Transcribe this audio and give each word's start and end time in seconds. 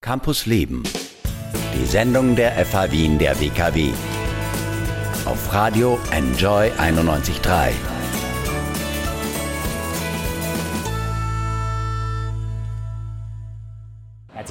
Campus 0.00 0.46
Leben. 0.46 0.84
Die 1.74 1.84
Sendung 1.84 2.36
der 2.36 2.52
FH 2.64 2.92
Wien 2.92 3.18
der 3.18 3.38
WKW. 3.40 3.90
Auf 5.24 5.52
Radio 5.52 5.98
Enjoy 6.12 6.70
91.3. 6.70 7.72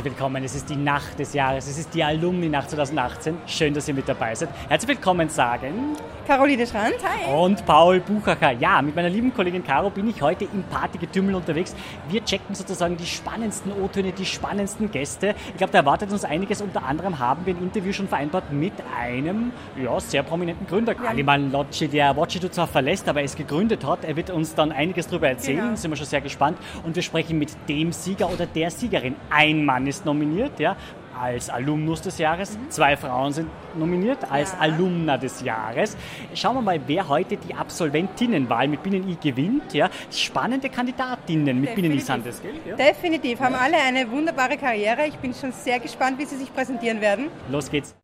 willkommen, 0.08 0.42
es 0.46 0.56
ist 0.56 0.70
die 0.70 0.78
Nacht 0.78 1.20
des 1.20 1.34
Jahres, 1.34 1.68
es 1.68 1.78
ist 1.78 1.94
die 1.94 2.02
Alumni-Nacht 2.02 2.70
2018. 2.70 3.40
Schön, 3.46 3.74
dass 3.74 3.90
ihr 3.90 3.94
mit 3.94 4.08
dabei 4.08 4.34
seid. 4.36 4.48
Herzlich 4.70 4.96
willkommen 4.96 5.28
sagen 5.28 5.98
Caroline 6.28 6.68
Schranz, 6.68 6.96
hi. 7.06 7.34
und 7.34 7.66
Paul 7.66 8.02
Buchacher. 8.02 8.52
Ja, 8.52 8.82
mit 8.82 8.98
meiner 8.98 9.08
lieben 9.08 9.34
Kollegin 9.34 9.64
Caro 9.64 9.90
bin 9.90 10.10
ich 10.10 10.22
heute 10.22 10.44
im 10.44 10.62
Partygetümmel 10.64 11.34
unterwegs. 11.34 11.74
Wir 12.10 12.24
checken 12.26 12.54
sozusagen 12.54 12.98
die 12.98 13.06
spannendsten 13.06 13.72
O-Töne, 13.72 14.12
die 14.12 14.26
spannendsten 14.26 14.92
Gäste. 14.92 15.36
Ich 15.52 15.58
glaube, 15.58 15.72
da 15.72 15.80
erwartet 15.80 16.12
uns 16.12 16.26
einiges. 16.26 16.62
Unter 16.62 16.84
anderem 16.84 17.20
haben 17.20 17.46
wir 17.46 17.56
ein 17.56 17.64
Interview 17.64 17.94
schon 17.94 18.10
vereinbart 18.10 18.52
mit 18.52 18.74
einem 19.00 19.54
ja, 19.82 19.98
sehr 20.02 20.22
prominenten 20.22 20.68
Gründer. 20.68 20.96
Ja. 21.02 21.12
Aliman 21.12 21.50
Locci, 21.50 21.88
der 21.88 22.18
Watchido 22.18 22.50
zwar 22.50 22.68
verlässt, 22.68 23.08
aber 23.08 23.24
es 23.24 23.34
gegründet 23.34 23.86
hat. 23.86 24.04
Er 24.04 24.18
wird 24.18 24.30
uns 24.30 24.54
dann 24.54 24.74
einiges 24.74 25.08
darüber 25.08 25.30
erzählen. 25.30 25.60
Genau. 25.60 25.76
Sind 25.78 25.92
wir 25.92 25.96
schon 25.96 26.08
sehr 26.08 26.20
gespannt. 26.20 26.58
Und 26.84 26.98
wir 26.98 27.04
sprechen 27.04 27.40
mit 27.40 27.56
dem 27.70 27.94
Sieger 27.94 28.30
oder 28.30 28.46
der 28.46 28.70
Siegerin. 28.70 29.16
Ein 29.30 29.64
Mann 29.64 29.88
ist 29.88 29.97
nominiert, 30.06 30.60
ja, 30.60 30.76
als 31.20 31.50
Alumnus 31.50 32.02
des 32.04 32.18
Jahres. 32.20 32.58
Zwei 32.70 32.96
Frauen 32.96 33.34
sind 33.34 33.50
nominiert 33.76 34.20
als 34.30 34.52
Ja. 34.54 34.60
Alumna 34.60 35.18
des 35.18 35.42
Jahres. 35.42 35.98
Schauen 36.36 36.56
wir 36.56 36.62
mal, 36.62 36.80
wer 36.86 37.08
heute 37.08 37.38
die 37.38 37.56
Absolventinnenwahl 37.56 38.68
mit 38.68 38.84
Binnen-I 38.84 39.16
gewinnt. 39.22 39.74
Ja. 39.74 39.90
Spannende 40.12 40.70
Kandidatinnen 40.70 41.60
mit 41.60 41.74
Binnen-I 41.74 42.00
sind 42.00 42.26
das, 42.26 42.42
gell? 42.42 42.54
Ja. 42.68 42.76
Definitiv, 42.76 43.40
haben 43.40 43.56
alle 43.56 43.78
eine 43.78 44.10
wunderbare 44.12 44.58
Karriere. 44.58 45.08
Ich 45.08 45.16
bin 45.16 45.34
schon 45.34 45.52
sehr 45.52 45.80
gespannt, 45.80 46.20
wie 46.20 46.26
sie 46.26 46.38
sich 46.38 46.54
präsentieren 46.54 47.02
werden. 47.02 47.30
Los 47.50 47.70
geht's. 47.72 47.96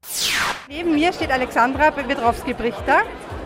Neben 0.67 0.93
mir 0.95 1.13
steht 1.13 1.31
Alexandra 1.31 1.91
Bedrowski-Brichter. 1.91 3.01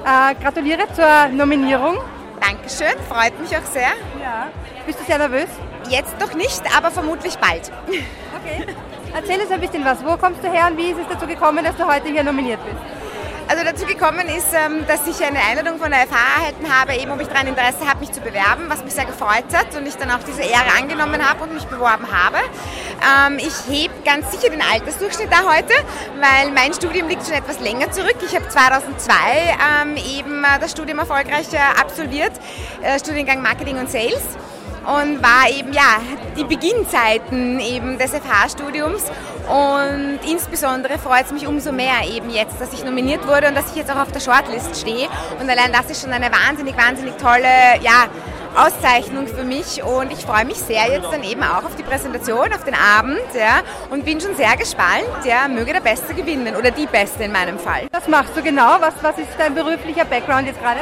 Äh, 0.05 0.35
gratuliere 0.41 0.83
zur 0.93 1.27
Nominierung. 1.35 1.97
Dankeschön, 2.39 2.97
freut 3.09 3.37
mich 3.41 3.49
auch 3.57 3.65
sehr. 3.65 3.89
Ja. 4.21 4.47
Bist 4.85 4.99
du 4.99 5.03
sehr 5.03 5.17
nervös? 5.17 5.47
Jetzt 5.89 6.17
noch 6.21 6.33
nicht, 6.35 6.61
aber 6.77 6.91
vermutlich 6.91 7.35
bald. 7.37 7.71
Okay. 8.47 8.65
Erzähl 9.13 9.41
uns 9.41 9.51
ein 9.51 9.61
bisschen 9.61 9.83
was. 9.83 10.03
Wo 10.05 10.15
kommst 10.17 10.43
du 10.43 10.51
her 10.51 10.67
und 10.69 10.77
wie 10.77 10.91
ist 10.91 10.99
es 10.99 11.07
dazu 11.09 11.27
gekommen, 11.27 11.63
dass 11.63 11.75
du 11.75 11.85
heute 11.85 12.07
hier 12.09 12.23
nominiert 12.23 12.59
bist? 12.63 12.77
Also 13.49 13.63
dazu 13.63 13.85
gekommen 13.85 14.27
ist, 14.27 14.53
ähm, 14.53 14.85
dass 14.87 15.07
ich 15.07 15.25
eine 15.25 15.39
Einladung 15.39 15.79
von 15.79 15.89
der 15.89 16.01
FH 16.01 16.15
erhalten 16.37 16.65
habe, 16.69 16.95
eben 16.95 17.11
ob 17.11 17.21
ich 17.21 17.27
daran 17.27 17.47
Interesse 17.47 17.87
habe, 17.87 18.01
mich 18.01 18.11
zu 18.11 18.19
bewerben, 18.19 18.65
was 18.67 18.83
mich 18.83 18.93
sehr 18.93 19.05
gefreut 19.05 19.45
hat 19.53 19.73
und 19.77 19.87
ich 19.87 19.95
dann 19.95 20.11
auch 20.11 20.19
diese 20.27 20.41
Ehre 20.41 20.77
angenommen 20.77 21.25
habe 21.27 21.43
und 21.43 21.53
mich 21.53 21.63
beworben 21.63 22.07
habe. 22.11 22.39
Ähm, 23.01 23.39
Ich 23.39 23.55
hebe 23.73 23.93
ganz 24.03 24.31
sicher 24.31 24.49
den 24.51 24.61
Altersdurchschnitt 24.61 25.31
da 25.31 25.49
heute, 25.49 25.73
weil 26.19 26.51
mein 26.51 26.73
Studium 26.73 27.07
liegt 27.07 27.25
schon 27.25 27.35
etwas 27.35 27.61
länger 27.61 27.89
zurück. 27.89 28.17
Ich 28.21 28.35
habe 28.35 28.49
2002 28.49 29.13
ähm, 29.81 29.95
eben 29.95 30.43
äh, 30.43 30.59
das 30.59 30.71
Studium 30.71 30.99
erfolgreich 30.99 31.47
äh, 31.53 31.57
absolviert, 31.79 32.33
äh, 32.81 32.99
Studiengang 32.99 33.41
Marketing 33.41 33.77
und 33.77 33.89
Sales. 33.89 34.23
Und 34.87 35.21
war 35.21 35.49
eben 35.49 35.73
ja 35.73 35.99
die 36.37 36.45
Beginnzeiten 36.45 37.59
eben 37.59 37.97
des 37.97 38.11
FH-Studiums 38.11 39.03
und 39.49 40.19
insbesondere 40.29 40.97
freut 40.97 41.25
es 41.25 41.31
mich 41.33 41.45
umso 41.45 41.73
mehr 41.73 42.07
eben 42.09 42.29
jetzt, 42.29 42.59
dass 42.61 42.71
ich 42.71 42.85
nominiert 42.85 43.27
wurde 43.27 43.49
und 43.49 43.55
dass 43.55 43.69
ich 43.71 43.75
jetzt 43.75 43.91
auch 43.91 43.99
auf 43.99 44.11
der 44.13 44.21
Shortlist 44.21 44.79
stehe 44.79 45.09
und 45.41 45.49
allein 45.49 45.73
das 45.73 45.91
ist 45.91 46.01
schon 46.01 46.13
eine 46.13 46.31
wahnsinnig, 46.31 46.77
wahnsinnig 46.77 47.15
tolle 47.17 47.81
ja, 47.81 48.07
Auszeichnung 48.55 49.27
für 49.27 49.43
mich 49.43 49.83
und 49.83 50.11
ich 50.11 50.25
freue 50.25 50.45
mich 50.45 50.57
sehr 50.57 50.89
jetzt 50.89 51.11
dann 51.11 51.23
eben 51.23 51.43
auch 51.43 51.63
auf 51.63 51.75
die 51.75 51.83
Präsentation, 51.83 52.51
auf 52.53 52.63
den 52.63 52.73
Abend 52.73 53.19
ja, 53.35 53.59
und 53.89 54.05
bin 54.05 54.21
schon 54.21 54.35
sehr 54.35 54.55
gespannt, 54.55 55.25
ja, 55.25 55.47
möge 55.47 55.73
der 55.73 55.81
Beste 55.81 56.13
gewinnen 56.13 56.55
oder 56.55 56.71
die 56.71 56.87
Beste 56.87 57.25
in 57.25 57.31
meinem 57.31 57.59
Fall. 57.59 57.87
Was 57.91 58.07
machst 58.07 58.35
du 58.35 58.41
genau? 58.41 58.77
Was, 58.79 58.93
was 59.01 59.17
ist 59.19 59.29
dein 59.37 59.53
beruflicher 59.53 60.05
Background 60.05 60.47
jetzt 60.47 60.61
gerade? 60.61 60.79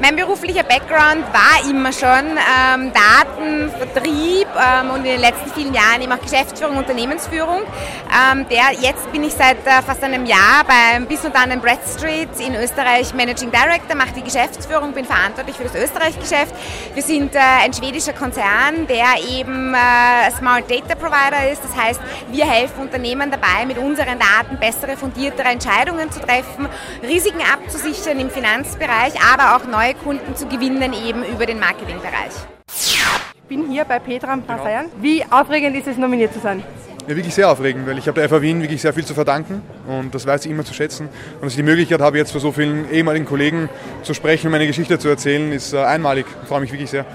Mein 0.00 0.14
beruflicher 0.14 0.62
Background 0.62 1.24
war 1.32 1.68
immer 1.68 1.92
schon 1.92 2.08
ähm, 2.08 2.92
Daten, 2.92 3.68
Vertrieb 3.68 4.46
ähm, 4.56 4.90
und 4.90 4.98
in 4.98 5.04
den 5.04 5.20
letzten 5.20 5.50
vielen 5.52 5.74
Jahren 5.74 6.00
eben 6.00 6.12
auch 6.12 6.20
Geschäftsführung, 6.20 6.76
Unternehmensführung. 6.76 7.62
Ähm, 7.62 8.46
der, 8.48 8.78
jetzt 8.80 9.10
bin 9.10 9.24
ich 9.24 9.32
seit 9.32 9.66
äh, 9.66 9.82
fast 9.84 10.04
einem 10.04 10.24
Jahr 10.24 10.64
beim 10.68 11.06
Bis 11.06 11.24
und 11.24 11.34
dann 11.34 11.60
Brad 11.60 11.80
Street 11.84 12.28
in 12.38 12.54
Österreich 12.54 13.12
Managing 13.12 13.50
Director, 13.50 13.96
mache 13.96 14.12
die 14.14 14.22
Geschäftsführung, 14.22 14.92
bin 14.92 15.04
verantwortlich 15.04 15.56
für 15.56 15.64
das 15.64 15.74
Österreich-Geschäft. 15.74 16.54
Wir 16.94 17.02
sind 17.02 17.34
äh, 17.34 17.38
ein 17.64 17.72
schwedischer 17.72 18.12
Konzern, 18.12 18.86
der 18.86 19.20
eben 19.28 19.74
äh, 19.74 20.30
Smart 20.38 20.70
Data 20.70 20.94
Provider 20.94 21.50
ist. 21.50 21.64
Das 21.64 21.76
heißt, 21.76 22.00
wir 22.30 22.48
helfen 22.48 22.82
Unternehmen 22.82 23.32
dabei, 23.32 23.66
mit 23.66 23.78
unseren 23.78 24.16
Daten 24.18 24.58
bessere, 24.60 24.96
fundiertere 24.96 25.48
Entscheidungen 25.48 26.12
zu 26.12 26.20
treffen, 26.20 26.68
Risiken 27.02 27.40
abzusichern 27.52 28.20
im 28.20 28.30
Finanzbereich, 28.30 29.14
aber 29.32 29.56
auch 29.56 29.66
neue 29.66 29.87
Kunden 29.94 30.34
zu 30.36 30.46
gewinnen 30.46 30.92
eben 30.92 31.24
über 31.24 31.46
den 31.46 31.58
Marketingbereich. 31.58 32.32
Ich 32.68 33.42
bin 33.48 33.70
hier 33.70 33.84
bei 33.84 33.98
Petra 33.98 34.32
am 34.32 34.42
Passayan. 34.42 34.86
Wie 35.00 35.24
aufregend 35.30 35.76
ist 35.76 35.86
es, 35.86 35.96
nominiert 35.96 36.34
zu 36.34 36.40
sein? 36.40 36.62
Ja, 37.08 37.16
wirklich 37.16 37.34
sehr 37.34 37.50
aufregend, 37.50 37.86
weil 37.86 37.96
ich 37.96 38.06
habe 38.06 38.20
der 38.20 38.28
FA 38.28 38.42
Wien 38.42 38.60
wirklich 38.60 38.82
sehr 38.82 38.92
viel 38.92 39.06
zu 39.06 39.14
verdanken 39.14 39.62
und 39.86 40.14
das 40.14 40.26
weiß 40.26 40.44
ich 40.44 40.50
immer 40.50 40.66
zu 40.66 40.74
schätzen. 40.74 41.08
Und 41.36 41.44
dass 41.44 41.52
ich 41.52 41.56
die 41.56 41.62
Möglichkeit 41.62 42.02
habe, 42.02 42.18
jetzt 42.18 42.32
vor 42.32 42.40
so 42.42 42.52
vielen 42.52 42.90
ehemaligen 42.90 43.24
Kollegen 43.24 43.70
zu 44.02 44.12
sprechen 44.12 44.48
und 44.48 44.52
meine 44.52 44.66
Geschichte 44.66 44.98
zu 44.98 45.08
erzählen, 45.08 45.50
ist 45.50 45.72
äh, 45.72 45.78
einmalig. 45.78 46.26
Ich 46.42 46.48
freue 46.48 46.60
mich 46.60 46.70
wirklich 46.70 46.90
sehr. 46.90 47.06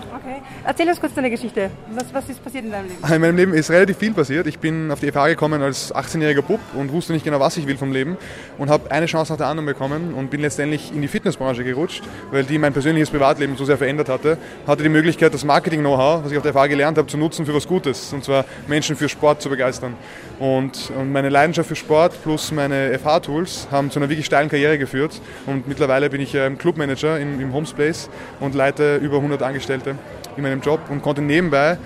Erzähl 0.65 0.87
uns 0.87 0.97
kurz 1.01 1.13
deine 1.13 1.29
Geschichte. 1.29 1.69
Was, 1.93 2.13
was 2.13 2.29
ist 2.29 2.41
passiert 2.41 2.63
in 2.63 2.71
deinem 2.71 2.87
Leben? 2.87 3.13
In 3.13 3.21
meinem 3.21 3.35
Leben 3.35 3.53
ist 3.53 3.69
relativ 3.69 3.97
viel 3.97 4.13
passiert. 4.13 4.47
Ich 4.47 4.59
bin 4.59 4.91
auf 4.91 5.01
die 5.01 5.11
FH 5.11 5.27
gekommen 5.27 5.61
als 5.61 5.93
18-jähriger 5.93 6.41
Bub 6.41 6.61
und 6.73 6.93
wusste 6.93 7.11
nicht 7.11 7.25
genau, 7.25 7.41
was 7.41 7.57
ich 7.57 7.67
will 7.67 7.75
vom 7.75 7.91
Leben 7.91 8.15
und 8.57 8.69
habe 8.69 8.89
eine 8.89 9.05
Chance 9.07 9.33
nach 9.33 9.37
der 9.37 9.47
anderen 9.47 9.65
bekommen 9.65 10.13
und 10.13 10.29
bin 10.29 10.39
letztendlich 10.39 10.93
in 10.95 11.01
die 11.01 11.09
Fitnessbranche 11.09 11.65
gerutscht, 11.65 12.03
weil 12.31 12.45
die 12.45 12.57
mein 12.57 12.71
persönliches 12.71 13.09
Privatleben 13.09 13.57
so 13.57 13.65
sehr 13.65 13.77
verändert 13.77 14.07
hatte. 14.07 14.37
Hatte 14.65 14.83
die 14.83 14.89
Möglichkeit, 14.89 15.33
das 15.33 15.43
Marketing-Know-how, 15.43 16.23
was 16.23 16.31
ich 16.31 16.37
auf 16.37 16.43
der 16.43 16.53
FH 16.53 16.67
gelernt 16.67 16.97
habe, 16.97 17.07
zu 17.07 17.17
nutzen 17.17 17.45
für 17.45 17.53
was 17.53 17.67
Gutes 17.67 18.13
und 18.13 18.23
zwar 18.23 18.45
Menschen 18.67 18.95
für 18.95 19.09
Sport 19.09 19.41
zu 19.41 19.49
begeistern. 19.49 19.95
Und, 20.39 20.91
und 20.97 21.11
meine 21.11 21.27
Leidenschaft 21.27 21.67
für 21.67 21.75
Sport 21.75 22.13
plus 22.23 22.53
meine 22.53 22.97
FH-Tools 22.97 23.67
haben 23.69 23.91
zu 23.91 23.99
einer 23.99 24.07
wirklich 24.07 24.25
steilen 24.25 24.47
Karriere 24.47 24.77
geführt 24.77 25.19
und 25.45 25.67
mittlerweile 25.67 26.09
bin 26.09 26.21
ich 26.21 26.33
ähm, 26.35 26.57
Clubmanager 26.57 27.19
im, 27.19 27.41
im 27.41 27.53
Homespace 27.53 28.09
und 28.39 28.55
leite 28.55 28.95
über 28.95 29.17
100 29.17 29.41
Angestellte 29.43 29.95
in 30.37 30.43
meinem 30.53 30.61
Job 30.61 30.79
und 30.89 31.01
konnte 31.01 31.21
nebenbei 31.21 31.77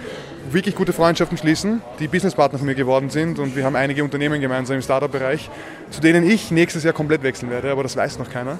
wirklich 0.52 0.76
gute 0.76 0.94
Freundschaften 0.94 1.38
schließen, 1.38 1.82
die 2.00 2.08
Businesspartner 2.08 2.58
von 2.58 2.68
mir 2.68 2.76
geworden 2.76 3.10
sind 3.10 3.40
und 3.40 3.56
wir 3.56 3.66
haben 3.66 3.76
einige 3.76 4.04
Unternehmen 4.04 4.40
gemeinsam 4.40 4.78
im 4.78 4.82
Startup-Bereich, 4.82 5.50
zu 5.90 6.02
denen 6.02 6.30
ich 6.30 6.52
nächstes 6.52 6.84
Jahr 6.84 6.94
komplett 6.94 7.24
wechseln 7.24 7.50
werde, 7.50 7.72
aber 7.72 7.84
das 7.84 7.96
weiß 7.98 8.20
noch 8.20 8.30
keiner. 8.30 8.58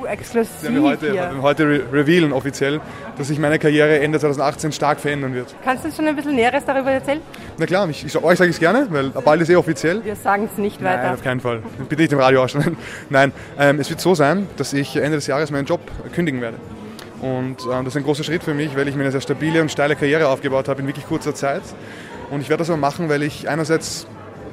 Uh, 0.00 0.06
exklusiv 0.06 0.70
wir 0.70 0.82
heute, 0.82 1.12
wir 1.12 1.42
heute 1.42 1.68
re 1.68 1.80
revealen 1.92 2.32
offiziell, 2.32 2.80
dass 3.16 3.28
sich 3.28 3.38
meine 3.38 3.58
Karriere 3.58 4.00
Ende 4.00 4.18
2018 4.18 4.72
stark 4.72 5.00
verändern 5.00 5.34
wird. 5.34 5.54
Kannst 5.64 5.84
du 5.84 5.88
uns 5.88 5.96
schon 5.96 6.06
ein 6.06 6.16
bisschen 6.16 6.34
Näheres 6.34 6.64
darüber 6.64 6.90
erzählen? 6.90 7.20
Na 7.58 7.66
klar, 7.66 7.88
ich, 7.88 8.04
ich, 8.04 8.16
euch 8.16 8.38
sage 8.38 8.50
ich 8.50 8.56
es 8.56 8.60
gerne, 8.60 8.86
weil 8.90 9.10
bald 9.10 9.40
ist 9.40 9.50
eh 9.50 9.56
offiziell. 9.56 10.04
Wir 10.04 10.16
sagen 10.16 10.48
es 10.50 10.58
nicht 10.58 10.80
Nein, 10.80 10.98
weiter. 10.98 11.14
auf 11.14 11.22
keinen 11.22 11.40
Fall. 11.40 11.62
Bitte 11.88 12.02
nicht 12.02 12.12
im 12.12 12.18
Radio 12.18 12.42
ausstellen. 12.42 12.76
Nein, 13.08 13.32
ähm, 13.58 13.80
es 13.80 13.88
wird 13.90 14.00
so 14.00 14.14
sein, 14.14 14.46
dass 14.56 14.72
ich 14.72 14.96
Ende 14.96 15.16
des 15.16 15.26
Jahres 15.26 15.50
meinen 15.50 15.66
Job 15.66 15.80
kündigen 16.12 16.40
werde. 16.40 16.56
Und 17.20 17.56
ähm, 17.70 17.84
das 17.84 17.88
ist 17.88 17.96
ein 17.96 18.04
großer 18.04 18.24
Schritt 18.24 18.42
für 18.42 18.54
mich, 18.54 18.74
weil 18.76 18.88
ich 18.88 18.94
mir 18.94 19.02
eine 19.02 19.12
sehr 19.12 19.20
stabile 19.20 19.60
und 19.60 19.70
steile 19.70 19.94
Karriere 19.96 20.28
aufgebaut 20.28 20.68
habe 20.68 20.80
in 20.80 20.86
wirklich 20.86 21.06
kurzer 21.06 21.34
Zeit. 21.34 21.62
Und 22.30 22.40
ich 22.40 22.48
werde 22.48 22.60
das 22.62 22.70
aber 22.70 22.78
machen, 22.78 23.08
weil 23.08 23.22
ich 23.22 23.48
einerseits 23.48 24.06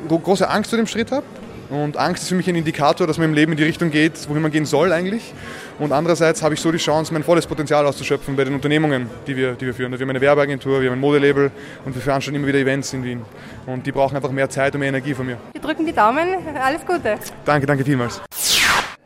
gro- 0.07 0.19
große 0.19 0.50
Angst 0.50 0.72
zu 0.72 0.75
dem 0.78 0.88
Schritt 0.88 1.11
habe. 1.11 1.23
Und 1.69 1.97
Angst 1.97 2.23
ist 2.23 2.29
für 2.29 2.35
mich 2.35 2.47
ein 2.47 2.55
Indikator, 2.55 3.07
dass 3.07 3.17
man 3.17 3.28
im 3.28 3.33
Leben 3.33 3.51
in 3.51 3.57
die 3.57 3.66
Richtung 3.66 3.91
geht, 3.91 4.13
wohin 4.29 4.41
man 4.41 4.51
gehen 4.51 4.66
soll 4.66 4.94
eigentlich. 4.94 5.33
Und 5.79 5.91
andererseits 5.91 6.41
habe 6.41 6.53
ich 6.53 6.61
so 6.61 6.72
die 6.72 6.78
Chance, 6.78 7.13
mein 7.13 7.23
volles 7.23 7.45
Potenzial 7.45 7.85
auszuschöpfen 7.85 8.38
bei 8.38 8.45
den 8.45 8.53
Unternehmungen, 8.53 9.09
die 9.28 9.35
wir, 9.35 9.51
die 9.53 9.66
wir 9.66 9.73
führen. 9.73 9.91
Wir 9.91 9.99
haben 9.99 10.09
eine 10.09 10.22
Werbeagentur, 10.22 10.81
wir 10.81 10.89
haben 10.89 10.97
ein 10.97 11.01
Modelabel 11.01 11.51
und 11.84 11.94
wir 11.94 12.01
veranstalten 12.01 12.38
immer 12.38 12.47
wieder 12.47 12.59
Events 12.59 12.94
in 12.94 13.03
Wien. 13.03 13.22
Und 13.66 13.85
die 13.85 13.91
brauchen 13.91 14.16
einfach 14.16 14.31
mehr 14.31 14.49
Zeit 14.49 14.73
und 14.75 14.79
mehr 14.79 14.89
Energie 14.89 15.13
von 15.13 15.25
mir. 15.25 15.38
Wir 15.51 15.61
drücken 15.61 15.85
die 15.85 15.91
Daumen. 15.94 16.28
Alles 16.58 16.85
Gute. 16.85 17.16
Danke, 17.43 17.67
danke 17.67 17.84
vielmals. 17.84 18.22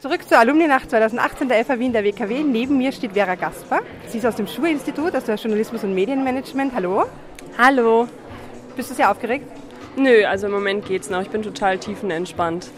Zurück 0.02 0.28
zur 0.28 0.40
Alumni-Nacht 0.40 0.90
2018 0.90 1.48
der 1.48 1.64
FA 1.64 1.78
Wien 1.78 1.94
der 1.94 2.04
WKW. 2.04 2.42
Neben 2.42 2.76
mir 2.80 2.92
steht 2.92 3.12
Vera 3.12 3.36
Gasper. 3.36 3.82
Sie 4.08 4.18
ist 4.18 4.26
aus 4.26 4.36
dem 4.36 4.48
Schuhe-Institut, 4.48 5.16
aus 5.16 5.26
der 5.26 5.36
Journalismus- 5.36 5.84
und 5.84 5.94
Medienmanagement. 5.94 6.74
Hallo. 6.74 7.04
Hallo. 7.56 8.08
Bist 8.76 8.90
du 8.90 8.96
sehr 8.96 9.12
aufgeregt? 9.12 9.46
Nö, 9.96 10.26
also 10.26 10.48
im 10.48 10.54
Moment 10.54 10.88
geht's 10.88 11.12
noch. 11.12 11.22
Ich 11.22 11.30
bin 11.30 11.44
total 11.44 11.78
tiefenentspannt. 11.78 12.72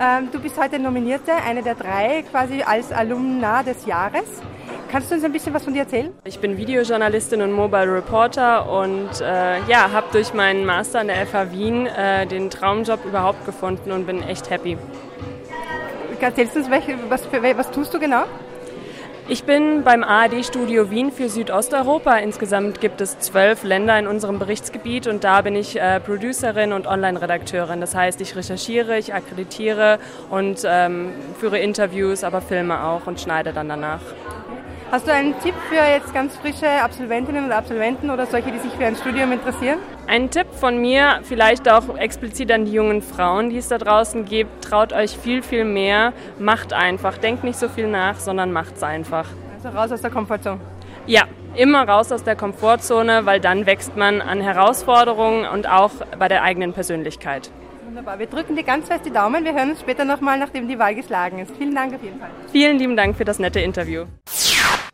Ähm, 0.00 0.30
du 0.32 0.40
bist 0.40 0.58
heute 0.58 0.78
Nominierte, 0.78 1.34
eine 1.34 1.62
der 1.62 1.74
drei 1.74 2.24
quasi 2.30 2.62
als 2.62 2.92
Alumna 2.92 3.62
des 3.62 3.84
Jahres. 3.84 4.24
Kannst 4.90 5.10
du 5.10 5.16
uns 5.16 5.24
ein 5.24 5.32
bisschen 5.32 5.52
was 5.52 5.64
von 5.64 5.74
dir 5.74 5.80
erzählen? 5.80 6.14
Ich 6.24 6.38
bin 6.38 6.56
Videojournalistin 6.56 7.42
und 7.42 7.52
Mobile 7.52 7.92
Reporter 7.92 8.70
und 8.72 9.20
äh, 9.20 9.60
ja, 9.68 9.92
habe 9.92 10.06
durch 10.12 10.32
meinen 10.32 10.64
Master 10.64 11.00
an 11.00 11.08
der 11.08 11.26
FH 11.26 11.52
Wien 11.52 11.86
äh, 11.88 12.26
den 12.26 12.48
Traumjob 12.48 13.04
überhaupt 13.04 13.44
gefunden 13.44 13.92
und 13.92 14.06
bin 14.06 14.22
echt 14.22 14.48
happy. 14.48 14.78
Erzählst 16.20 16.56
du 16.56 16.60
uns, 16.60 16.70
was, 16.70 17.22
was 17.56 17.70
tust 17.70 17.94
du 17.94 18.00
genau? 18.00 18.24
Ich 19.30 19.44
bin 19.44 19.84
beim 19.84 20.02
ARD-Studio 20.02 20.90
Wien 20.90 21.12
für 21.12 21.28
Südosteuropa. 21.28 22.16
Insgesamt 22.16 22.80
gibt 22.80 23.00
es 23.00 23.18
zwölf 23.18 23.62
Länder 23.62 23.98
in 23.98 24.06
unserem 24.06 24.38
Berichtsgebiet 24.38 25.06
und 25.06 25.22
da 25.22 25.42
bin 25.42 25.54
ich 25.54 25.78
äh, 25.78 26.00
Producerin 26.00 26.72
und 26.72 26.86
Online-Redakteurin. 26.86 27.80
Das 27.80 27.94
heißt, 27.94 28.20
ich 28.20 28.34
recherchiere, 28.36 28.98
ich 28.98 29.12
akkreditiere 29.12 29.98
und 30.30 30.62
ähm, 30.64 31.10
führe 31.38 31.58
Interviews, 31.58 32.24
aber 32.24 32.40
filme 32.40 32.82
auch 32.82 33.06
und 33.06 33.20
schneide 33.20 33.52
dann 33.52 33.68
danach. 33.68 34.00
Hast 34.90 35.06
du 35.06 35.12
einen 35.12 35.38
Tipp 35.40 35.54
für 35.68 35.74
jetzt 35.74 36.14
ganz 36.14 36.34
frische 36.36 36.66
Absolventinnen 36.66 37.44
und 37.44 37.52
Absolventen 37.52 38.08
oder 38.08 38.24
solche, 38.24 38.50
die 38.50 38.58
sich 38.58 38.72
für 38.72 38.86
ein 38.86 38.96
Studium 38.96 39.32
interessieren? 39.32 39.78
Ein 40.06 40.30
Tipp 40.30 40.46
von 40.50 40.80
mir, 40.80 41.20
vielleicht 41.24 41.70
auch 41.70 41.94
explizit 41.98 42.50
an 42.50 42.64
die 42.64 42.72
jungen 42.72 43.02
Frauen, 43.02 43.50
die 43.50 43.58
es 43.58 43.68
da 43.68 43.76
draußen 43.76 44.24
gibt, 44.24 44.64
traut 44.64 44.94
euch 44.94 45.18
viel, 45.18 45.42
viel 45.42 45.66
mehr, 45.66 46.14
macht 46.38 46.72
einfach, 46.72 47.18
denkt 47.18 47.44
nicht 47.44 47.58
so 47.58 47.68
viel 47.68 47.86
nach, 47.86 48.18
sondern 48.18 48.50
macht 48.50 48.76
es 48.76 48.82
einfach. 48.82 49.26
Also 49.62 49.76
raus 49.76 49.92
aus 49.92 50.00
der 50.00 50.10
Komfortzone. 50.10 50.58
Ja, 51.06 51.24
immer 51.54 51.86
raus 51.86 52.10
aus 52.10 52.24
der 52.24 52.34
Komfortzone, 52.36 53.26
weil 53.26 53.40
dann 53.40 53.66
wächst 53.66 53.94
man 53.94 54.22
an 54.22 54.40
Herausforderungen 54.40 55.46
und 55.46 55.68
auch 55.68 55.90
bei 56.18 56.28
der 56.28 56.42
eigenen 56.42 56.72
Persönlichkeit. 56.72 57.50
Wunderbar, 57.84 58.18
wir 58.18 58.26
drücken 58.26 58.56
dir 58.56 58.64
ganz 58.64 58.86
fest 58.88 59.04
die 59.04 59.12
Daumen. 59.12 59.44
Wir 59.44 59.52
hören 59.52 59.70
uns 59.70 59.80
später 59.80 60.06
nochmal, 60.06 60.38
nachdem 60.38 60.66
die 60.66 60.78
Wahl 60.78 60.94
geschlagen 60.94 61.40
ist. 61.40 61.54
Vielen 61.58 61.74
Dank 61.74 61.94
auf 61.94 62.02
jeden 62.02 62.18
Fall. 62.18 62.30
Vielen 62.52 62.78
lieben 62.78 62.96
Dank 62.96 63.16
für 63.16 63.26
das 63.26 63.38
nette 63.38 63.60
Interview. 63.60 64.06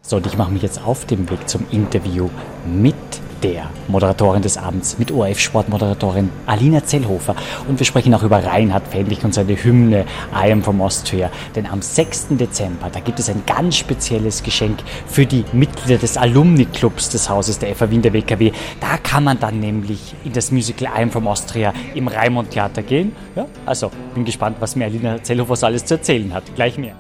So, 0.06 0.16
und 0.16 0.26
ich 0.26 0.36
mache 0.36 0.52
mich 0.52 0.60
jetzt 0.60 0.84
auf 0.84 1.06
den 1.06 1.30
Weg 1.30 1.48
zum 1.48 1.64
Interview 1.70 2.28
mit 2.66 2.94
der 3.42 3.70
Moderatorin 3.88 4.42
des 4.42 4.58
Abends, 4.58 4.98
mit 4.98 5.10
ORF-Sportmoderatorin 5.10 6.28
Alina 6.44 6.84
Zellhofer. 6.84 7.34
Und 7.68 7.78
wir 7.78 7.86
sprechen 7.86 8.12
auch 8.12 8.22
über 8.22 8.44
Reinhard 8.44 8.86
Fendlich 8.88 9.24
und 9.24 9.32
seine 9.32 9.56
Hymne 9.56 10.04
I 10.30 10.52
am 10.52 10.62
from 10.62 10.82
Austria. 10.82 11.30
Denn 11.56 11.66
am 11.66 11.80
6. 11.80 12.26
Dezember, 12.32 12.90
da 12.92 13.00
gibt 13.00 13.18
es 13.18 13.30
ein 13.30 13.44
ganz 13.46 13.76
spezielles 13.76 14.42
Geschenk 14.42 14.80
für 15.06 15.24
die 15.24 15.42
Mitglieder 15.54 15.98
des 15.98 16.18
Alumni-Clubs 16.18 17.08
des 17.08 17.30
Hauses 17.30 17.58
der 17.58 17.74
FA 17.74 17.90
Wien 17.90 18.02
der 18.02 18.12
WKW. 18.12 18.52
Da 18.80 18.98
kann 18.98 19.24
man 19.24 19.40
dann 19.40 19.58
nämlich 19.58 20.14
in 20.22 20.34
das 20.34 20.50
Musical 20.50 20.92
I 20.94 21.02
am 21.04 21.10
from 21.10 21.26
Austria 21.26 21.72
im 21.94 22.08
Raimund 22.08 22.50
Theater 22.50 22.82
gehen. 22.82 23.16
Ja, 23.36 23.46
also 23.64 23.90
bin 24.14 24.26
gespannt, 24.26 24.58
was 24.60 24.76
mir 24.76 24.84
Alina 24.84 25.22
Zellhofer 25.22 25.56
so 25.56 25.64
alles 25.64 25.86
zu 25.86 25.94
erzählen 25.94 26.34
hat. 26.34 26.44
Gleich 26.54 26.76
mehr. 26.76 26.94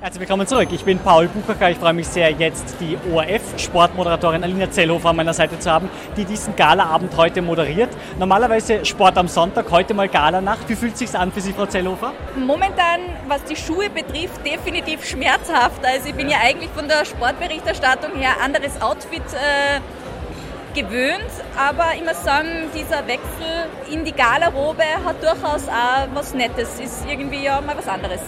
Herzlich 0.00 0.20
willkommen 0.20 0.46
zurück. 0.46 0.68
Ich 0.70 0.84
bin 0.84 1.00
Paul 1.00 1.26
Buchacher. 1.26 1.70
Ich 1.70 1.76
freue 1.76 1.92
mich 1.92 2.06
sehr, 2.06 2.30
jetzt 2.30 2.76
die 2.78 2.96
ORF-Sportmoderatorin 3.12 4.44
Alina 4.44 4.70
Zellhofer 4.70 5.08
an 5.08 5.16
meiner 5.16 5.34
Seite 5.34 5.58
zu 5.58 5.68
haben, 5.68 5.90
die 6.16 6.24
diesen 6.24 6.54
Galaabend 6.54 7.16
heute 7.16 7.42
moderiert. 7.42 7.88
Normalerweise 8.16 8.86
Sport 8.86 9.18
am 9.18 9.26
Sonntag, 9.26 9.72
heute 9.72 9.94
mal 9.94 10.08
Galanacht. 10.08 10.68
Wie 10.68 10.76
fühlt 10.76 10.92
es 10.92 11.00
sich 11.00 11.18
an 11.18 11.32
für 11.32 11.40
Sie, 11.40 11.52
Frau 11.52 11.66
Zellhofer? 11.66 12.12
Momentan, 12.36 13.00
was 13.26 13.42
die 13.42 13.56
Schuhe 13.56 13.90
betrifft, 13.90 14.46
definitiv 14.46 15.04
schmerzhaft. 15.04 15.84
Also 15.84 16.10
ich 16.10 16.14
bin 16.14 16.28
ja 16.28 16.38
eigentlich 16.44 16.70
von 16.70 16.86
der 16.86 17.04
Sportberichterstattung 17.04 18.14
her 18.14 18.36
anderes 18.40 18.80
Outfit 18.80 19.24
äh, 19.34 20.80
gewöhnt, 20.80 21.24
aber 21.56 21.96
ich 21.96 22.04
muss 22.04 22.22
sagen, 22.22 22.70
dieser 22.72 23.04
Wechsel 23.08 23.66
in 23.90 24.04
die 24.04 24.12
Galarobe 24.12 24.84
hat 25.04 25.20
durchaus 25.20 25.66
auch 25.66 26.06
was 26.14 26.34
Nettes. 26.34 26.78
Ist 26.78 27.04
irgendwie 27.10 27.42
ja 27.42 27.60
mal 27.60 27.76
was 27.76 27.88
anderes. 27.88 28.20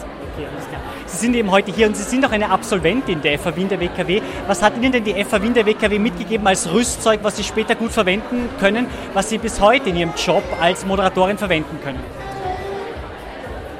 Sie 1.10 1.16
sind 1.16 1.34
eben 1.34 1.50
heute 1.50 1.72
hier 1.72 1.88
und 1.88 1.96
Sie 1.96 2.04
sind 2.04 2.24
auch 2.24 2.30
eine 2.30 2.50
Absolventin 2.50 3.20
der 3.20 3.36
FA 3.36 3.56
Wien 3.56 3.68
der 3.68 3.80
WKW. 3.80 4.22
Was 4.46 4.62
hat 4.62 4.76
Ihnen 4.76 4.92
denn 4.92 5.02
die 5.02 5.24
FA 5.24 5.42
Wien 5.42 5.54
der 5.54 5.66
WKW 5.66 5.98
mitgegeben 5.98 6.46
als 6.46 6.72
Rüstzeug, 6.72 7.20
was 7.24 7.36
Sie 7.36 7.42
später 7.42 7.74
gut 7.74 7.90
verwenden 7.90 8.48
können, 8.60 8.86
was 9.12 9.28
Sie 9.28 9.38
bis 9.38 9.60
heute 9.60 9.88
in 9.88 9.96
Ihrem 9.96 10.12
Job 10.14 10.44
als 10.60 10.86
Moderatorin 10.86 11.36
verwenden 11.36 11.80
können? 11.82 11.98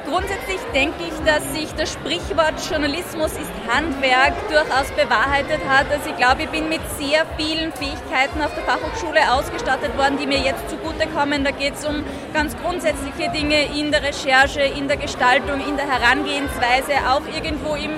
Grundsätzlich 0.05 0.50
denke 0.73 1.03
ich, 1.03 1.25
dass 1.25 1.43
sich 1.53 1.73
das 1.75 1.93
Sprichwort 1.93 2.53
Journalismus 2.69 3.33
ist 3.33 3.51
Handwerk 3.67 4.33
durchaus 4.49 4.89
bewahrheitet 4.91 5.59
hat. 5.67 5.85
Also 5.91 6.09
ich 6.09 6.17
glaube, 6.17 6.43
ich 6.43 6.49
bin 6.49 6.69
mit 6.69 6.81
sehr 6.97 7.25
vielen 7.37 7.71
Fähigkeiten 7.73 8.41
auf 8.41 8.53
der 8.55 8.63
Fachhochschule 8.63 9.31
ausgestattet 9.33 9.97
worden, 9.97 10.17
die 10.19 10.27
mir 10.27 10.39
jetzt 10.39 10.69
zugutekommen. 10.69 11.43
Da 11.43 11.51
geht 11.51 11.75
es 11.75 11.85
um 11.85 12.03
ganz 12.33 12.55
grundsätzliche 12.57 13.31
Dinge 13.31 13.63
in 13.77 13.91
der 13.91 14.03
Recherche, 14.03 14.61
in 14.61 14.87
der 14.87 14.97
Gestaltung, 14.97 15.59
in 15.67 15.77
der 15.77 15.87
Herangehensweise, 15.87 16.93
auch 17.09 17.23
irgendwo 17.33 17.75
im 17.75 17.91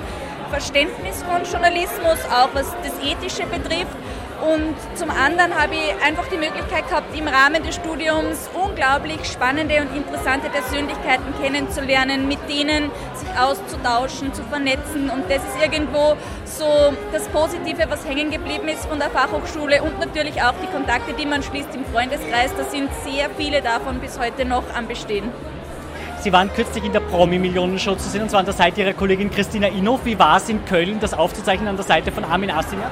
Verständnis 0.49 1.23
von 1.23 1.43
Journalismus, 1.49 2.19
auch 2.31 2.49
was 2.53 2.67
das 2.83 2.93
Ethische 3.03 3.45
betrifft. 3.47 4.02
Und 4.43 4.75
zum 4.95 5.09
anderen 5.09 5.57
habe 5.57 5.73
ich 5.75 6.05
einfach 6.05 6.27
die 6.27 6.35
Möglichkeit 6.35 6.89
gehabt, 6.89 7.17
im 7.17 7.29
Rahmen 7.29 7.63
des 7.63 7.75
Studiums 7.75 8.49
unglaublich 8.53 9.23
spannende 9.23 9.81
und 9.81 9.95
interessante 9.95 10.49
Persönlichkeiten 10.49 11.33
kennenzulernen, 11.41 12.27
mit 12.27 12.39
denen 12.49 12.91
sich 13.15 13.29
auszutauschen, 13.39 14.33
zu 14.33 14.43
vernetzen. 14.43 15.09
Und 15.09 15.23
das 15.29 15.37
ist 15.37 15.63
irgendwo 15.63 16.17
so 16.43 16.93
das 17.13 17.25
Positive, 17.29 17.85
was 17.87 18.05
hängen 18.05 18.31
geblieben 18.31 18.67
ist 18.67 18.85
von 18.85 18.99
der 18.99 19.09
Fachhochschule 19.11 19.81
und 19.81 19.97
natürlich 19.99 20.41
auch 20.41 20.55
die 20.61 20.67
Kontakte, 20.67 21.13
die 21.13 21.25
man 21.25 21.41
schließt 21.41 21.73
im 21.73 21.85
Freundeskreis. 21.85 22.51
Da 22.57 22.65
sind 22.65 22.89
sehr 23.05 23.29
viele 23.37 23.61
davon 23.61 23.99
bis 23.99 24.19
heute 24.19 24.43
noch 24.43 24.65
am 24.75 24.87
Bestehen. 24.87 25.31
Sie 26.23 26.31
waren 26.31 26.53
kürzlich 26.53 26.85
in 26.85 26.93
der 26.93 27.01
Promi-Millionenshow 27.01 27.97
zu 27.97 28.07
sehen 28.07 28.21
und 28.21 28.29
zwar 28.29 28.39
an 28.39 28.45
der 28.45 28.53
Seite 28.53 28.79
Ihrer 28.79 28.93
Kollegin 28.93 29.29
Christina 29.29 29.67
Inhoff. 29.67 30.05
Wie 30.05 30.17
war 30.17 30.37
es 30.37 30.47
in 30.47 30.63
Köln, 30.63 31.01
das 31.01 31.13
aufzuzeichnen 31.13 31.67
an 31.67 31.75
der 31.75 31.83
Seite 31.83 32.13
von 32.13 32.23
Armin 32.23 32.49
Assinger? 32.49 32.89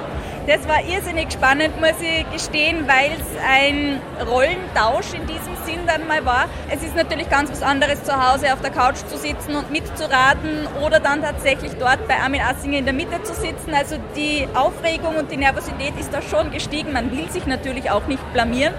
Das 0.47 0.67
war 0.67 0.83
irrsinnig 0.83 1.31
spannend, 1.31 1.79
muss 1.79 1.95
ich 2.01 2.29
gestehen, 2.29 2.85
weil 2.89 3.11
es 3.11 3.25
ein 3.49 4.01
Rollentausch 4.27 5.13
in 5.13 5.25
diesem 5.27 5.55
Sinn 5.65 5.79
dann 5.87 6.05
mal 6.07 6.25
war. 6.25 6.49
Es 6.69 6.83
ist 6.83 6.93
natürlich 6.93 7.29
ganz 7.29 7.49
was 7.49 7.63
anderes, 7.63 8.03
zu 8.03 8.11
Hause 8.11 8.51
auf 8.51 8.59
der 8.59 8.71
Couch 8.71 8.97
zu 9.07 9.17
sitzen 9.17 9.55
und 9.55 9.71
mitzuraten 9.71 10.67
oder 10.85 10.99
dann 10.99 11.21
tatsächlich 11.21 11.71
dort 11.79 12.05
bei 12.09 12.19
Armin 12.19 12.41
Assinger 12.41 12.79
in 12.79 12.85
der 12.85 12.93
Mitte 12.93 13.23
zu 13.23 13.33
sitzen. 13.33 13.73
Also 13.73 13.95
die 14.17 14.45
Aufregung 14.55 15.15
und 15.15 15.31
die 15.31 15.37
Nervosität 15.37 15.93
ist 15.97 16.13
da 16.13 16.21
schon 16.21 16.51
gestiegen. 16.51 16.91
Man 16.91 17.11
will 17.13 17.31
sich 17.31 17.45
natürlich 17.45 17.91
auch 17.91 18.07
nicht 18.07 18.33
blamieren. 18.33 18.73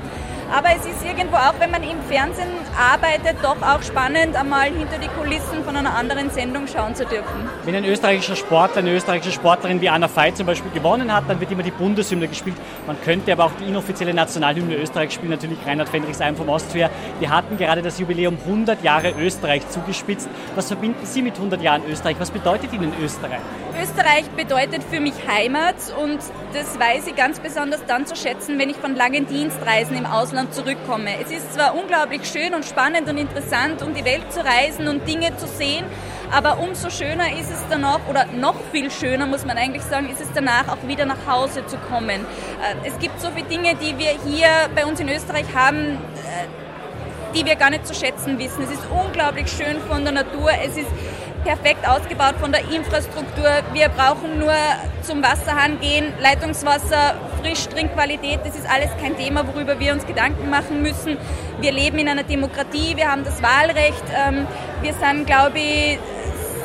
Aber 0.55 0.69
es 0.77 0.85
ist 0.85 1.03
irgendwo 1.03 1.37
auch, 1.37 1.55
wenn 1.61 1.71
man 1.71 1.83
im 1.83 1.99
Fernsehen 2.11 2.49
arbeitet, 2.77 3.43
doch 3.43 3.57
auch 3.63 3.83
spannend, 3.83 4.37
einmal 4.37 4.65
hinter 4.65 4.99
die 4.99 5.09
Kulissen 5.09 5.65
von 5.65 5.75
einer 5.75 5.95
anderen 5.95 6.31
Sendung 6.31 6.67
schauen 6.67 6.95
zu 6.95 7.07
dürfen. 7.07 7.49
Wenn 7.65 7.75
ein 7.75 7.87
österreichischer 7.87 8.37
Sportler, 8.37 8.81
eine 8.81 8.95
österreichische 8.95 9.33
Sportlerin 9.33 9.81
wie 9.81 9.89
Anna 9.89 10.15
Veit 10.15 10.37
zum 10.37 10.45
Beispiel 10.45 10.71
gewonnen 10.73 11.11
hat, 11.11 11.25
dann 11.27 11.41
wird 11.41 11.51
immer 11.51 11.63
die 11.63 11.71
Bundeshymne 11.71 12.29
gespielt. 12.29 12.57
Man 12.87 13.01
könnte 13.01 13.33
aber 13.33 13.47
auch 13.47 13.53
die 13.59 13.65
inoffizielle 13.65 14.13
Nationalhymne 14.13 14.77
Österreichs 14.77 15.15
spielen, 15.15 15.31
natürlich 15.31 15.59
Reinhard 15.65 15.89
Fendrichs 15.89 16.21
ein 16.21 16.37
vom 16.37 16.51
Austria. 16.51 16.91
Wir 17.19 17.31
hatten 17.31 17.57
gerade 17.57 17.81
das 17.81 17.99
Jubiläum 17.99 18.37
100 18.45 18.83
Jahre 18.83 19.15
Österreich 19.19 19.67
zugespitzt. 19.71 20.29
Was 20.55 20.69
verbinden 20.69 21.07
Sie 21.07 21.23
mit 21.23 21.37
100 21.37 21.63
Jahren 21.63 21.83
Österreich? 21.89 22.17
Was 22.19 22.31
bedeutet 22.31 22.75
Ihnen 22.75 22.93
Österreich? 23.03 23.41
Österreich 23.81 24.29
bedeutet 24.37 24.83
für 24.85 25.01
mich 25.01 25.15
Heimat 25.27 25.77
und 25.99 26.19
das 26.53 26.79
weiß 26.79 27.07
ich 27.07 27.17
ganz 27.17 27.41
besonders 27.41 27.81
dann 27.87 28.07
zu 28.07 28.15
schätzen, 28.15 28.59
wenn 28.59 28.69
ich 28.69 28.77
von 28.77 28.95
langen 28.95 29.27
Dienstreisen 29.27 29.97
im 29.97 30.05
Ausland 30.05 30.42
zurückkomme. 30.51 31.21
Es 31.21 31.31
ist 31.31 31.55
zwar 31.55 31.75
unglaublich 31.75 32.25
schön 32.25 32.55
und 32.55 32.65
spannend 32.65 33.09
und 33.09 33.19
interessant, 33.19 33.83
um 33.83 33.95
die 33.95 34.05
Welt 34.05 34.33
zu 34.33 34.41
reisen 34.41 34.89
und 34.89 35.07
Dinge 35.07 35.37
zu 35.37 35.47
sehen, 35.47 35.85
aber 36.33 36.59
umso 36.59 36.89
schöner 36.89 37.39
ist 37.39 37.51
es 37.51 37.63
danach, 37.69 38.01
oder 38.09 38.25
noch 38.27 38.57
viel 38.73 38.91
schöner 38.91 39.27
muss 39.27 39.45
man 39.45 39.59
eigentlich 39.59 39.83
sagen, 39.83 40.09
ist 40.09 40.21
es 40.21 40.29
danach 40.35 40.67
auch 40.69 40.89
wieder 40.89 41.05
nach 41.05 41.27
Hause 41.27 41.67
zu 41.67 41.77
kommen. 41.77 42.09
Äh, 42.23 42.89
es 42.89 42.99
gibt 42.99 43.21
so 43.21 43.29
viele 43.31 43.47
Dinge, 43.49 43.75
die 43.75 43.99
wir 43.99 44.13
hier 44.25 44.49
bei 44.75 44.87
uns 44.87 44.99
in 44.99 45.11
Österreich 45.11 45.47
haben, 45.55 45.77
äh, 45.77 46.47
die 47.35 47.45
wir 47.45 47.57
gar 47.57 47.71
nicht 47.71 47.87
zu 47.87 47.95
schätzen 47.95 48.39
wissen. 48.39 48.63
Es 48.63 48.71
ist 48.71 48.83
unglaublich 48.91 49.51
schön 49.51 49.81
von 49.89 50.05
der 50.05 50.13
Natur. 50.13 50.51
Es 50.65 50.77
ist 50.77 50.89
perfekt 51.45 51.87
ausgebaut 51.87 52.35
von 52.41 52.53
der 52.53 52.63
Infrastruktur. 52.71 53.49
Wir 53.73 53.89
brauchen 53.89 54.39
nur 54.39 54.55
zum 55.03 55.23
Wasserhahn 55.23 55.81
gehen, 55.81 56.13
Leitungswasser, 56.21 57.15
frisch, 57.41 57.67
Trinkqualität, 57.69 58.41
das 58.45 58.55
ist 58.55 58.69
alles 58.71 58.91
kein 59.01 59.17
Thema, 59.17 59.47
worüber 59.47 59.79
wir 59.79 59.93
uns 59.93 60.07
Gedanken 60.07 60.51
machen 60.51 60.83
müssen. 60.83 61.19
Wir 61.61 61.73
leben 61.73 61.99
in 61.99 62.09
einer 62.09 62.23
Demokratie, 62.23 62.97
wir 62.97 63.11
haben 63.11 63.25
das 63.25 63.43
Wahlrecht. 63.43 64.05
Ähm, 64.17 64.47
wir 64.81 64.95
sind, 64.95 65.27
glaube 65.27 65.59
ich, 65.59 65.99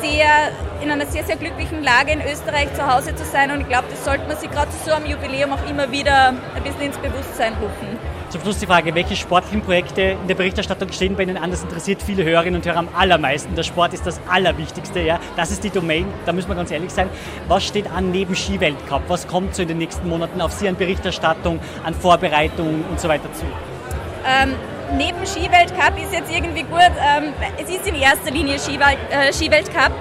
sehr 0.00 0.52
in 0.80 0.90
einer 0.92 1.06
sehr, 1.06 1.24
sehr 1.24 1.36
glücklichen 1.36 1.82
Lage 1.82 2.12
in 2.12 2.20
Österreich 2.20 2.72
zu 2.74 2.86
Hause 2.86 3.14
zu 3.14 3.24
sein 3.24 3.50
und 3.50 3.62
ich 3.62 3.68
glaube, 3.68 3.88
das 3.90 4.04
sollte 4.04 4.26
man 4.28 4.36
sich 4.36 4.50
gerade 4.50 4.70
so 4.84 4.92
einem 4.92 5.06
Jubiläum 5.06 5.52
auch 5.52 5.68
immer 5.68 5.90
wieder 5.90 6.28
ein 6.28 6.62
bisschen 6.62 6.82
ins 6.82 6.98
Bewusstsein 6.98 7.54
rufen. 7.54 7.97
Zum 8.30 8.42
Schluss 8.42 8.58
die 8.58 8.66
Frage, 8.66 8.94
welche 8.94 9.16
sportlichen 9.16 9.62
Projekte 9.62 10.02
in 10.02 10.28
der 10.28 10.34
Berichterstattung 10.34 10.92
stehen 10.92 11.16
bei 11.16 11.22
Ihnen 11.22 11.38
an? 11.38 11.50
Das 11.50 11.62
interessiert 11.62 12.02
viele 12.02 12.24
Hörerinnen 12.24 12.56
und 12.56 12.66
Hörer 12.66 12.76
am 12.76 12.88
allermeisten. 12.94 13.54
Der 13.54 13.62
Sport 13.62 13.94
ist 13.94 14.06
das 14.06 14.20
Allerwichtigste, 14.28 15.00
ja. 15.00 15.18
Das 15.34 15.50
ist 15.50 15.64
die 15.64 15.70
Domain, 15.70 16.04
da 16.26 16.34
müssen 16.34 16.50
wir 16.50 16.54
ganz 16.54 16.70
ehrlich 16.70 16.90
sein. 16.90 17.08
Was 17.46 17.64
steht 17.64 17.90
an 17.90 18.10
neben 18.10 18.36
Skiweltcup? 18.36 19.00
Was 19.08 19.26
kommt 19.26 19.54
so 19.54 19.62
in 19.62 19.68
den 19.68 19.78
nächsten 19.78 20.06
Monaten 20.06 20.42
auf 20.42 20.52
Sie 20.52 20.68
an 20.68 20.76
Berichterstattung, 20.76 21.58
an 21.84 21.94
Vorbereitung 21.94 22.84
und 22.90 23.00
so 23.00 23.08
weiter 23.08 23.32
zu? 23.32 23.46
Ähm, 24.26 24.54
neben 24.98 25.24
Skiweltcup 25.24 25.96
ist 25.96 26.12
jetzt 26.12 26.30
irgendwie 26.30 26.64
gut, 26.64 26.80
ähm, 26.80 27.32
es 27.56 27.70
ist 27.70 27.86
in 27.86 27.94
erster 27.94 28.30
Linie 28.30 28.58
Skiwelt, 28.58 28.98
äh, 29.10 29.32
Skiweltcup. 29.32 29.92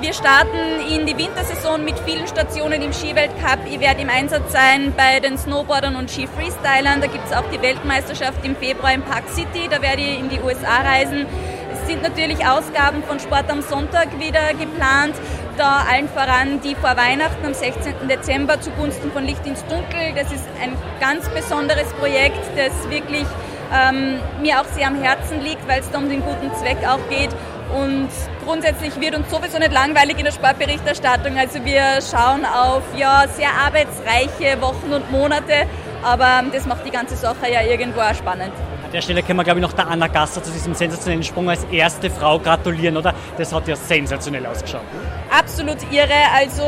Wir 0.00 0.12
starten 0.12 0.80
in 0.90 1.06
die 1.06 1.16
Wintersaison 1.16 1.82
mit 1.84 1.98
vielen 2.00 2.26
Stationen 2.26 2.82
im 2.82 2.92
Skiweltcup. 2.92 3.60
Ich 3.70 3.80
werde 3.80 4.02
im 4.02 4.10
Einsatz 4.10 4.52
sein 4.52 4.92
bei 4.96 5.20
den 5.20 5.38
Snowboardern 5.38 5.96
und 5.96 6.10
Ski-Freestylern. 6.10 7.00
Da 7.00 7.06
gibt 7.06 7.26
es 7.26 7.32
auch 7.32 7.48
die 7.50 7.62
Weltmeisterschaft 7.62 8.44
im 8.44 8.54
Februar 8.56 8.92
in 8.92 9.02
Park 9.02 9.24
City. 9.28 9.68
Da 9.70 9.80
werde 9.80 10.02
ich 10.02 10.18
in 10.18 10.28
die 10.28 10.40
USA 10.40 10.82
reisen. 10.82 11.26
Es 11.72 11.86
sind 11.86 12.02
natürlich 12.02 12.44
Ausgaben 12.46 13.02
von 13.04 13.18
Sport 13.18 13.50
am 13.50 13.62
Sonntag 13.62 14.18
wieder 14.18 14.52
geplant. 14.54 15.14
da 15.56 15.86
allen 15.88 16.08
voran 16.08 16.60
die 16.62 16.74
vor 16.74 16.96
Weihnachten 16.96 17.46
am 17.46 17.54
16. 17.54 18.08
Dezember 18.08 18.60
zugunsten 18.60 19.12
von 19.12 19.24
Licht 19.24 19.46
ins 19.46 19.64
Dunkel. 19.66 20.12
Das 20.16 20.32
ist 20.32 20.44
ein 20.60 20.76
ganz 21.00 21.28
besonderes 21.28 21.92
Projekt, 21.94 22.40
das 22.56 22.90
wirklich 22.90 23.26
ähm, 23.72 24.18
mir 24.42 24.60
auch 24.60 24.66
sehr 24.66 24.88
am 24.88 25.00
Herzen 25.00 25.40
liegt, 25.40 25.66
weil 25.68 25.80
es 25.80 25.90
da 25.90 25.98
um 25.98 26.08
den 26.08 26.22
guten 26.22 26.52
Zweck 26.56 26.78
auch 26.86 27.00
geht. 27.08 27.30
Und 27.72 28.08
grundsätzlich 28.44 29.00
wird 29.00 29.16
uns 29.16 29.30
sowieso 29.30 29.58
nicht 29.58 29.72
langweilig 29.72 30.18
in 30.18 30.24
der 30.24 30.32
Sportberichterstattung. 30.32 31.38
Also 31.38 31.64
wir 31.64 32.00
schauen 32.02 32.44
auf 32.44 32.82
ja, 32.96 33.26
sehr 33.28 33.50
arbeitsreiche 33.50 34.60
Wochen 34.60 34.92
und 34.92 35.10
Monate, 35.10 35.66
aber 36.02 36.42
das 36.52 36.66
macht 36.66 36.84
die 36.86 36.90
ganze 36.90 37.16
Sache 37.16 37.50
ja 37.50 37.62
irgendwo 37.62 38.00
auch 38.00 38.14
spannend. 38.14 38.52
Der 38.94 39.02
Stelle 39.02 39.24
können 39.24 39.40
wir, 39.40 39.42
glaube 39.44 39.58
ich, 39.58 39.66
noch 39.66 39.72
der 39.72 39.88
Anna 39.88 40.06
Gasser 40.06 40.40
zu 40.40 40.52
diesem 40.52 40.72
sensationellen 40.72 41.24
Sprung 41.24 41.50
als 41.50 41.64
erste 41.64 42.08
Frau 42.10 42.38
gratulieren, 42.38 42.96
oder? 42.96 43.12
Das 43.36 43.52
hat 43.52 43.66
ja 43.66 43.74
sensationell 43.74 44.46
ausgeschaut. 44.46 44.82
Absolut 45.36 45.78
irre. 45.90 46.14
Also 46.32 46.62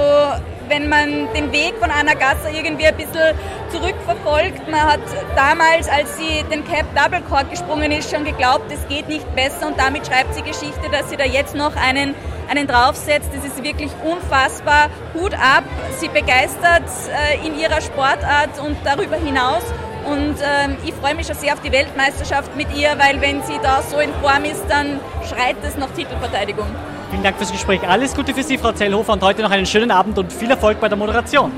wenn 0.66 0.88
man 0.88 1.32
den 1.34 1.52
Weg 1.52 1.74
von 1.78 1.88
Anna 1.88 2.14
Gasser 2.14 2.50
irgendwie 2.52 2.86
ein 2.86 2.96
bisschen 2.96 3.38
zurückverfolgt. 3.70 4.68
Man 4.68 4.80
hat 4.80 5.00
damals, 5.36 5.88
als 5.88 6.16
sie 6.16 6.42
den 6.50 6.64
Cap 6.64 6.86
Double 6.96 7.22
Cork 7.30 7.48
gesprungen 7.48 7.92
ist, 7.92 8.10
schon 8.10 8.24
geglaubt, 8.24 8.72
es 8.72 8.88
geht 8.88 9.08
nicht 9.08 9.32
besser 9.36 9.68
und 9.68 9.78
damit 9.78 10.08
schreibt 10.08 10.34
sie 10.34 10.42
Geschichte, 10.42 10.90
dass 10.90 11.08
sie 11.08 11.16
da 11.16 11.24
jetzt 11.24 11.54
noch 11.54 11.76
einen, 11.76 12.16
einen 12.50 12.66
draufsetzt. 12.66 13.30
Das 13.32 13.44
ist 13.44 13.62
wirklich 13.62 13.92
unfassbar. 14.02 14.90
Hut 15.14 15.34
ab. 15.34 15.62
Sie 15.98 16.08
begeistert 16.08 16.90
äh, 17.08 17.46
in 17.46 17.56
ihrer 17.56 17.80
Sportart 17.80 18.58
und 18.58 18.76
darüber 18.82 19.14
hinaus. 19.14 19.62
Und 20.06 20.36
ähm, 20.40 20.76
ich 20.84 20.94
freue 20.94 21.14
mich 21.14 21.26
schon 21.26 21.36
sehr 21.36 21.52
auf 21.54 21.60
die 21.60 21.72
Weltmeisterschaft 21.72 22.56
mit 22.56 22.68
ihr, 22.76 22.90
weil 22.98 23.20
wenn 23.20 23.42
sie 23.42 23.58
da 23.62 23.82
so 23.82 23.98
in 23.98 24.12
Form 24.22 24.44
ist, 24.44 24.62
dann 24.68 25.00
schreit 25.28 25.56
es 25.64 25.76
nach 25.76 25.90
Titelverteidigung. 25.90 26.66
Vielen 27.10 27.22
Dank 27.22 27.36
fürs 27.36 27.52
Gespräch. 27.52 27.80
Alles 27.86 28.14
Gute 28.14 28.32
für 28.34 28.42
Sie, 28.42 28.58
Frau 28.58 28.72
Zellhofer, 28.72 29.12
und 29.12 29.22
heute 29.22 29.42
noch 29.42 29.50
einen 29.50 29.66
schönen 29.66 29.90
Abend 29.90 30.18
und 30.18 30.32
viel 30.32 30.50
Erfolg 30.50 30.80
bei 30.80 30.88
der 30.88 30.96
Moderation. 30.96 31.52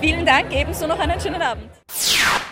Vielen 0.00 0.26
Dank, 0.26 0.52
ebenso 0.52 0.86
noch 0.86 0.98
einen 0.98 1.18
schönen 1.20 1.40
Abend. 1.40 1.70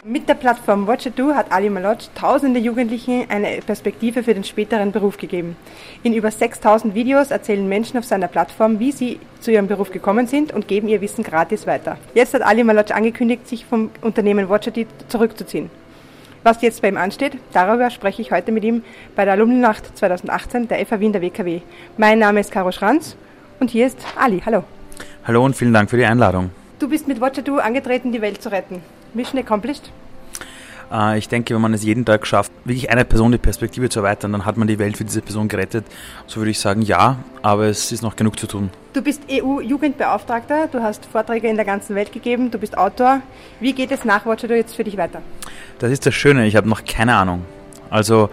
Mit 0.05 0.29
der 0.29 0.35
Plattform 0.35 0.89
Watch 0.89 1.07
It 1.07 1.17
Do 1.17 1.33
hat 1.33 1.53
Ali 1.53 1.71
Malot 1.71 2.11
tausende 2.17 2.59
Jugendlichen 2.59 3.25
eine 3.31 3.61
Perspektive 3.65 4.25
für 4.25 4.35
den 4.35 4.43
späteren 4.43 4.91
Beruf 4.91 5.17
gegeben. 5.17 5.55
In 6.03 6.13
über 6.13 6.29
6000 6.29 6.97
Videos 6.97 7.31
erzählen 7.31 7.69
Menschen 7.69 7.99
auf 7.99 8.05
seiner 8.05 8.27
Plattform, 8.27 8.81
wie 8.81 8.91
sie 8.91 9.21
zu 9.39 9.53
ihrem 9.53 9.69
Beruf 9.69 9.93
gekommen 9.93 10.27
sind 10.27 10.53
und 10.53 10.67
geben 10.67 10.89
ihr 10.89 11.01
Wissen 11.03 11.23
gratis 11.23 11.69
weiter. 11.69 11.99
Jetzt 12.15 12.35
hat 12.35 12.43
Ali 12.43 12.65
Malot 12.65 12.91
angekündigt, 12.91 13.47
sich 13.47 13.65
vom 13.65 13.93
Unternehmen 14.01 14.49
Watch 14.49 14.67
It 14.67 14.89
zurückzuziehen. 15.07 15.71
Was 16.43 16.63
jetzt 16.63 16.83
bei 16.83 16.89
ihm 16.89 16.97
ansteht, 16.97 17.35
darüber 17.53 17.89
spreche 17.91 18.23
ich 18.23 18.33
heute 18.33 18.51
mit 18.51 18.65
ihm 18.65 18.83
bei 19.15 19.25
der 19.25 19.35
Alumni-Nacht 19.35 19.97
2018 19.97 20.67
der 20.67 20.85
FA 20.85 20.99
Wien 20.99 21.13
der 21.13 21.23
WKW. 21.23 21.61
Mein 21.97 22.19
Name 22.19 22.41
ist 22.41 22.51
Caro 22.51 22.73
Schranz 22.73 23.17
und 23.61 23.71
hier 23.71 23.87
ist 23.87 23.99
Ali. 24.19 24.43
Hallo. 24.45 24.65
Hallo 25.25 25.45
und 25.45 25.55
vielen 25.55 25.73
Dank 25.73 25.91
für 25.91 25.97
die 25.97 26.07
Einladung. 26.07 26.51
Du 26.81 26.89
bist 26.89 27.07
mit 27.07 27.21
Watcher 27.21 27.43
Do 27.43 27.59
angetreten, 27.59 28.11
die 28.11 28.21
Welt 28.21 28.43
zu 28.43 28.51
retten. 28.51 28.83
Mission 29.15 29.39
accomplished? 29.39 29.91
Äh, 30.93 31.19
ich 31.19 31.29
denke, 31.29 31.55
wenn 31.55 31.61
man 31.61 31.75
es 31.75 31.83
jeden 31.83 32.05
Tag 32.05 32.27
schafft, 32.27 32.53
wirklich 32.65 32.91
einer 32.91 33.05
Person 33.05 33.33
die 33.33 33.39
Perspektive 33.39 33.89
zu 33.89 34.01
erweitern, 34.01 34.33
dann 34.33 34.45
hat 34.45 34.57
man 34.57 34.69
die 34.69 34.79
Welt 34.79 34.97
für 34.97 35.05
diese 35.05 35.23
Person 35.23 35.49
gerettet. 35.49 35.85
So 36.27 36.41
würde 36.41 36.51
ich 36.51 36.61
sagen, 36.61 36.83
ja, 36.83 37.17
aber 37.41 37.65
es 37.65 37.91
ist 37.91 38.03
noch 38.03 38.17
genug 38.17 38.39
zu 38.39 38.47
tun. 38.47 38.71
Du 38.93 39.01
bist 39.03 39.23
EU-Jugendbeauftragter, 39.31 40.69
du 40.69 40.83
hast 40.83 41.07
Vorträge 41.07 41.49
in 41.49 41.57
der 41.57 41.65
ganzen 41.65 41.97
Welt 41.97 42.13
gegeben, 42.13 42.51
du 42.51 42.59
bist 42.59 42.77
Autor. 42.77 43.23
Wie 43.59 43.73
geht 43.73 43.91
es 43.91 44.05
nach 44.05 44.27
Watcher 44.27 44.55
jetzt 44.55 44.77
für 44.77 44.85
dich 44.85 44.99
weiter? 44.99 45.23
Das 45.79 45.91
ist 45.91 46.05
das 46.05 46.15
Schöne, 46.15 46.47
ich 46.47 46.57
habe 46.57 46.69
noch 46.69 46.85
keine 46.85 47.15
Ahnung. 47.15 47.45
Also 47.89 48.29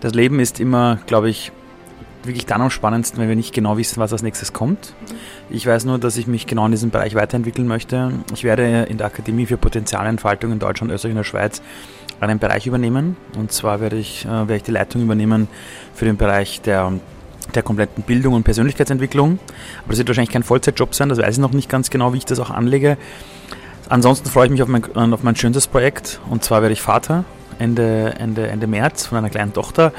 das 0.00 0.14
Leben 0.14 0.40
ist 0.40 0.60
immer, 0.60 0.98
glaube 1.06 1.28
ich, 1.28 1.52
wirklich 2.24 2.46
dann 2.46 2.60
am 2.60 2.70
spannendsten, 2.70 3.20
wenn 3.20 3.28
wir 3.28 3.36
nicht 3.36 3.54
genau 3.54 3.76
wissen, 3.76 4.00
was 4.00 4.12
als 4.12 4.22
nächstes 4.22 4.52
kommt. 4.52 4.94
Ich 5.50 5.66
weiß 5.66 5.84
nur, 5.84 5.98
dass 5.98 6.16
ich 6.16 6.26
mich 6.26 6.46
genau 6.46 6.66
in 6.66 6.72
diesem 6.72 6.90
Bereich 6.90 7.14
weiterentwickeln 7.14 7.66
möchte. 7.66 8.12
Ich 8.34 8.44
werde 8.44 8.84
in 8.84 8.98
der 8.98 9.06
Akademie 9.06 9.46
für 9.46 9.56
Potenzialentfaltung 9.56 10.52
in 10.52 10.58
Deutschland, 10.58 10.92
Österreich 10.92 11.12
und 11.12 11.18
der 11.18 11.24
Schweiz 11.24 11.62
einen 12.20 12.38
Bereich 12.38 12.66
übernehmen. 12.66 13.16
Und 13.36 13.52
zwar 13.52 13.80
werde 13.80 13.96
ich, 13.96 14.24
äh, 14.24 14.28
werde 14.28 14.56
ich 14.56 14.62
die 14.62 14.72
Leitung 14.72 15.02
übernehmen 15.02 15.48
für 15.94 16.04
den 16.04 16.16
Bereich 16.16 16.60
der, 16.60 16.92
der 17.54 17.62
kompletten 17.62 18.02
Bildung 18.02 18.34
und 18.34 18.42
Persönlichkeitsentwicklung. 18.42 19.38
Aber 19.80 19.90
das 19.90 19.98
wird 19.98 20.08
wahrscheinlich 20.08 20.32
kein 20.32 20.42
Vollzeitjob 20.42 20.94
sein, 20.94 21.08
das 21.08 21.18
weiß 21.18 21.36
ich 21.36 21.40
noch 21.40 21.52
nicht 21.52 21.68
ganz 21.68 21.90
genau, 21.90 22.12
wie 22.12 22.18
ich 22.18 22.26
das 22.26 22.40
auch 22.40 22.50
anlege. 22.50 22.96
Ansonsten 23.88 24.28
freue 24.28 24.46
ich 24.46 24.50
mich 24.50 24.62
auf 24.62 24.68
mein, 24.68 24.84
auf 25.12 25.22
mein 25.22 25.36
schönstes 25.36 25.66
Projekt. 25.66 26.20
Und 26.28 26.44
zwar 26.44 26.60
werde 26.60 26.72
ich 26.72 26.82
Vater 26.82 27.24
Ende, 27.58 28.14
Ende, 28.18 28.48
Ende 28.48 28.66
März 28.66 29.06
von 29.06 29.18
einer 29.18 29.30
kleinen 29.30 29.52
Tochter. 29.52 29.92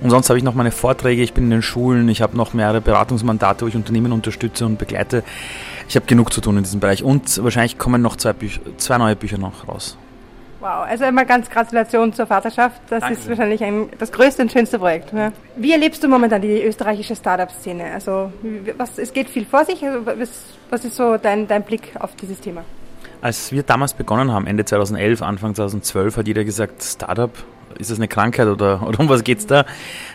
Und 0.00 0.10
sonst 0.10 0.28
habe 0.28 0.38
ich 0.38 0.44
noch 0.44 0.54
meine 0.54 0.70
Vorträge, 0.70 1.22
ich 1.22 1.32
bin 1.32 1.44
in 1.44 1.50
den 1.50 1.62
Schulen, 1.62 2.08
ich 2.08 2.20
habe 2.22 2.36
noch 2.36 2.52
mehrere 2.52 2.80
Beratungsmandate, 2.80 3.64
wo 3.64 3.68
ich 3.68 3.76
Unternehmen 3.76 4.12
unterstütze 4.12 4.66
und 4.66 4.78
begleite. 4.78 5.24
Ich 5.88 5.96
habe 5.96 6.06
genug 6.06 6.32
zu 6.32 6.40
tun 6.40 6.56
in 6.56 6.64
diesem 6.64 6.80
Bereich 6.80 7.02
und 7.02 7.42
wahrscheinlich 7.42 7.78
kommen 7.78 8.02
noch 8.02 8.16
zwei, 8.16 8.32
Bücher, 8.32 8.60
zwei 8.76 8.98
neue 8.98 9.16
Bücher 9.16 9.38
noch 9.38 9.68
raus. 9.68 9.96
Wow, 10.60 10.86
also 10.88 11.04
immer 11.04 11.24
ganz 11.24 11.48
Gratulation 11.48 12.12
zur 12.12 12.26
Vaterschaft. 12.26 12.80
Das 12.88 13.00
Danke. 13.00 13.18
ist 13.18 13.28
wahrscheinlich 13.28 13.62
ein, 13.62 13.88
das 13.98 14.10
größte 14.10 14.42
und 14.42 14.50
schönste 14.50 14.78
Projekt. 14.78 15.12
Ja. 15.12 15.32
Wie 15.54 15.70
erlebst 15.70 16.02
du 16.02 16.08
momentan 16.08 16.40
die 16.40 16.62
österreichische 16.62 17.14
Startup-Szene? 17.14 17.92
Also 17.92 18.32
was, 18.76 18.98
es 18.98 19.12
geht 19.12 19.28
viel 19.28 19.44
vor 19.44 19.64
sich. 19.64 19.84
Also, 19.84 20.04
was, 20.04 20.30
was 20.70 20.84
ist 20.84 20.96
so 20.96 21.18
dein, 21.18 21.46
dein 21.46 21.62
Blick 21.62 21.92
auf 22.00 22.16
dieses 22.16 22.40
Thema? 22.40 22.64
Als 23.20 23.52
wir 23.52 23.62
damals 23.62 23.94
begonnen 23.94 24.32
haben, 24.32 24.46
Ende 24.46 24.64
2011, 24.64 25.22
Anfang 25.22 25.54
2012, 25.54 26.16
hat 26.16 26.26
jeder 26.26 26.44
gesagt, 26.44 26.82
Startup, 26.82 27.30
ist 27.78 27.90
das 27.90 27.98
eine 27.98 28.08
Krankheit 28.08 28.46
oder, 28.46 28.82
oder 28.86 29.00
um 29.00 29.08
was 29.08 29.24
geht 29.24 29.38
es 29.38 29.46
da? 29.46 29.64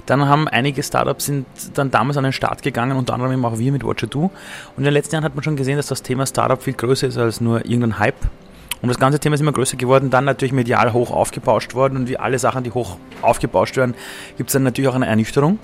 Dann 0.06 0.28
haben 0.28 0.48
einige 0.48 0.84
Startups 0.84 1.26
sind 1.26 1.46
dann 1.74 1.92
damals 1.92 2.18
an 2.18 2.24
den 2.24 2.34
Start 2.34 2.62
gegangen, 2.62 2.98
unter 2.98 3.14
anderem 3.14 3.34
eben 3.34 3.46
auch 3.46 3.58
wir 3.58 3.72
mit 3.72 3.84
Watcher 3.86 4.08
Do. 4.08 4.24
Und 4.24 4.32
in 4.78 4.84
den 4.84 4.94
letzten 4.94 5.16
Jahren 5.16 5.24
hat 5.24 5.36
man 5.36 5.44
schon 5.44 5.56
gesehen, 5.56 5.78
dass 5.78 5.88
das 5.88 6.02
Thema 6.02 6.26
Startup 6.26 6.62
viel 6.62 6.74
größer 6.74 7.08
ist 7.08 7.18
als 7.18 7.42
nur 7.42 7.66
irgendein 7.66 8.00
Hype. 8.00 8.16
Und 8.82 8.90
das 8.90 8.98
ganze 8.98 9.20
Thema 9.20 9.36
ist 9.36 9.42
immer 9.42 9.52
größer 9.52 9.78
geworden, 9.78 10.10
dann 10.10 10.26
natürlich 10.26 10.54
medial 10.54 10.92
hoch 10.94 11.12
aufgebauscht 11.12 11.76
worden 11.76 11.98
und 11.98 12.10
wie 12.10 12.18
alle 12.18 12.40
Sachen, 12.40 12.64
die 12.64 12.72
hoch 12.72 12.98
aufgebauscht 13.22 13.78
werden, 13.78 13.94
gibt 14.38 14.50
es 14.50 14.54
dann 14.54 14.64
natürlich 14.64 14.90
auch 14.90 14.96
eine 14.96 15.06
Ernüchterung. 15.06 15.60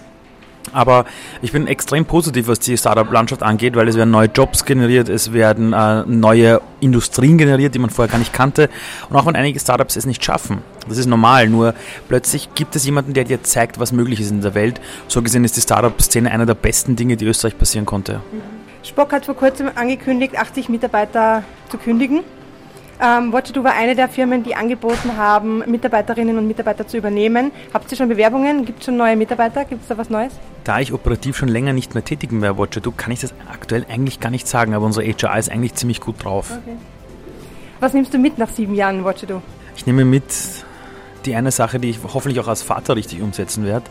Aber 0.73 1.05
ich 1.41 1.51
bin 1.51 1.67
extrem 1.67 2.05
positiv, 2.05 2.47
was 2.47 2.59
die 2.59 2.77
Startup-Landschaft 2.77 3.43
angeht, 3.43 3.75
weil 3.75 3.87
es 3.87 3.95
werden 3.95 4.11
neue 4.11 4.27
Jobs 4.27 4.65
generiert, 4.65 5.09
es 5.09 5.33
werden 5.33 5.73
äh, 5.73 6.03
neue 6.05 6.61
Industrien 6.79 7.37
generiert, 7.37 7.75
die 7.75 7.79
man 7.79 7.89
vorher 7.89 8.11
gar 8.11 8.19
nicht 8.19 8.33
kannte. 8.33 8.69
Und 9.09 9.15
auch 9.15 9.25
wenn 9.25 9.35
einige 9.35 9.59
Startups 9.59 9.95
es 9.95 10.05
nicht 10.05 10.23
schaffen, 10.23 10.61
das 10.87 10.97
ist 10.97 11.07
normal, 11.07 11.49
nur 11.49 11.73
plötzlich 12.07 12.49
gibt 12.55 12.75
es 12.75 12.85
jemanden, 12.85 13.13
der 13.13 13.23
dir 13.23 13.43
zeigt, 13.43 13.79
was 13.79 13.91
möglich 13.91 14.19
ist 14.19 14.31
in 14.31 14.41
der 14.41 14.55
Welt. 14.55 14.79
So 15.07 15.21
gesehen 15.21 15.43
ist 15.43 15.57
die 15.57 15.61
Startup-Szene 15.61 16.31
einer 16.31 16.45
der 16.45 16.55
besten 16.55 16.95
Dinge, 16.95 17.17
die 17.17 17.25
Österreich 17.25 17.57
passieren 17.57 17.85
konnte. 17.85 18.21
Spock 18.83 19.11
hat 19.11 19.25
vor 19.25 19.35
kurzem 19.35 19.69
angekündigt, 19.75 20.37
80 20.37 20.69
Mitarbeiter 20.69 21.43
zu 21.69 21.77
kündigen. 21.77 22.23
Ähm, 22.99 23.31
Watchdo 23.31 23.63
war 23.63 23.73
eine 23.73 23.95
der 23.95 24.09
Firmen, 24.09 24.43
die 24.43 24.55
angeboten 24.55 25.17
haben, 25.17 25.59
Mitarbeiterinnen 25.67 26.37
und 26.37 26.47
Mitarbeiter 26.47 26.87
zu 26.87 26.97
übernehmen. 26.97 27.51
Habt 27.71 27.91
ihr 27.91 27.97
schon 27.97 28.09
Bewerbungen? 28.09 28.65
Gibt 28.65 28.79
es 28.79 28.85
schon 28.85 28.97
neue 28.97 29.15
Mitarbeiter? 29.15 29.65
Gibt 29.65 29.83
es 29.83 29.87
da 29.87 29.97
was 29.97 30.09
Neues? 30.09 30.33
Da 30.63 30.79
ich 30.79 30.91
operativ 30.91 31.37
schon 31.37 31.47
länger 31.47 31.73
nicht 31.73 31.93
mehr 31.93 32.03
tätig 32.03 32.31
bin 32.31 32.41
bei 32.41 32.57
Watchdo, 32.57 32.91
kann 32.91 33.11
ich 33.11 33.19
das 33.19 33.33
aktuell 33.51 33.85
eigentlich 33.87 34.19
gar 34.19 34.31
nicht 34.31 34.47
sagen, 34.47 34.73
aber 34.73 34.85
unsere 34.85 35.05
HR 35.05 35.37
ist 35.37 35.51
eigentlich 35.51 35.75
ziemlich 35.75 36.01
gut 36.01 36.23
drauf. 36.23 36.51
Okay. 36.51 36.75
Was 37.79 37.93
nimmst 37.93 38.13
du 38.13 38.17
mit 38.17 38.39
nach 38.39 38.49
sieben 38.49 38.73
Jahren 38.73 39.05
Watchdo? 39.05 39.43
Ich 39.75 39.85
nehme 39.85 40.03
mit 40.03 40.23
die 41.25 41.35
eine 41.35 41.51
Sache, 41.51 41.79
die 41.79 41.91
ich 41.91 41.99
hoffentlich 42.03 42.39
auch 42.39 42.47
als 42.47 42.63
Vater 42.63 42.95
richtig 42.95 43.21
umsetzen 43.21 43.63
werde. 43.63 43.85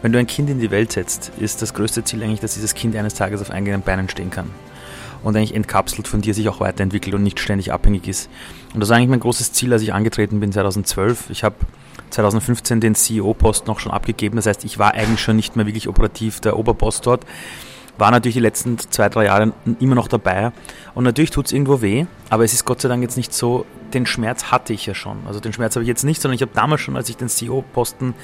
Wenn 0.00 0.12
du 0.12 0.18
ein 0.18 0.26
Kind 0.26 0.48
in 0.48 0.60
die 0.60 0.70
Welt 0.70 0.92
setzt, 0.92 1.32
ist 1.38 1.60
das 1.60 1.74
größte 1.74 2.04
Ziel 2.04 2.22
eigentlich, 2.22 2.40
dass 2.40 2.54
dieses 2.54 2.74
Kind 2.74 2.96
eines 2.96 3.14
Tages 3.14 3.42
auf 3.42 3.50
eigenen 3.50 3.82
Beinen 3.82 4.08
stehen 4.08 4.30
kann 4.30 4.50
und 5.22 5.36
eigentlich 5.36 5.54
entkapselt 5.54 6.08
von 6.08 6.20
dir 6.20 6.34
sich 6.34 6.48
auch 6.48 6.60
weiterentwickelt 6.60 7.14
und 7.14 7.22
nicht 7.22 7.40
ständig 7.40 7.72
abhängig 7.72 8.08
ist. 8.08 8.28
Und 8.74 8.80
das 8.80 8.88
war 8.88 8.96
eigentlich 8.96 9.10
mein 9.10 9.20
großes 9.20 9.52
Ziel, 9.52 9.72
als 9.72 9.82
ich 9.82 9.92
angetreten 9.92 10.40
bin 10.40 10.52
2012. 10.52 11.30
Ich 11.30 11.44
habe 11.44 11.56
2015 12.10 12.80
den 12.80 12.94
CEO-Post 12.94 13.66
noch 13.66 13.80
schon 13.80 13.92
abgegeben. 13.92 14.36
Das 14.36 14.46
heißt, 14.46 14.64
ich 14.64 14.78
war 14.78 14.94
eigentlich 14.94 15.20
schon 15.20 15.36
nicht 15.36 15.56
mehr 15.56 15.66
wirklich 15.66 15.88
operativ 15.88 16.40
der 16.40 16.58
Oberboss 16.58 17.00
dort. 17.00 17.24
War 17.98 18.10
natürlich 18.10 18.34
die 18.34 18.40
letzten 18.40 18.78
zwei, 18.78 19.08
drei 19.08 19.24
Jahre 19.24 19.52
immer 19.80 19.94
noch 19.94 20.08
dabei. 20.08 20.52
Und 20.94 21.04
natürlich 21.04 21.30
tut 21.30 21.46
es 21.46 21.52
irgendwo 21.52 21.80
weh, 21.80 22.06
aber 22.28 22.44
es 22.44 22.52
ist 22.52 22.64
Gott 22.66 22.82
sei 22.82 22.88
Dank 22.88 23.02
jetzt 23.02 23.16
nicht 23.16 23.32
so, 23.32 23.64
den 23.94 24.04
Schmerz 24.04 24.44
hatte 24.50 24.72
ich 24.72 24.84
ja 24.84 24.94
schon. 24.94 25.18
Also 25.26 25.40
den 25.40 25.52
Schmerz 25.52 25.76
habe 25.76 25.84
ich 25.84 25.88
jetzt 25.88 26.04
nicht, 26.04 26.20
sondern 26.20 26.34
ich 26.34 26.42
habe 26.42 26.52
damals 26.54 26.82
schon, 26.82 26.96
als 26.96 27.08
ich 27.08 27.16
den 27.16 27.28
CEO-Posten 27.28 28.14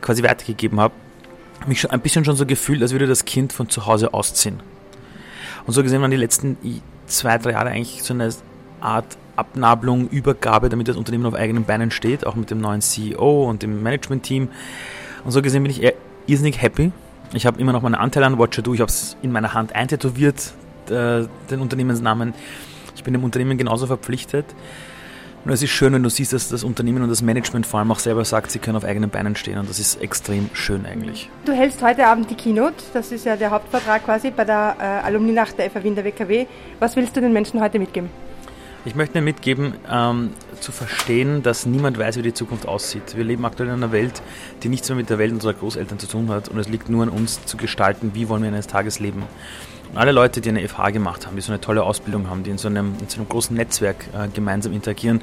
quasi 0.00 0.22
weitergegeben 0.24 0.80
habe, 0.80 0.94
mich 1.66 1.80
schon 1.80 1.90
ein 1.90 2.00
bisschen 2.00 2.24
schon 2.24 2.36
so 2.36 2.46
gefühlt, 2.46 2.82
als 2.82 2.92
würde 2.92 3.06
das 3.06 3.24
Kind 3.24 3.52
von 3.52 3.68
zu 3.68 3.86
Hause 3.86 4.14
ausziehen. 4.14 4.60
Und 5.70 5.74
so 5.74 5.84
gesehen 5.84 6.02
waren 6.02 6.10
die 6.10 6.16
letzten 6.16 6.56
zwei, 7.06 7.38
drei 7.38 7.52
Jahre 7.52 7.68
eigentlich 7.68 8.02
so 8.02 8.12
eine 8.12 8.28
Art 8.80 9.16
Abnabelung, 9.36 10.08
Übergabe, 10.08 10.68
damit 10.68 10.88
das 10.88 10.96
Unternehmen 10.96 11.26
auf 11.26 11.34
eigenen 11.34 11.62
Beinen 11.62 11.92
steht, 11.92 12.26
auch 12.26 12.34
mit 12.34 12.50
dem 12.50 12.60
neuen 12.60 12.80
CEO 12.80 13.48
und 13.48 13.62
dem 13.62 13.80
Management-Team. 13.80 14.48
Und 15.24 15.30
so 15.30 15.42
gesehen 15.42 15.62
bin 15.62 15.70
ich 15.70 15.80
irrsinnig 16.26 16.60
happy. 16.60 16.90
Ich 17.34 17.46
habe 17.46 17.60
immer 17.60 17.72
noch 17.72 17.82
meinen 17.82 17.94
Anteil 17.94 18.24
an 18.24 18.36
Watcher 18.36 18.62
Do. 18.62 18.74
Ich 18.74 18.80
habe 18.80 18.88
es 18.88 19.16
in 19.22 19.30
meiner 19.30 19.54
Hand 19.54 19.72
eintätowiert, 19.72 20.54
äh, 20.88 21.28
den 21.48 21.60
Unternehmensnamen. 21.60 22.34
Ich 22.96 23.04
bin 23.04 23.14
dem 23.14 23.22
Unternehmen 23.22 23.56
genauso 23.56 23.86
verpflichtet. 23.86 24.46
Und 25.44 25.52
es 25.52 25.62
ist 25.62 25.70
schön, 25.70 25.94
wenn 25.94 26.02
du 26.02 26.10
siehst, 26.10 26.34
dass 26.34 26.48
das 26.48 26.64
Unternehmen 26.64 27.02
und 27.02 27.08
das 27.08 27.22
Management 27.22 27.66
vor 27.66 27.80
allem 27.80 27.90
auch 27.90 27.98
selber 27.98 28.26
sagt, 28.26 28.50
sie 28.50 28.58
können 28.58 28.76
auf 28.76 28.84
eigenen 28.84 29.08
Beinen 29.08 29.36
stehen 29.36 29.58
und 29.58 29.70
das 29.70 29.78
ist 29.78 30.02
extrem 30.02 30.50
schön 30.52 30.84
eigentlich. 30.84 31.30
Du 31.46 31.52
hältst 31.52 31.82
heute 31.82 32.06
Abend 32.06 32.30
die 32.30 32.34
Keynote, 32.34 32.74
das 32.92 33.10
ist 33.10 33.24
ja 33.24 33.36
der 33.36 33.50
Hauptvertrag 33.50 34.04
quasi 34.04 34.30
bei 34.30 34.44
der 34.44 34.76
äh, 34.78 35.06
Alumni-Nacht 35.06 35.58
der 35.58 35.70
FAW 35.70 35.88
in 35.88 35.94
der 35.94 36.04
WKW. 36.04 36.46
Was 36.78 36.94
willst 36.94 37.16
du 37.16 37.22
den 37.22 37.32
Menschen 37.32 37.58
heute 37.60 37.78
mitgeben? 37.78 38.10
Ich 38.84 38.94
möchte 38.94 39.18
mir 39.18 39.22
mitgeben, 39.22 39.74
ähm, 39.90 40.30
zu 40.60 40.72
verstehen, 40.72 41.42
dass 41.42 41.64
niemand 41.64 41.98
weiß, 41.98 42.16
wie 42.16 42.22
die 42.22 42.34
Zukunft 42.34 42.66
aussieht. 42.66 43.16
Wir 43.16 43.24
leben 43.24 43.44
aktuell 43.44 43.68
in 43.68 43.74
einer 43.74 43.92
Welt, 43.92 44.22
die 44.62 44.68
nichts 44.68 44.88
mehr 44.88 44.96
mit 44.96 45.08
der 45.10 45.18
Welt 45.18 45.32
unserer 45.32 45.54
Großeltern 45.54 45.98
zu 45.98 46.06
tun 46.06 46.28
hat 46.28 46.48
und 46.48 46.58
es 46.58 46.68
liegt 46.68 46.90
nur 46.90 47.02
an 47.02 47.08
uns 47.08 47.44
zu 47.46 47.56
gestalten, 47.56 48.12
wie 48.14 48.28
wollen 48.28 48.42
wir 48.42 48.48
eines 48.48 48.66
Tages 48.66 48.98
leben. 48.98 49.24
Und 49.92 49.98
alle 49.98 50.12
Leute, 50.12 50.40
die 50.40 50.48
eine 50.48 50.66
FH 50.66 50.90
gemacht 50.90 51.26
haben, 51.26 51.34
die 51.34 51.42
so 51.42 51.50
eine 51.50 51.60
tolle 51.60 51.82
Ausbildung 51.82 52.30
haben, 52.30 52.44
die 52.44 52.50
in 52.50 52.58
so 52.58 52.68
einem, 52.68 52.94
in 53.00 53.08
so 53.08 53.18
einem 53.18 53.28
großen 53.28 53.56
Netzwerk 53.56 54.06
äh, 54.14 54.28
gemeinsam 54.28 54.72
interagieren, 54.72 55.20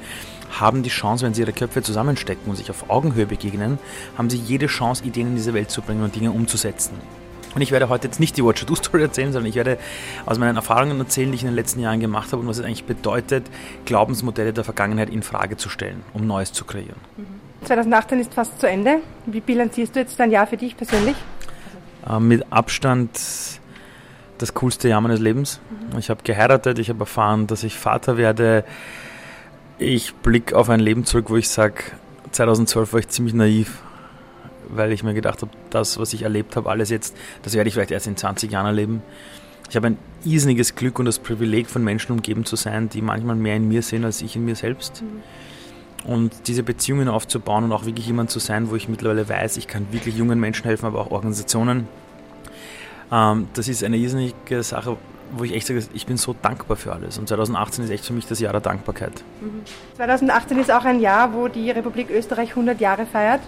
haben 0.60 0.82
die 0.82 0.90
Chance, 0.90 1.24
wenn 1.24 1.32
sie 1.32 1.40
ihre 1.40 1.52
Köpfe 1.52 1.82
zusammenstecken 1.82 2.50
und 2.50 2.56
sich 2.56 2.70
auf 2.70 2.90
Augenhöhe 2.90 3.26
begegnen, 3.26 3.78
haben 4.18 4.28
sie 4.28 4.36
jede 4.36 4.66
Chance, 4.66 5.04
Ideen 5.04 5.28
in 5.28 5.36
diese 5.36 5.54
Welt 5.54 5.70
zu 5.70 5.80
bringen 5.80 6.02
und 6.02 6.14
Dinge 6.14 6.32
umzusetzen. 6.32 6.94
Und 7.54 7.62
ich 7.62 7.72
werde 7.72 7.88
heute 7.88 8.06
jetzt 8.06 8.20
nicht 8.20 8.36
die 8.36 8.44
Watcher 8.44 8.66
Do 8.66 8.74
Story 8.74 9.02
erzählen, 9.02 9.32
sondern 9.32 9.48
ich 9.48 9.56
werde 9.56 9.78
aus 10.26 10.38
meinen 10.38 10.56
Erfahrungen 10.56 10.98
erzählen, 11.00 11.30
die 11.30 11.36
ich 11.36 11.42
in 11.42 11.48
den 11.48 11.56
letzten 11.56 11.80
Jahren 11.80 11.98
gemacht 11.98 12.30
habe 12.32 12.42
und 12.42 12.48
was 12.48 12.58
es 12.58 12.64
eigentlich 12.64 12.84
bedeutet, 12.84 13.46
Glaubensmodelle 13.86 14.52
der 14.52 14.64
Vergangenheit 14.64 15.08
in 15.08 15.22
Frage 15.22 15.56
zu 15.56 15.70
stellen, 15.70 16.02
um 16.12 16.26
Neues 16.26 16.52
zu 16.52 16.66
kreieren. 16.66 16.96
2018 17.64 18.20
ist 18.20 18.34
fast 18.34 18.60
zu 18.60 18.68
Ende. 18.68 18.98
Wie 19.26 19.40
bilanzierst 19.40 19.96
du 19.96 20.00
jetzt 20.00 20.20
dein 20.20 20.30
Jahr 20.30 20.46
für 20.46 20.58
dich 20.58 20.76
persönlich? 20.76 21.16
Äh, 22.08 22.20
mit 22.20 22.44
Abstand 22.52 23.18
das 24.38 24.54
coolste 24.54 24.88
Jahr 24.88 25.00
meines 25.00 25.20
Lebens. 25.20 25.60
Mhm. 25.92 25.98
Ich 25.98 26.10
habe 26.10 26.22
geheiratet, 26.22 26.78
ich 26.78 26.88
habe 26.88 27.00
erfahren, 27.00 27.46
dass 27.46 27.64
ich 27.64 27.76
Vater 27.76 28.16
werde. 28.16 28.64
Ich 29.78 30.14
blicke 30.14 30.56
auf 30.56 30.70
ein 30.70 30.80
Leben 30.80 31.04
zurück, 31.04 31.30
wo 31.30 31.36
ich 31.36 31.48
sage, 31.48 31.74
2012 32.32 32.92
war 32.92 33.00
ich 33.00 33.08
ziemlich 33.08 33.34
naiv, 33.34 33.82
weil 34.68 34.92
ich 34.92 35.02
mir 35.02 35.14
gedacht 35.14 35.42
habe, 35.42 35.52
das, 35.70 35.98
was 35.98 36.12
ich 36.12 36.22
erlebt 36.22 36.56
habe, 36.56 36.68
alles 36.70 36.90
jetzt, 36.90 37.16
das 37.42 37.54
werde 37.54 37.68
ich 37.68 37.74
vielleicht 37.74 37.90
erst 37.90 38.06
in 38.06 38.16
20 38.16 38.50
Jahren 38.50 38.66
erleben. 38.66 39.02
Ich 39.70 39.76
habe 39.76 39.88
ein 39.88 39.98
irrsinniges 40.24 40.74
Glück 40.74 40.98
und 40.98 41.04
das 41.04 41.18
Privileg, 41.18 41.68
von 41.68 41.84
Menschen 41.84 42.12
umgeben 42.12 42.44
zu 42.44 42.56
sein, 42.56 42.88
die 42.88 43.02
manchmal 43.02 43.36
mehr 43.36 43.56
in 43.56 43.68
mir 43.68 43.82
sehen 43.82 44.04
als 44.04 44.22
ich 44.22 44.34
in 44.34 44.44
mir 44.44 44.56
selbst. 44.56 45.02
Mhm. 45.02 45.22
Und 46.10 46.32
diese 46.46 46.62
Beziehungen 46.62 47.08
aufzubauen 47.08 47.64
und 47.64 47.72
auch 47.72 47.84
wirklich 47.84 48.06
jemand 48.06 48.30
zu 48.30 48.38
sein, 48.38 48.70
wo 48.70 48.76
ich 48.76 48.88
mittlerweile 48.88 49.28
weiß, 49.28 49.56
ich 49.58 49.66
kann 49.66 49.92
wirklich 49.92 50.16
jungen 50.16 50.40
Menschen 50.40 50.64
helfen, 50.64 50.86
aber 50.86 51.00
auch 51.00 51.10
Organisationen 51.10 51.86
ähm, 53.12 53.48
das 53.54 53.68
ist 53.68 53.84
eine 53.84 53.96
irrsinnige 53.96 54.62
Sache, 54.62 54.96
wo 55.32 55.44
ich 55.44 55.54
echt 55.54 55.66
sage, 55.66 55.82
ich 55.92 56.06
bin 56.06 56.16
so 56.16 56.34
dankbar 56.40 56.76
für 56.76 56.92
alles. 56.92 57.18
Und 57.18 57.28
2018 57.28 57.84
ist 57.84 57.90
echt 57.90 58.04
für 58.04 58.12
mich 58.12 58.26
das 58.26 58.40
Jahr 58.40 58.52
der 58.52 58.60
Dankbarkeit. 58.60 59.22
2018 59.96 60.58
ist 60.58 60.70
auch 60.70 60.84
ein 60.84 61.00
Jahr, 61.00 61.34
wo 61.34 61.48
die 61.48 61.70
Republik 61.70 62.10
Österreich 62.10 62.50
100 62.50 62.80
Jahre 62.80 63.06
feiert. 63.06 63.40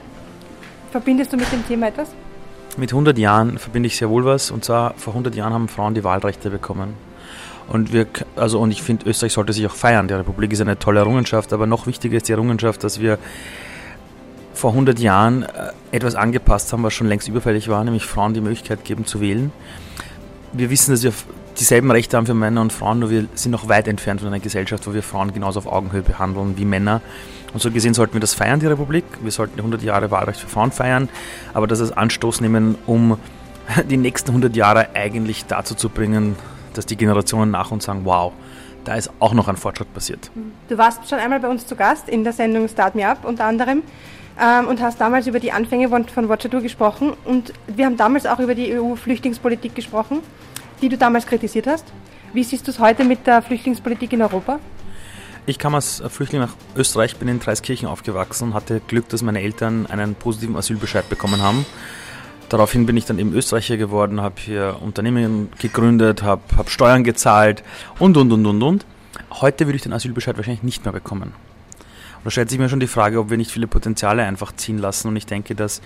Verbindest 0.90 1.32
du 1.32 1.36
mit 1.36 1.50
dem 1.52 1.66
Thema 1.66 1.88
etwas? 1.88 2.10
Mit 2.76 2.92
100 2.92 3.16
Jahren 3.18 3.58
verbinde 3.58 3.86
ich 3.86 3.96
sehr 3.96 4.10
wohl 4.10 4.24
was. 4.24 4.50
Und 4.50 4.64
zwar 4.64 4.94
vor 4.94 5.12
100 5.14 5.34
Jahren 5.34 5.52
haben 5.52 5.68
Frauen 5.68 5.94
die 5.94 6.04
Wahlrechte 6.04 6.50
bekommen. 6.50 6.94
Und, 7.68 7.92
wir, 7.92 8.06
also, 8.36 8.60
und 8.60 8.72
ich 8.72 8.82
finde, 8.82 9.08
Österreich 9.08 9.32
sollte 9.32 9.52
sich 9.52 9.66
auch 9.66 9.74
feiern. 9.74 10.08
Die 10.08 10.14
Republik 10.14 10.52
ist 10.52 10.60
eine 10.60 10.78
tolle 10.78 11.00
Errungenschaft, 11.00 11.52
aber 11.52 11.66
noch 11.66 11.86
wichtiger 11.86 12.16
ist 12.16 12.28
die 12.28 12.32
Errungenschaft, 12.32 12.82
dass 12.82 13.00
wir 13.00 13.18
vor 14.60 14.72
100 14.72 14.98
Jahren 14.98 15.42
äh, 15.42 15.72
etwas 15.90 16.14
angepasst 16.14 16.72
haben, 16.72 16.82
was 16.82 16.92
schon 16.92 17.08
längst 17.08 17.26
überfällig 17.26 17.68
war, 17.68 17.82
nämlich 17.82 18.04
Frauen 18.04 18.34
die 18.34 18.42
Möglichkeit 18.42 18.84
geben 18.84 19.06
zu 19.06 19.20
wählen. 19.20 19.52
Wir 20.52 20.68
wissen, 20.68 20.90
dass 20.92 21.02
wir 21.02 21.12
dieselben 21.58 21.90
Rechte 21.90 22.16
haben 22.16 22.26
für 22.26 22.34
Männer 22.34 22.60
und 22.60 22.72
Frauen, 22.72 22.98
nur 22.98 23.10
wir 23.10 23.26
sind 23.34 23.52
noch 23.52 23.68
weit 23.68 23.88
entfernt 23.88 24.20
von 24.20 24.28
einer 24.28 24.38
Gesellschaft, 24.38 24.86
wo 24.86 24.92
wir 24.92 25.02
Frauen 25.02 25.32
genauso 25.32 25.60
auf 25.60 25.66
Augenhöhe 25.66 26.02
behandeln 26.02 26.58
wie 26.58 26.66
Männer. 26.66 27.00
Und 27.54 27.62
so 27.62 27.70
gesehen 27.70 27.94
sollten 27.94 28.12
wir 28.12 28.20
das 28.20 28.34
feiern, 28.34 28.60
die 28.60 28.66
Republik. 28.66 29.04
Wir 29.22 29.32
sollten 29.32 29.58
100 29.58 29.82
Jahre 29.82 30.10
Wahlrecht 30.10 30.40
für 30.40 30.48
Frauen 30.48 30.72
feiern, 30.72 31.08
aber 31.54 31.66
das 31.66 31.80
als 31.80 31.92
Anstoß 31.92 32.42
nehmen, 32.42 32.76
um 32.86 33.18
die 33.88 33.96
nächsten 33.96 34.28
100 34.28 34.54
Jahre 34.54 34.90
eigentlich 34.94 35.46
dazu 35.46 35.74
zu 35.74 35.88
bringen, 35.88 36.36
dass 36.74 36.84
die 36.84 36.96
Generationen 36.96 37.50
nach 37.50 37.70
uns 37.70 37.84
sagen, 37.84 38.02
wow, 38.04 38.32
da 38.84 38.94
ist 38.94 39.10
auch 39.20 39.32
noch 39.32 39.48
ein 39.48 39.56
Fortschritt 39.56 39.92
passiert. 39.94 40.30
Du 40.68 40.76
warst 40.76 41.08
schon 41.08 41.18
einmal 41.18 41.40
bei 41.40 41.48
uns 41.48 41.66
zu 41.66 41.76
Gast 41.76 42.10
in 42.10 42.24
der 42.24 42.34
Sendung 42.34 42.68
Start 42.68 42.94
Me 42.94 43.06
Up 43.08 43.24
unter 43.24 43.46
anderem 43.46 43.82
ähm, 44.40 44.68
und 44.68 44.80
hast 44.80 45.00
damals 45.00 45.26
über 45.26 45.40
die 45.40 45.52
Anfänge 45.52 45.88
von, 45.88 46.06
von 46.06 46.28
Watcher 46.28 46.48
gesprochen. 46.48 47.12
Und 47.24 47.52
wir 47.66 47.86
haben 47.86 47.96
damals 47.96 48.26
auch 48.26 48.38
über 48.38 48.54
die 48.54 48.72
EU-Flüchtlingspolitik 48.74 49.74
gesprochen, 49.74 50.20
die 50.80 50.88
du 50.88 50.96
damals 50.96 51.26
kritisiert 51.26 51.66
hast. 51.66 51.84
Wie 52.32 52.44
siehst 52.44 52.66
du 52.66 52.70
es 52.70 52.78
heute 52.78 53.04
mit 53.04 53.26
der 53.26 53.42
Flüchtlingspolitik 53.42 54.12
in 54.12 54.22
Europa? 54.22 54.60
Ich 55.46 55.58
kam 55.58 55.74
als 55.74 56.02
Flüchtling 56.08 56.40
nach 56.40 56.54
Österreich, 56.76 57.16
bin 57.16 57.26
in 57.26 57.40
Dreiskirchen 57.40 57.88
aufgewachsen 57.88 58.48
und 58.48 58.54
hatte 58.54 58.80
Glück, 58.86 59.08
dass 59.08 59.22
meine 59.22 59.40
Eltern 59.40 59.86
einen 59.86 60.14
positiven 60.14 60.56
Asylbescheid 60.56 61.08
bekommen 61.08 61.42
haben. 61.42 61.66
Daraufhin 62.50 62.86
bin 62.86 62.96
ich 62.96 63.04
dann 63.04 63.18
eben 63.18 63.32
Österreicher 63.32 63.76
geworden, 63.76 64.20
habe 64.20 64.34
hier 64.38 64.76
Unternehmen 64.80 65.50
gegründet, 65.58 66.22
habe 66.22 66.42
hab 66.56 66.68
Steuern 66.68 67.04
gezahlt 67.04 67.62
und, 67.98 68.16
und, 68.16 68.32
und, 68.32 68.46
und, 68.46 68.62
und. 68.62 68.86
Heute 69.32 69.66
würde 69.66 69.76
ich 69.76 69.82
den 69.82 69.92
Asylbescheid 69.92 70.36
wahrscheinlich 70.36 70.62
nicht 70.62 70.84
mehr 70.84 70.92
bekommen. 70.92 71.32
Und 72.20 72.26
da 72.26 72.30
stellt 72.30 72.50
sich 72.50 72.58
mir 72.58 72.68
schon 72.68 72.80
die 72.80 72.86
Frage, 72.86 73.18
ob 73.18 73.30
wir 73.30 73.38
nicht 73.38 73.50
viele 73.50 73.66
Potenziale 73.66 74.22
einfach 74.24 74.52
ziehen 74.54 74.76
lassen. 74.76 75.08
Und 75.08 75.16
ich 75.16 75.24
denke, 75.24 75.54
dass 75.54 75.80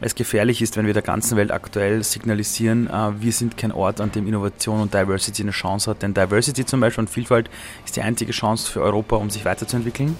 es 0.00 0.14
gefährlich 0.14 0.62
ist, 0.62 0.76
wenn 0.76 0.86
wir 0.86 0.94
der 0.94 1.02
ganzen 1.02 1.36
Welt 1.36 1.50
aktuell 1.50 2.02
signalisieren, 2.02 2.88
äh, 2.88 3.20
wir 3.20 3.32
sind 3.32 3.56
kein 3.58 3.72
Ort, 3.72 4.00
an 4.00 4.12
dem 4.12 4.26
Innovation 4.26 4.80
und 4.80 4.94
Diversity 4.94 5.42
eine 5.42 5.50
Chance 5.50 5.90
hat. 5.90 6.02
Denn 6.02 6.14
Diversity 6.14 6.64
zum 6.64 6.80
Beispiel 6.80 7.02
und 7.02 7.10
Vielfalt 7.10 7.50
ist 7.84 7.96
die 7.96 8.02
einzige 8.02 8.32
Chance 8.32 8.70
für 8.70 8.80
Europa, 8.80 9.16
um 9.16 9.28
sich 9.28 9.44
weiterzuentwickeln. 9.44 10.16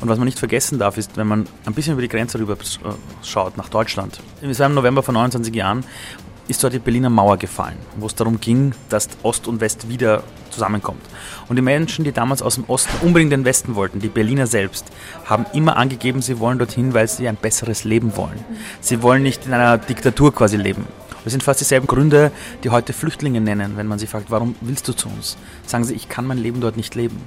Und 0.00 0.08
was 0.08 0.18
man 0.18 0.26
nicht 0.26 0.38
vergessen 0.38 0.78
darf, 0.78 0.96
ist, 0.96 1.16
wenn 1.16 1.26
man 1.26 1.46
ein 1.66 1.74
bisschen 1.74 1.92
über 1.92 2.02
die 2.02 2.08
Grenze 2.08 2.38
rüber 2.38 2.54
äh, 2.54 3.26
schaut, 3.26 3.56
nach 3.56 3.68
Deutschland. 3.68 4.20
Es 4.40 4.58
war 4.58 4.66
im 4.66 4.74
November 4.74 5.02
vor 5.02 5.12
29 5.12 5.54
Jahren, 5.54 5.84
ist 6.48 6.64
dort 6.64 6.72
die 6.72 6.78
Berliner 6.78 7.10
Mauer 7.10 7.36
gefallen, 7.36 7.76
wo 7.96 8.06
es 8.06 8.14
darum 8.14 8.40
ging, 8.40 8.72
dass 8.88 9.08
Ost 9.22 9.46
und 9.46 9.60
West 9.60 9.88
wieder 9.88 10.22
zusammenkommt. 10.50 11.02
Und 11.48 11.56
die 11.56 11.62
Menschen, 11.62 12.04
die 12.04 12.12
damals 12.12 12.42
aus 12.42 12.56
dem 12.56 12.64
Osten 12.64 13.06
unbedingt 13.06 13.32
den 13.32 13.44
Westen 13.44 13.74
wollten, 13.74 14.00
die 14.00 14.08
Berliner 14.08 14.46
selbst, 14.46 14.86
haben 15.26 15.46
immer 15.52 15.76
angegeben, 15.76 16.22
sie 16.22 16.38
wollen 16.40 16.58
dorthin, 16.58 16.94
weil 16.94 17.06
sie 17.06 17.28
ein 17.28 17.36
besseres 17.36 17.84
Leben 17.84 18.16
wollen. 18.16 18.44
Sie 18.80 19.02
wollen 19.02 19.22
nicht 19.22 19.46
in 19.46 19.52
einer 19.52 19.78
Diktatur 19.78 20.34
quasi 20.34 20.56
leben. 20.56 20.86
Das 21.24 21.32
sind 21.32 21.42
fast 21.42 21.60
dieselben 21.60 21.86
Gründe, 21.86 22.32
die 22.64 22.70
heute 22.70 22.92
Flüchtlinge 22.92 23.40
nennen, 23.40 23.76
wenn 23.76 23.86
man 23.86 23.98
sie 23.98 24.06
fragt, 24.06 24.30
warum 24.30 24.54
willst 24.62 24.88
du 24.88 24.94
zu 24.94 25.08
uns? 25.08 25.36
Sagen 25.66 25.84
sie, 25.84 25.94
ich 25.94 26.08
kann 26.08 26.26
mein 26.26 26.38
Leben 26.38 26.60
dort 26.60 26.76
nicht 26.76 26.94
leben. 26.94 27.20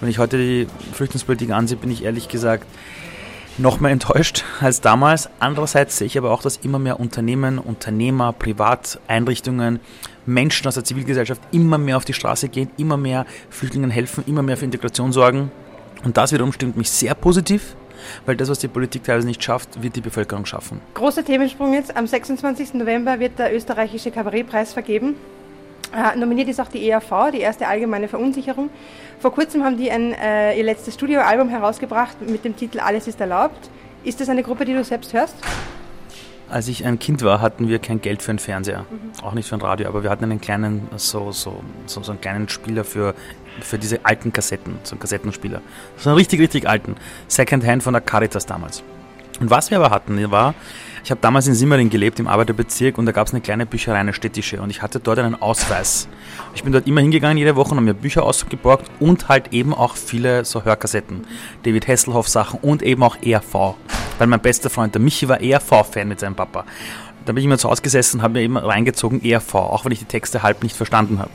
Wenn 0.00 0.08
ich 0.08 0.18
heute 0.18 0.38
die 0.38 0.66
Flüchtlingspolitik 0.92 1.50
ansehe, 1.50 1.76
bin 1.76 1.90
ich 1.90 2.04
ehrlich 2.04 2.28
gesagt 2.28 2.66
noch 3.58 3.80
mehr 3.80 3.90
enttäuscht 3.90 4.44
als 4.60 4.80
damals. 4.80 5.28
Andererseits 5.38 5.98
sehe 5.98 6.06
ich 6.06 6.18
aber 6.18 6.30
auch, 6.30 6.42
dass 6.42 6.58
immer 6.58 6.78
mehr 6.78 7.00
Unternehmen, 7.00 7.58
Unternehmer, 7.58 8.32
Privateinrichtungen, 8.32 9.80
Menschen 10.24 10.68
aus 10.68 10.74
der 10.74 10.84
Zivilgesellschaft 10.84 11.42
immer 11.52 11.78
mehr 11.78 11.96
auf 11.96 12.04
die 12.04 12.12
Straße 12.12 12.48
gehen, 12.48 12.70
immer 12.76 12.96
mehr 12.96 13.26
Flüchtlingen 13.50 13.90
helfen, 13.90 14.24
immer 14.26 14.42
mehr 14.42 14.56
für 14.56 14.64
Integration 14.64 15.12
sorgen. 15.12 15.50
Und 16.04 16.16
das 16.16 16.32
wiederum 16.32 16.52
stimmt 16.52 16.76
mich 16.76 16.90
sehr 16.90 17.14
positiv, 17.14 17.76
weil 18.26 18.36
das, 18.36 18.48
was 18.48 18.58
die 18.58 18.68
Politik 18.68 19.04
teilweise 19.04 19.26
nicht 19.26 19.42
schafft, 19.42 19.82
wird 19.82 19.96
die 19.96 20.00
Bevölkerung 20.00 20.46
schaffen. 20.46 20.80
Großer 20.94 21.24
Themensprung 21.24 21.74
jetzt. 21.74 21.96
Am 21.96 22.06
26. 22.06 22.74
November 22.74 23.20
wird 23.20 23.38
der 23.38 23.54
österreichische 23.54 24.10
Kabarettpreis 24.10 24.72
vergeben. 24.72 25.16
Äh, 25.94 26.16
nominiert 26.16 26.48
ist 26.48 26.60
auch 26.60 26.68
die 26.68 26.88
ERV, 26.88 27.30
die 27.32 27.40
erste 27.40 27.66
allgemeine 27.68 28.08
Verunsicherung. 28.08 28.70
Vor 29.18 29.32
kurzem 29.32 29.62
haben 29.62 29.76
die 29.76 29.90
ein, 29.90 30.12
äh, 30.14 30.56
ihr 30.56 30.64
letztes 30.64 30.94
Studioalbum 30.94 31.48
herausgebracht 31.48 32.16
mit 32.26 32.44
dem 32.44 32.56
Titel 32.56 32.80
Alles 32.80 33.06
ist 33.06 33.20
erlaubt. 33.20 33.70
Ist 34.04 34.20
das 34.20 34.28
eine 34.28 34.42
Gruppe, 34.42 34.64
die 34.64 34.72
du 34.72 34.82
selbst 34.82 35.12
hörst? 35.12 35.36
Als 36.48 36.68
ich 36.68 36.84
ein 36.84 36.98
Kind 36.98 37.22
war, 37.22 37.40
hatten 37.40 37.68
wir 37.68 37.78
kein 37.78 38.00
Geld 38.00 38.22
für 38.22 38.30
einen 38.30 38.38
Fernseher, 38.38 38.84
mhm. 38.90 39.24
auch 39.24 39.32
nicht 39.32 39.48
für 39.48 39.54
ein 39.54 39.62
Radio, 39.62 39.88
aber 39.88 40.02
wir 40.02 40.10
hatten 40.10 40.24
einen 40.24 40.40
kleinen, 40.40 40.88
so, 40.96 41.32
so, 41.32 41.62
so, 41.86 42.02
so 42.02 42.12
einen 42.12 42.20
kleinen 42.20 42.48
Spieler 42.48 42.84
für, 42.84 43.14
für 43.60 43.78
diese 43.78 44.04
alten 44.04 44.32
Kassetten, 44.32 44.78
so 44.82 44.92
einen 44.92 45.00
Kassettenspieler. 45.00 45.62
So 45.96 46.10
einen 46.10 46.18
richtig, 46.18 46.40
richtig 46.40 46.68
alten. 46.68 46.96
Secondhand 47.28 47.82
von 47.82 47.94
der 47.94 48.02
Caritas 48.02 48.44
damals. 48.44 48.82
Und 49.42 49.50
was 49.50 49.72
wir 49.72 49.78
aber 49.78 49.90
hatten, 49.90 50.30
war, 50.30 50.54
ich 51.02 51.10
habe 51.10 51.20
damals 51.20 51.48
in 51.48 51.54
Simmering 51.54 51.90
gelebt, 51.90 52.20
im 52.20 52.28
Arbeiterbezirk, 52.28 52.96
und 52.96 53.06
da 53.06 53.12
gab 53.12 53.26
es 53.26 53.32
eine 53.32 53.40
kleine 53.40 53.66
Bücherei, 53.66 53.98
eine 53.98 54.12
städtische, 54.12 54.62
und 54.62 54.70
ich 54.70 54.82
hatte 54.82 55.00
dort 55.00 55.18
einen 55.18 55.34
Ausweis. 55.34 56.06
Ich 56.54 56.62
bin 56.62 56.72
dort 56.72 56.86
immer 56.86 57.00
hingegangen, 57.00 57.36
jede 57.36 57.56
Woche, 57.56 57.72
und 57.72 57.78
habe 57.78 57.86
mir 57.86 57.94
Bücher 57.94 58.22
ausgeborgt 58.22 58.88
und 59.00 59.28
halt 59.28 59.52
eben 59.52 59.74
auch 59.74 59.96
viele 59.96 60.44
so 60.44 60.64
Hörkassetten. 60.64 61.26
David 61.64 61.88
Hasselhoff 61.88 62.28
Sachen 62.28 62.60
und 62.60 62.84
eben 62.84 63.02
auch 63.02 63.16
ERV. 63.20 63.74
Weil 64.18 64.28
mein 64.28 64.38
bester 64.38 64.70
Freund, 64.70 64.94
der 64.94 65.02
Michi, 65.02 65.28
war 65.28 65.40
ERV-Fan 65.40 66.06
mit 66.06 66.20
seinem 66.20 66.36
Papa. 66.36 66.64
Da 67.24 67.32
bin 67.32 67.38
ich 67.38 67.46
immer 67.46 67.58
zu 67.58 67.68
Hause 67.68 67.82
gesessen 67.82 68.18
und 68.18 68.22
habe 68.22 68.34
mir 68.34 68.42
eben 68.42 68.56
reingezogen 68.56 69.24
ERV, 69.24 69.56
auch 69.56 69.84
wenn 69.84 69.90
ich 69.90 69.98
die 69.98 70.04
Texte 70.04 70.44
halb 70.44 70.62
nicht 70.62 70.76
verstanden 70.76 71.18
habe. 71.18 71.30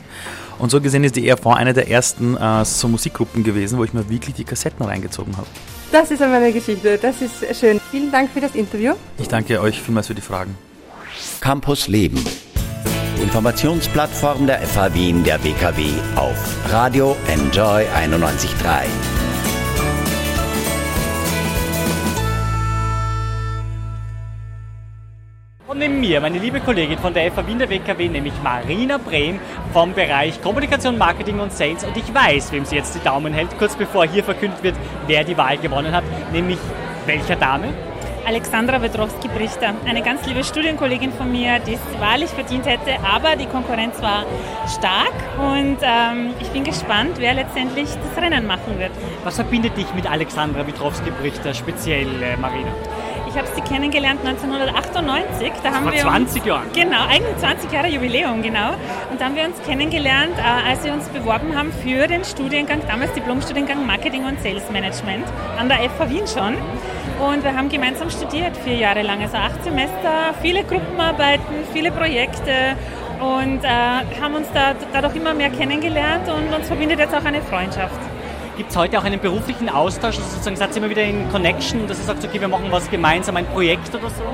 Und 0.58 0.70
so 0.70 0.80
gesehen 0.80 1.04
ist 1.04 1.16
die 1.16 1.28
ERV 1.28 1.46
eine 1.48 1.74
der 1.74 1.90
ersten 1.90 2.38
äh, 2.38 2.64
so 2.64 2.88
Musikgruppen 2.88 3.44
gewesen, 3.44 3.76
wo 3.76 3.84
ich 3.84 3.92
mir 3.92 4.08
wirklich 4.08 4.34
die 4.34 4.44
Kassetten 4.44 4.86
reingezogen 4.86 5.36
habe. 5.36 5.46
Das 5.90 6.10
ist 6.10 6.20
eine 6.20 6.52
Geschichte, 6.52 6.98
das 6.98 7.22
ist 7.22 7.58
schön. 7.58 7.80
Vielen 7.90 8.12
Dank 8.12 8.30
für 8.30 8.40
das 8.40 8.54
Interview. 8.54 8.94
Ich 9.18 9.28
danke 9.28 9.60
euch 9.60 9.80
vielmals 9.80 10.06
für 10.08 10.14
die 10.14 10.20
Fragen. 10.20 10.56
Campus 11.40 11.88
Leben. 11.88 12.22
Informationsplattform 13.22 14.46
der 14.46 14.60
FH 14.60 14.94
Wien 14.94 15.24
der 15.24 15.42
WKW 15.42 15.86
auf 16.14 16.36
Radio 16.70 17.16
Enjoy 17.26 17.84
91.3. 17.84 19.17
mir 26.08 26.22
meine 26.22 26.38
liebe 26.38 26.60
Kollegin 26.60 26.98
von 26.98 27.12
der 27.12 27.30
FA 27.30 27.46
Wien 27.46 27.58
der 27.58 27.68
WKW, 27.68 28.08
nämlich 28.08 28.32
Marina 28.42 28.96
Brehm 28.96 29.38
vom 29.74 29.92
Bereich 29.92 30.40
Kommunikation, 30.40 30.96
Marketing 30.96 31.38
und 31.38 31.52
Sales. 31.52 31.84
Und 31.84 31.94
ich 31.98 32.14
weiß, 32.14 32.50
wem 32.52 32.64
sie 32.64 32.76
jetzt 32.76 32.94
die 32.94 33.04
Daumen 33.04 33.34
hält, 33.34 33.50
kurz 33.58 33.76
bevor 33.76 34.06
hier 34.06 34.24
verkündet 34.24 34.62
wird, 34.62 34.74
wer 35.06 35.22
die 35.22 35.36
Wahl 35.36 35.58
gewonnen 35.58 35.94
hat, 35.94 36.04
nämlich 36.32 36.58
welcher 37.04 37.36
Dame? 37.36 37.74
Alexandra 38.26 38.80
Wedrowski-Brichter, 38.80 39.74
eine 39.86 40.02
ganz 40.02 40.24
liebe 40.26 40.42
Studienkollegin 40.44 41.12
von 41.12 41.30
mir, 41.30 41.58
die 41.60 41.74
es 41.74 42.00
wahrlich 42.00 42.30
verdient 42.30 42.64
hätte, 42.64 42.98
aber 43.04 43.36
die 43.36 43.46
Konkurrenz 43.46 44.00
war 44.00 44.24
stark 44.66 45.14
und 45.38 45.78
ähm, 45.82 46.34
ich 46.40 46.48
bin 46.48 46.64
gespannt, 46.64 47.16
wer 47.18 47.34
letztendlich 47.34 47.88
das 47.88 48.22
Rennen 48.22 48.46
machen 48.46 48.78
wird. 48.78 48.92
Was 49.24 49.36
verbindet 49.36 49.76
dich 49.76 49.92
mit 49.94 50.10
Alexandra 50.10 50.66
Wedrowski-Brichter 50.66 51.52
speziell, 51.52 52.22
äh, 52.22 52.36
Marina? 52.38 52.72
Ich 53.38 53.44
habe 53.44 53.54
sie 53.54 53.72
kennengelernt 53.72 54.18
1998. 54.26 55.52
Da 55.62 55.72
haben 55.72 55.84
Vor 55.84 55.92
wir 55.92 56.00
20 56.00 56.40
uns, 56.40 56.44
Jahren. 56.44 56.72
Genau, 56.74 57.04
eigentlich 57.08 57.36
20 57.36 57.70
Jahre 57.70 57.86
Jubiläum, 57.86 58.42
genau. 58.42 58.70
Und 59.12 59.20
da 59.20 59.26
haben 59.26 59.36
wir 59.36 59.44
uns 59.44 59.62
kennengelernt, 59.64 60.36
äh, 60.36 60.68
als 60.68 60.82
wir 60.82 60.92
uns 60.92 61.08
beworben 61.10 61.56
haben 61.56 61.72
für 61.72 62.08
den 62.08 62.24
Studiengang, 62.24 62.80
damals 62.88 63.12
Diplomstudiengang 63.12 63.86
Marketing 63.86 64.24
und 64.24 64.42
Sales 64.42 64.68
Management 64.72 65.24
an 65.56 65.68
der 65.68 65.88
FH 65.88 66.10
Wien 66.10 66.26
schon. 66.26 66.56
Und 67.24 67.44
wir 67.44 67.56
haben 67.56 67.68
gemeinsam 67.68 68.10
studiert, 68.10 68.56
vier 68.64 68.74
Jahre 68.74 69.02
lang, 69.02 69.22
also 69.22 69.36
acht 69.36 69.62
Semester, 69.62 70.34
viele 70.42 70.64
Gruppenarbeiten, 70.64 71.62
viele 71.72 71.92
Projekte 71.92 72.74
und 73.20 73.62
äh, 73.62 73.68
haben 74.20 74.34
uns 74.34 74.48
da, 74.52 74.74
dadurch 74.92 75.14
immer 75.14 75.32
mehr 75.32 75.50
kennengelernt 75.50 76.28
und 76.28 76.52
uns 76.52 76.66
verbindet 76.66 76.98
jetzt 76.98 77.14
auch 77.14 77.24
eine 77.24 77.40
Freundschaft. 77.42 78.00
Gibt 78.58 78.72
es 78.72 78.76
heute 78.76 78.98
auch 78.98 79.04
einen 79.04 79.20
beruflichen 79.20 79.68
Austausch? 79.68 80.16
Also 80.16 80.30
sozusagen 80.30 80.56
seid 80.56 80.72
ihr 80.72 80.78
immer 80.78 80.90
wieder 80.90 81.04
in 81.04 81.30
Connection, 81.30 81.86
dass 81.86 82.00
ihr 82.00 82.06
sagt, 82.06 82.24
okay, 82.24 82.40
wir 82.40 82.48
machen 82.48 82.66
was 82.72 82.90
gemeinsam, 82.90 83.36
ein 83.36 83.46
Projekt 83.46 83.94
oder 83.94 84.10
so? 84.10 84.24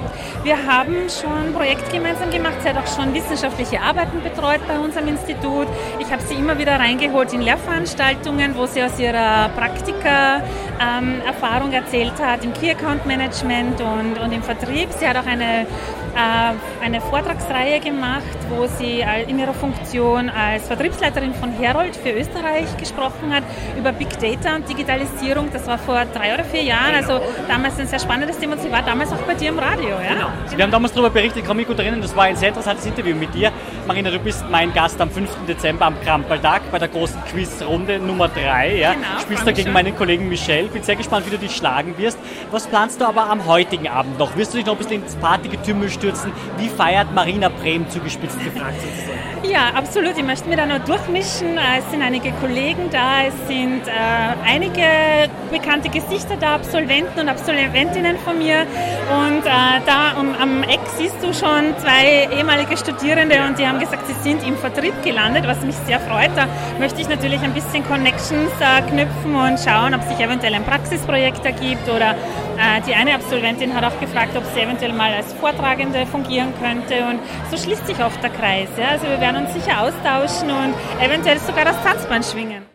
Wir 0.42 0.56
haben 0.56 1.10
schon 1.10 1.30
ein 1.30 1.52
Projekt 1.52 1.92
gemeinsam 1.92 2.30
gemacht. 2.30 2.54
Sie 2.62 2.70
hat 2.70 2.78
auch 2.78 2.86
schon 2.86 3.12
wissenschaftliche 3.12 3.82
Arbeiten 3.82 4.22
betreut 4.22 4.66
bei 4.66 4.78
unserem 4.78 5.08
Institut. 5.08 5.66
Ich 5.98 6.10
habe 6.10 6.22
sie 6.22 6.36
immer 6.36 6.56
wieder 6.56 6.80
reingeholt 6.80 7.34
in 7.34 7.42
Lehrveranstaltungen, 7.42 8.56
wo 8.56 8.64
sie 8.64 8.82
aus 8.82 8.98
ihrer 8.98 9.50
Praktika-Erfahrung 9.50 11.68
ähm, 11.68 11.74
erzählt 11.74 12.18
hat, 12.18 12.46
im 12.46 12.54
Key 12.54 12.70
Account 12.70 13.04
Management 13.04 13.82
und, 13.82 14.18
und 14.18 14.32
im 14.32 14.42
Vertrieb. 14.42 14.88
Sie 14.98 15.06
hat 15.06 15.18
auch 15.18 15.26
eine 15.26 15.66
äh, 16.14 16.84
eine 16.84 17.00
Vortragsreihe 17.00 17.80
gemacht, 17.80 18.22
wo 18.48 18.66
sie 18.66 19.04
in 19.26 19.38
ihrer 19.38 19.54
Funktion 19.54 20.30
als 20.30 20.66
Vertriebsleiterin 20.66 21.34
von 21.34 21.50
Herold 21.50 21.96
für 21.96 22.10
Österreich 22.10 22.76
gesprochen 22.76 23.34
hat 23.34 23.42
über 23.78 23.92
Big 23.92 24.08
Data 24.18 24.56
und 24.56 24.68
Digitalisierung. 24.68 25.48
Das 25.52 25.66
war 25.66 25.78
vor 25.78 26.04
drei 26.12 26.34
oder 26.34 26.44
vier 26.44 26.62
Jahren, 26.62 26.94
also 26.94 27.20
damals 27.48 27.78
ein 27.78 27.86
sehr 27.86 27.98
spannendes 27.98 28.38
Thema. 28.38 28.56
Sie 28.56 28.70
war 28.70 28.82
damals 28.82 29.12
auch 29.12 29.22
bei 29.26 29.34
dir 29.34 29.50
im 29.50 29.58
Radio, 29.58 29.90
ja? 29.90 30.14
Genau. 30.14 30.28
Wir 30.56 30.64
haben 30.64 30.70
damals 30.70 30.92
darüber 30.92 31.10
berichtet, 31.10 31.42
ich 31.42 31.44
kann 31.46 31.56
mich 31.56 31.66
gut 31.66 31.78
erinnern, 31.78 32.00
das 32.00 32.14
war 32.14 32.24
ein 32.24 32.36
sehr 32.36 32.48
interessantes 32.48 32.86
Interview 32.86 33.14
mit 33.14 33.34
dir. 33.34 33.50
Marina, 33.86 34.10
du 34.10 34.18
bist 34.18 34.44
mein 34.50 34.72
Gast 34.72 35.00
am 35.00 35.10
5. 35.10 35.30
Dezember 35.48 35.86
am 35.86 36.00
Krampeltag 36.00 36.62
bei 36.70 36.78
der 36.78 36.88
großen 36.88 37.22
Quizrunde 37.30 37.98
Nummer 37.98 38.28
3. 38.28 38.76
Ja? 38.76 38.92
Genau, 38.94 39.06
Spielst 39.20 39.46
da 39.46 39.52
gegen 39.52 39.72
meinen 39.72 39.96
Kollegen 39.96 40.28
Michel. 40.28 40.68
Bin 40.68 40.82
sehr 40.82 40.96
gespannt, 40.96 41.26
wie 41.26 41.30
du 41.30 41.38
dich 41.38 41.54
schlagen 41.54 41.96
wirst. 41.98 42.18
Was 42.50 42.66
planst 42.66 43.00
du 43.00 43.04
aber 43.04 43.28
am 43.28 43.46
heutigen 43.46 43.88
Abend 43.88 44.18
noch? 44.18 44.36
Wirst 44.36 44.52
du 44.52 44.58
dich 44.58 44.66
noch 44.66 44.74
ein 44.74 44.78
bisschen 44.78 45.02
ins 45.02 45.16
Partygetümmel 45.16 45.90
stürzen? 45.90 46.32
Wie 46.58 46.68
feiert 46.68 47.12
Marina 47.14 47.48
Brehm 47.48 47.88
zugespitzt 47.90 48.38
gefragt 48.42 48.74
sozusagen? 48.80 49.18
Ja, 49.44 49.72
absolut. 49.74 50.16
Ich 50.16 50.24
möchte 50.24 50.48
mir 50.48 50.56
da 50.56 50.64
noch 50.64 50.78
durchmischen. 50.86 51.58
Es 51.58 51.90
sind 51.90 52.00
einige 52.02 52.32
Kollegen 52.40 52.88
da, 52.90 53.24
es 53.24 53.34
sind 53.46 53.53
äh, 53.54 54.34
einige 54.46 55.30
bekannte 55.50 55.88
Gesichter 55.88 56.36
da, 56.36 56.56
Absolventen 56.56 57.20
und 57.20 57.28
Absolventinnen 57.28 58.18
von 58.18 58.38
mir. 58.38 58.66
Und 59.10 59.44
äh, 59.44 59.80
da 59.86 60.18
um, 60.18 60.34
am 60.40 60.62
Eck 60.64 60.80
siehst 60.96 61.16
du 61.22 61.32
schon 61.32 61.74
zwei 61.78 62.28
ehemalige 62.36 62.76
Studierende 62.76 63.36
und 63.46 63.58
die 63.58 63.66
haben 63.66 63.78
gesagt, 63.78 64.06
sie 64.06 64.28
sind 64.28 64.46
im 64.46 64.56
Vertrieb 64.56 64.94
gelandet, 65.02 65.46
was 65.46 65.60
mich 65.62 65.76
sehr 65.86 66.00
freut. 66.00 66.30
Da 66.36 66.46
möchte 66.78 67.00
ich 67.00 67.08
natürlich 67.08 67.40
ein 67.42 67.52
bisschen 67.52 67.86
Connections 67.86 68.50
äh, 68.60 68.82
knüpfen 68.82 69.34
und 69.34 69.58
schauen, 69.60 69.94
ob 69.94 70.02
sich 70.02 70.18
eventuell 70.18 70.54
ein 70.54 70.64
Praxisprojekt 70.64 71.44
ergibt 71.44 71.88
oder 71.88 72.12
äh, 72.12 72.80
die 72.86 72.94
eine 72.94 73.14
Absolventin 73.14 73.74
hat 73.74 73.84
auch 73.84 73.98
gefragt, 74.00 74.36
ob 74.36 74.44
sie 74.54 74.60
eventuell 74.60 74.92
mal 74.92 75.12
als 75.12 75.32
Vortragende 75.34 76.06
fungieren 76.06 76.52
könnte 76.60 77.04
und 77.06 77.20
so 77.50 77.56
schließt 77.56 77.86
sich 77.86 78.02
oft 78.02 78.22
der 78.22 78.30
Kreis. 78.30 78.68
Ja? 78.78 78.88
Also 78.88 79.06
wir 79.06 79.20
werden 79.20 79.44
uns 79.44 79.54
sicher 79.54 79.80
austauschen 79.80 80.50
und 80.50 80.74
eventuell 81.00 81.38
sogar 81.38 81.64
das 81.64 81.80
Tanzband 81.82 82.24
schwingen. 82.24 82.73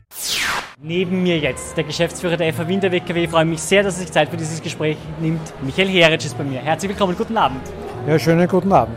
Neben 0.81 1.23
mir 1.23 1.37
jetzt 1.37 1.75
der 1.75 1.83
Geschäftsführer 1.83 2.37
der 2.37 2.53
FA 2.53 2.65
Wien 2.65 2.79
der 2.79 2.93
WKW. 2.93 3.25
Ich 3.25 3.29
freue 3.29 3.43
mich 3.43 3.61
sehr, 3.61 3.83
dass 3.83 3.95
er 3.95 4.03
sich 4.03 4.13
Zeit 4.13 4.29
für 4.29 4.37
dieses 4.37 4.61
Gespräch 4.61 4.95
nimmt. 5.19 5.41
Michael 5.61 5.89
Heritsch 5.89 6.23
ist 6.23 6.37
bei 6.37 6.45
mir. 6.45 6.59
Herzlich 6.61 6.91
willkommen, 6.91 7.17
guten 7.17 7.35
Abend. 7.35 7.59
Ja, 8.07 8.17
schönen 8.17 8.47
guten 8.47 8.71
Abend. 8.71 8.95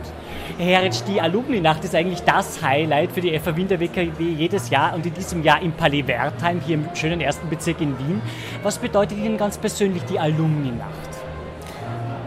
Herr 0.57 0.79
Heritsch, 0.79 1.01
die 1.05 1.19
Alumni-Nacht 1.19 1.83
ist 1.83 1.93
eigentlich 1.93 2.21
das 2.21 2.63
Highlight 2.63 3.11
für 3.11 3.19
die 3.19 3.37
FA 3.37 3.53
Wien 3.57 3.67
der 3.67 3.81
WKW 3.81 4.23
jedes 4.23 4.69
Jahr 4.69 4.95
und 4.95 5.05
in 5.05 5.13
diesem 5.13 5.43
Jahr 5.43 5.61
im 5.61 5.73
Palais 5.73 6.07
Wertheim, 6.07 6.61
hier 6.65 6.75
im 6.75 6.85
schönen 6.93 7.19
ersten 7.19 7.49
Bezirk 7.49 7.81
in 7.81 7.99
Wien. 7.99 8.21
Was 8.63 8.77
bedeutet 8.77 9.17
Ihnen 9.17 9.35
ganz 9.35 9.57
persönlich 9.57 10.03
die 10.05 10.17
Alumni-Nacht? 10.17 10.87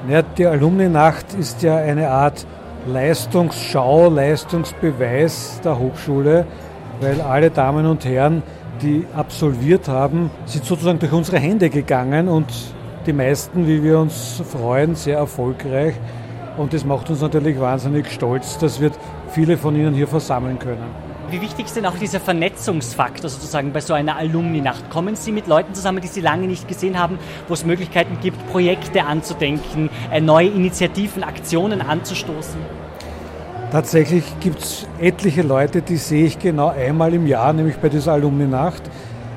Ja, 0.07 0.21
die 0.21 0.45
Alumni-Nacht 0.45 1.33
ist 1.33 1.63
ja 1.63 1.77
eine 1.77 2.11
Art 2.11 2.47
Leistungsschau, 2.87 4.11
Leistungsbeweis 4.11 5.63
der 5.65 5.79
Hochschule, 5.79 6.47
weil 7.01 7.23
alle 7.23 7.51
Damen 7.51 7.87
und 7.87 8.05
Herren, 8.05 8.43
die 8.83 9.07
absolviert 9.15 9.89
haben, 9.89 10.31
sind 10.45 10.65
sozusagen 10.65 10.99
durch 10.99 11.13
unsere 11.13 11.39
Hände 11.39 11.71
gegangen 11.71 12.29
und 12.29 12.47
die 13.07 13.13
meisten, 13.13 13.67
wie 13.67 13.83
wir 13.83 13.99
uns 13.99 14.43
freuen, 14.51 14.95
sehr 14.95 15.19
erfolgreich. 15.19 15.95
Und 16.57 16.73
das 16.73 16.85
macht 16.85 17.11
uns 17.11 17.21
natürlich 17.21 17.61
wahnsinnig 17.61 18.11
stolz, 18.11 18.59
dass 18.59 18.81
wir 18.81 18.91
viele 19.31 19.57
von 19.59 19.77
Ihnen 19.77 19.95
hier 19.95 20.09
versammeln 20.09 20.59
können. 20.59 21.17
Wie 21.31 21.41
wichtig 21.41 21.67
ist 21.67 21.77
denn 21.77 21.87
auch 21.87 21.99
dieser 21.99 22.21
Vernetzungsfaktor 22.21 23.29
sozusagen 23.29 23.73
bei 23.73 23.81
so 23.81 23.95
einer 23.95 24.17
Alumni-Nacht? 24.17 24.91
Kommen 24.91 25.17
Sie 25.17 25.33
mit 25.33 25.49
Leuten 25.49 25.75
zusammen, 25.75 26.01
die 26.01 26.07
Sie 26.07 26.21
lange 26.21 26.47
nicht 26.47 26.69
gesehen 26.69 26.99
haben, 26.99 27.19
wo 27.49 27.55
es 27.55 27.65
Möglichkeiten 27.65 28.19
gibt, 28.23 28.47
Projekte 28.53 29.05
anzudenken, 29.05 29.91
äh, 30.13 30.21
neue 30.21 30.49
Initiativen, 30.49 31.25
Aktionen 31.25 31.83
anzustoßen? 31.83 32.86
Tatsächlich 33.73 34.25
gibt 34.41 34.61
es 34.61 34.87
etliche 35.01 35.43
Leute, 35.43 35.83
die 35.83 35.97
sehe 35.97 36.27
ich 36.27 36.39
genau 36.39 36.69
einmal 36.69 37.13
im 37.13 37.27
Jahr, 37.27 37.53
nämlich 37.53 37.77
bei 37.77 37.89
dieser 37.89 38.13
Alumni-Nacht. 38.13 38.83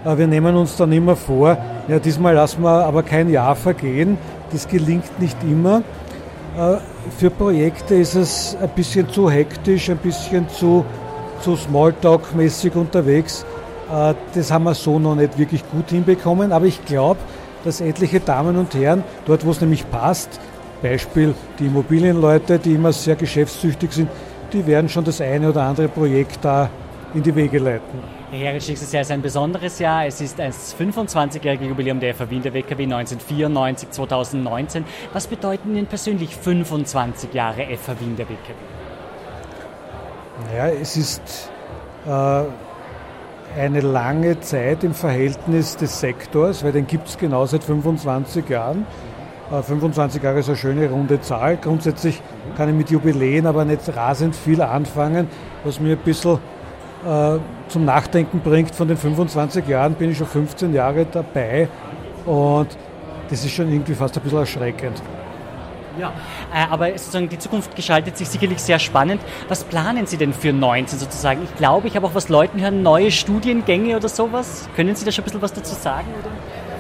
Äh, 0.06 0.18
wir 0.18 0.28
nehmen 0.28 0.56
uns 0.56 0.76
dann 0.78 0.92
immer 0.92 1.16
vor, 1.16 1.58
ja, 1.88 1.98
diesmal 2.00 2.36
lassen 2.36 2.62
wir 2.62 2.86
aber 2.86 3.02
kein 3.02 3.30
Jahr 3.30 3.56
vergehen. 3.56 4.18
Das 4.52 4.68
gelingt 4.68 5.20
nicht 5.20 5.38
immer. 5.44 5.82
Äh, 6.58 6.78
für 7.18 7.32
Projekte 7.32 7.96
ist 7.96 8.14
es 8.16 8.56
ein 8.62 8.70
bisschen 8.70 9.10
zu 9.10 9.32
hektisch, 9.32 9.90
ein 9.90 9.98
bisschen 9.98 10.48
zu, 10.50 10.86
zu 11.42 11.56
Smalltalk-mäßig 11.56 12.76
unterwegs. 12.76 13.46
Äh, 13.92 14.14
das 14.36 14.52
haben 14.52 14.66
wir 14.66 14.76
so 14.76 15.00
noch 15.00 15.16
nicht 15.16 15.40
wirklich 15.40 15.64
gut 15.72 15.90
hinbekommen, 15.90 16.52
aber 16.52 16.66
ich 16.66 16.86
glaube, 16.86 17.20
dass 17.64 17.82
etliche 17.82 18.20
Damen 18.20 18.58
und 18.58 18.76
Herren, 18.76 19.04
dort 19.26 19.44
wo 19.46 19.52
es 19.52 19.60
nämlich 19.60 19.90
passt, 19.90 20.40
Beispiel 20.82 21.34
die 21.60 21.68
Immobilienleute, 21.68 22.60
die 22.60 22.74
immer 22.74 22.94
sehr 22.94 23.16
geschäftstüchtig 23.16 23.92
sind, 23.92 24.10
die 24.54 24.66
werden 24.66 24.90
schon 24.90 25.04
das 25.04 25.22
eine 25.22 25.50
oder 25.50 25.64
andere 25.64 25.88
Projekt 25.88 26.40
da 26.42 26.70
in 27.14 27.24
die 27.24 27.36
Wege 27.36 27.60
leiten. 27.60 28.00
Herr 28.32 28.40
Heritsch, 28.40 28.70
nächstes 28.70 28.92
Jahr 28.92 29.02
ist 29.02 29.12
ein 29.12 29.22
besonderes 29.22 29.80
Jahr. 29.80 30.06
Es 30.06 30.22
ist 30.22 30.38
das 30.38 30.76
25-jährige 30.78 31.66
Jubiläum 31.66 32.00
der 32.00 32.14
FA 32.14 32.30
Wien 32.30 32.44
der 32.44 32.54
WKW 32.54 32.84
1994, 32.84 33.90
2019. 33.90 34.86
Was 35.14 35.26
bedeuten 35.26 35.76
Ihnen 35.76 35.88
persönlich 35.88 36.36
25 36.36 37.34
Jahre 37.34 37.66
FA 37.76 38.00
Wien 38.00 38.16
der 38.16 38.28
WKW? 38.28 38.54
Naja, 40.48 40.68
es 40.80 40.96
ist 40.96 41.50
äh, 42.06 42.44
eine 43.60 43.82
lange 43.82 44.40
Zeit 44.42 44.84
im 44.84 44.94
Verhältnis 44.94 45.76
des 45.76 46.00
Sektors, 46.00 46.64
weil 46.64 46.72
den 46.72 46.86
gibt 46.86 47.08
es 47.08 47.18
genau 47.18 47.48
seit 47.48 47.64
25 47.64 48.48
Jahren. 48.48 48.86
25 49.52 50.22
Jahre 50.22 50.40
ist 50.40 50.48
eine 50.48 50.58
schöne 50.58 50.90
runde 50.90 51.20
Zahl. 51.22 51.58
Grundsätzlich 51.58 52.22
kann 52.56 52.70
ich 52.70 52.76
mit 52.76 52.92
Jubiläen 52.92 53.48
aber 53.48 53.66
nicht 53.66 53.82
rasend 53.96 54.36
viel 54.36 54.62
anfangen. 54.62 55.28
Was 55.64 55.80
mir 55.80 55.94
ein 55.94 56.04
bisschen 56.04 56.38
äh, 57.06 57.38
zum 57.68 57.86
Nachdenken 57.86 58.42
bringt, 58.42 58.76
von 58.76 58.88
den 58.88 58.98
25 58.98 59.68
Jahren 59.68 59.94
bin 59.94 60.12
ich 60.12 60.18
schon 60.18 60.28
15 60.28 60.74
Jahre 60.74 61.06
dabei 61.06 61.68
und 62.26 62.68
das 63.30 63.44
ist 63.44 63.52
schon 63.52 63.72
irgendwie 63.72 63.96
fast 63.96 64.18
ein 64.18 64.24
bisschen 64.24 64.40
erschreckend. 64.40 65.02
Ja, 66.00 66.14
äh, 66.54 66.66
aber 66.70 66.92
sozusagen 66.92 67.28
die 67.28 67.40
Zukunft 67.40 67.76
gestaltet 67.76 68.18
sich 68.18 68.30
sicherlich 68.30 68.60
sehr 68.60 68.80
spannend. 68.80 69.22
Was 69.48 69.64
planen 69.64 70.06
Sie 70.06 70.18
denn 70.18 70.34
für 70.34 70.54
19 70.54 71.00
sozusagen? 71.00 71.44
Ich 71.44 71.56
glaube, 71.58 71.88
ich 71.88 71.96
habe 71.96 72.06
auch 72.06 72.14
was 72.14 72.30
Leuten 72.30 72.62
hören, 72.62 72.84
neue 72.84 73.12
Studiengänge 73.12 73.98
oder 73.98 74.08
sowas. 74.08 74.70
Können 74.76 74.96
Sie 74.96 75.04
da 75.04 75.12
schon 75.12 75.24
ein 75.24 75.26
bisschen 75.26 75.42
was 75.42 75.54
dazu 75.54 75.76
sagen? 75.76 76.08
Oder? 76.22 76.30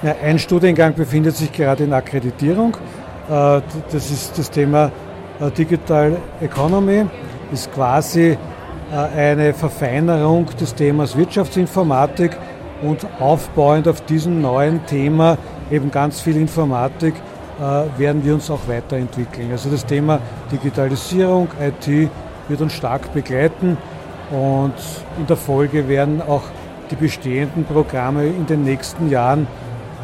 Ja, 0.01 0.15
ein 0.23 0.39
Studiengang 0.39 0.93
befindet 0.93 1.35
sich 1.35 1.51
gerade 1.51 1.83
in 1.83 1.91
Akkreditierung. 1.91 2.73
Äh, 3.29 3.59
das 3.91 4.09
ist 4.09 4.37
das 4.37 4.49
Thema 4.49 4.93
äh, 5.41 5.51
Digital 5.51 6.15
Economy. 6.39 7.05
Ist 7.51 7.69
quasi 7.73 8.37
äh, 8.93 8.95
eine 8.95 9.53
Verfeinerung 9.53 10.45
des 10.57 10.73
Themas 10.73 11.17
Wirtschaftsinformatik 11.17 12.31
und 12.81 13.05
aufbauend 13.19 13.89
auf 13.89 13.99
diesem 14.05 14.41
neuen 14.41 14.85
Thema 14.85 15.37
eben 15.69 15.91
ganz 15.91 16.21
viel 16.21 16.37
Informatik 16.37 17.15
werden 17.97 18.23
wir 18.23 18.35
uns 18.35 18.49
auch 18.49 18.69
weiterentwickeln. 18.69 19.51
Also 19.51 19.69
das 19.69 19.85
Thema 19.85 20.21
Digitalisierung, 20.49 21.49
IT 21.59 22.09
wird 22.47 22.61
uns 22.61 22.71
stark 22.71 23.13
begleiten 23.13 23.77
und 24.31 24.75
in 25.17 25.27
der 25.27 25.35
Folge 25.35 25.89
werden 25.89 26.21
auch 26.21 26.43
die 26.89 26.95
bestehenden 26.95 27.65
Programme 27.65 28.27
in 28.27 28.45
den 28.45 28.63
nächsten 28.63 29.09
Jahren 29.09 29.45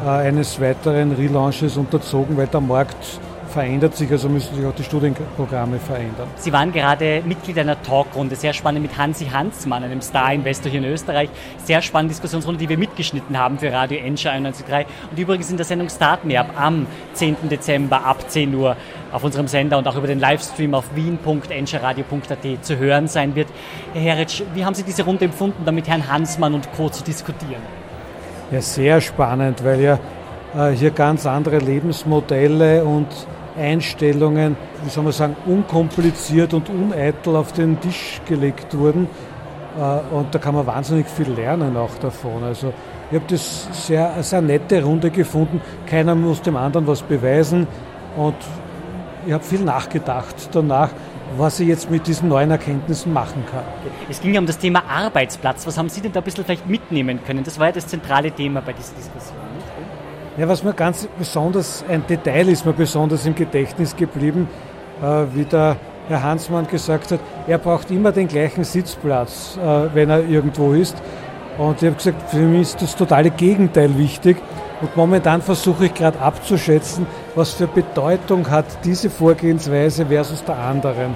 eines 0.04 0.60
weiteren 0.60 1.12
Relaunches 1.12 1.76
unterzogen, 1.76 2.36
weil 2.36 2.46
der 2.46 2.60
Markt 2.60 3.20
verändert 3.56 3.96
sich, 3.96 4.10
also 4.10 4.28
müssen 4.28 4.54
sich 4.54 4.66
auch 4.66 4.74
die 4.74 4.84
Studienprogramme 4.84 5.78
verändern. 5.78 6.28
Sie 6.36 6.52
waren 6.52 6.72
gerade 6.72 7.22
Mitglied 7.24 7.58
einer 7.58 7.80
Talkrunde, 7.82 8.36
sehr 8.36 8.52
spannend 8.52 8.82
mit 8.82 8.98
Hansi 8.98 9.26
Hansmann, 9.26 9.82
einem 9.82 10.02
Star-Investor 10.02 10.70
hier 10.70 10.80
in 10.80 10.86
Österreich. 10.86 11.30
Sehr 11.64 11.80
spannende 11.80 12.12
Diskussionsrunde, 12.12 12.58
die 12.58 12.68
wir 12.68 12.76
mitgeschnitten 12.76 13.38
haben 13.38 13.58
für 13.58 13.72
Radio 13.72 13.98
Enscher 13.98 14.32
91.3 14.32 14.84
und 15.10 15.18
übrigens 15.18 15.50
in 15.50 15.56
der 15.56 15.64
Sendung 15.64 15.88
Start 15.88 16.26
Me 16.26 16.38
Up 16.38 16.50
am 16.60 16.86
10. 17.14 17.48
Dezember 17.48 18.04
ab 18.04 18.30
10 18.30 18.54
Uhr 18.54 18.76
auf 19.10 19.24
unserem 19.24 19.48
Sender 19.48 19.78
und 19.78 19.88
auch 19.88 19.96
über 19.96 20.06
den 20.06 20.20
Livestream 20.20 20.74
auf 20.74 20.94
wien.enscherradio.at 20.94 22.64
zu 22.64 22.76
hören 22.76 23.08
sein 23.08 23.34
wird. 23.34 23.48
Herr 23.94 24.02
Heritsch, 24.02 24.42
wie 24.52 24.66
haben 24.66 24.74
Sie 24.74 24.82
diese 24.82 25.04
Runde 25.04 25.24
empfunden, 25.24 25.64
da 25.64 25.72
mit 25.72 25.88
Herrn 25.88 26.12
Hansmann 26.12 26.52
und 26.52 26.70
Co. 26.72 26.90
zu 26.90 27.02
diskutieren? 27.02 27.85
Ja, 28.50 28.60
sehr 28.60 29.00
spannend, 29.00 29.64
weil 29.64 29.80
ja 29.80 29.98
äh, 30.56 30.70
hier 30.70 30.92
ganz 30.92 31.26
andere 31.26 31.58
Lebensmodelle 31.58 32.84
und 32.84 33.08
Einstellungen, 33.58 34.56
wie 34.84 34.88
soll 34.90 35.02
man 35.02 35.12
sagen, 35.12 35.36
unkompliziert 35.46 36.54
und 36.54 36.68
uneitel 36.70 37.34
auf 37.34 37.52
den 37.52 37.80
Tisch 37.80 38.20
gelegt 38.24 38.78
wurden. 38.78 39.08
Äh, 39.76 40.14
und 40.14 40.32
da 40.32 40.38
kann 40.38 40.54
man 40.54 40.64
wahnsinnig 40.64 41.08
viel 41.08 41.30
lernen 41.32 41.76
auch 41.76 41.96
davon. 42.00 42.44
Also 42.44 42.72
ich 43.10 43.16
habe 43.16 43.26
das 43.28 43.86
sehr, 43.86 44.22
sehr 44.22 44.42
nette 44.42 44.80
Runde 44.80 45.10
gefunden. 45.10 45.60
Keiner 45.86 46.14
muss 46.14 46.40
dem 46.40 46.56
anderen 46.56 46.86
was 46.86 47.02
beweisen. 47.02 47.66
Und 48.16 48.36
ich 49.26 49.32
habe 49.32 49.42
viel 49.42 49.62
nachgedacht 49.62 50.50
danach, 50.52 50.90
was 51.36 51.60
ich 51.60 51.68
jetzt 51.68 51.90
mit 51.90 52.06
diesen 52.06 52.28
neuen 52.28 52.50
Erkenntnissen 52.50 53.12
machen 53.12 53.44
kann. 53.50 53.64
Es 54.08 54.20
ging 54.20 54.34
ja 54.34 54.40
um 54.40 54.46
das 54.46 54.58
Thema 54.58 54.84
Arbeitsplatz. 54.88 55.66
Was 55.66 55.76
haben 55.76 55.88
Sie 55.88 56.00
denn 56.00 56.12
da 56.12 56.20
ein 56.20 56.24
bisschen 56.24 56.44
vielleicht 56.44 56.68
mitnehmen 56.68 57.20
können? 57.24 57.44
Das 57.44 57.58
war 57.58 57.66
ja 57.66 57.72
das 57.72 57.86
zentrale 57.86 58.30
Thema 58.30 58.60
bei 58.60 58.72
dieser 58.72 58.94
Diskussion. 58.94 59.36
Ja, 60.38 60.46
was 60.48 60.62
mir 60.62 60.74
ganz 60.74 61.08
besonders, 61.18 61.84
ein 61.88 62.06
Detail 62.06 62.48
ist 62.48 62.66
mir 62.66 62.74
besonders 62.74 63.24
im 63.26 63.34
Gedächtnis 63.34 63.96
geblieben, 63.96 64.48
äh, 65.02 65.24
wie 65.34 65.44
der 65.44 65.76
Herr 66.08 66.22
Hansmann 66.22 66.66
gesagt 66.68 67.10
hat, 67.10 67.20
er 67.46 67.58
braucht 67.58 67.90
immer 67.90 68.12
den 68.12 68.28
gleichen 68.28 68.62
Sitzplatz, 68.62 69.58
äh, 69.60 69.94
wenn 69.94 70.10
er 70.10 70.24
irgendwo 70.24 70.72
ist. 70.72 70.96
Und 71.58 71.82
ich 71.82 71.86
habe 71.86 71.96
gesagt, 71.96 72.30
für 72.30 72.36
mich 72.36 72.62
ist 72.62 72.82
das 72.82 72.94
totale 72.94 73.30
Gegenteil 73.30 73.96
wichtig. 73.98 74.36
Und 74.82 74.94
momentan 74.94 75.40
versuche 75.40 75.86
ich 75.86 75.94
gerade 75.94 76.20
abzuschätzen, 76.20 77.06
was 77.36 77.52
für 77.52 77.68
Bedeutung 77.68 78.50
hat 78.50 78.64
diese 78.84 79.10
Vorgehensweise 79.10 80.06
versus 80.06 80.42
der 80.42 80.58
anderen. 80.58 81.14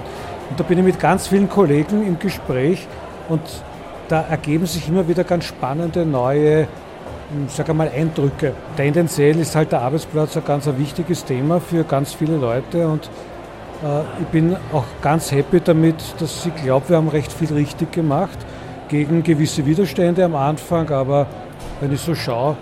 Und 0.49 0.57
da 0.59 0.63
bin 0.63 0.77
ich 0.77 0.85
mit 0.85 0.99
ganz 0.99 1.27
vielen 1.27 1.49
Kollegen 1.49 2.07
im 2.07 2.17
Gespräch 2.19 2.87
und 3.27 3.41
da 4.07 4.21
ergeben 4.21 4.65
sich 4.65 4.87
immer 4.87 5.07
wieder 5.07 5.25
ganz 5.25 5.45
spannende 5.45 6.05
neue 6.05 6.67
sage 7.47 7.73
mal, 7.73 7.89
Eindrücke. 7.89 8.53
Tendenziell 8.75 9.39
ist 9.39 9.55
halt 9.55 9.71
der 9.71 9.81
Arbeitsplatz 9.81 10.35
ein 10.35 10.43
ganz 10.45 10.67
wichtiges 10.77 11.23
Thema 11.23 11.59
für 11.59 11.83
ganz 11.83 12.13
viele 12.13 12.37
Leute 12.37 12.87
und 12.87 13.05
äh, 13.83 14.01
ich 14.21 14.27
bin 14.27 14.55
auch 14.73 14.85
ganz 15.01 15.31
happy 15.31 15.61
damit, 15.61 15.95
dass 16.19 16.45
ich 16.45 16.55
glaube, 16.63 16.89
wir 16.89 16.97
haben 16.97 17.07
recht 17.07 17.31
viel 17.31 17.53
richtig 17.53 17.91
gemacht 17.91 18.37
gegen 18.89 19.23
gewisse 19.23 19.65
Widerstände 19.65 20.25
am 20.25 20.35
Anfang, 20.35 20.89
aber 20.89 21.27
wenn 21.79 21.93
ich 21.93 22.01
so 22.01 22.13
schaue, 22.13 22.57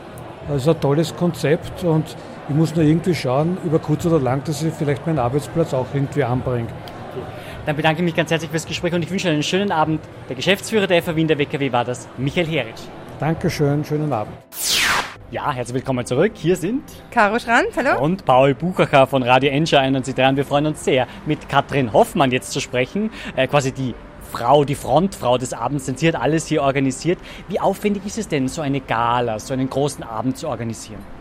ist 0.55 0.67
ein 0.67 0.79
tolles 0.79 1.15
Konzept 1.15 1.83
und 1.83 2.15
ich 2.49 2.55
muss 2.55 2.75
nur 2.75 2.83
irgendwie 2.83 3.13
schauen, 3.13 3.57
über 3.63 3.77
kurz 3.77 4.05
oder 4.07 4.19
lang, 4.19 4.43
dass 4.43 4.63
ich 4.63 4.73
vielleicht 4.73 5.05
meinen 5.05 5.19
Arbeitsplatz 5.19 5.73
auch 5.73 5.85
irgendwie 5.93 6.23
anbringe. 6.23 6.67
Dann 7.65 7.75
bedanke 7.75 8.01
ich 8.01 8.05
mich 8.05 8.15
ganz 8.15 8.31
herzlich 8.31 8.49
fürs 8.49 8.65
Gespräch 8.65 8.93
und 8.93 9.03
ich 9.03 9.11
wünsche 9.11 9.29
einen 9.29 9.43
schönen 9.43 9.71
Abend. 9.71 10.01
Der 10.27 10.35
Geschäftsführer 10.35 10.87
der 10.87 11.03
FAW 11.03 11.21
in 11.21 11.27
der 11.27 11.37
WKW 11.37 11.71
war 11.71 11.85
das, 11.85 12.07
Michael 12.17 12.47
Heritsch. 12.47 12.81
Dankeschön, 13.19 13.85
schönen 13.85 14.11
Abend. 14.11 14.33
Ja, 15.29 15.51
herzlich 15.51 15.75
willkommen 15.75 16.03
zurück. 16.07 16.31
Hier 16.33 16.55
sind 16.55 16.81
Caro 17.11 17.37
Schranz, 17.37 17.77
hallo. 17.77 18.03
Und 18.03 18.25
Paul 18.25 18.55
Buchacher 18.55 19.05
von 19.05 19.21
Radio 19.21 19.51
Enscher 19.51 19.81
91.3. 19.81 20.37
Wir 20.37 20.45
freuen 20.45 20.65
uns 20.65 20.83
sehr, 20.83 21.05
mit 21.27 21.47
Katrin 21.49 21.93
Hoffmann 21.93 22.31
jetzt 22.31 22.51
zu 22.51 22.59
sprechen, 22.59 23.11
äh, 23.35 23.45
quasi 23.45 23.71
die 23.71 23.93
Frau, 24.31 24.65
die 24.65 24.73
Frontfrau 24.73 25.37
des 25.37 25.53
Abends, 25.53 25.85
denn 25.85 25.97
sie 25.97 26.07
hat 26.07 26.15
alles 26.15 26.47
hier 26.47 26.63
organisiert. 26.63 27.19
Wie 27.47 27.59
aufwendig 27.59 28.07
ist 28.07 28.17
es 28.17 28.27
denn, 28.27 28.47
so 28.47 28.61
eine 28.63 28.79
Gala, 28.79 29.37
so 29.37 29.53
einen 29.53 29.69
großen 29.69 30.03
Abend 30.03 30.37
zu 30.37 30.47
organisieren? 30.47 31.18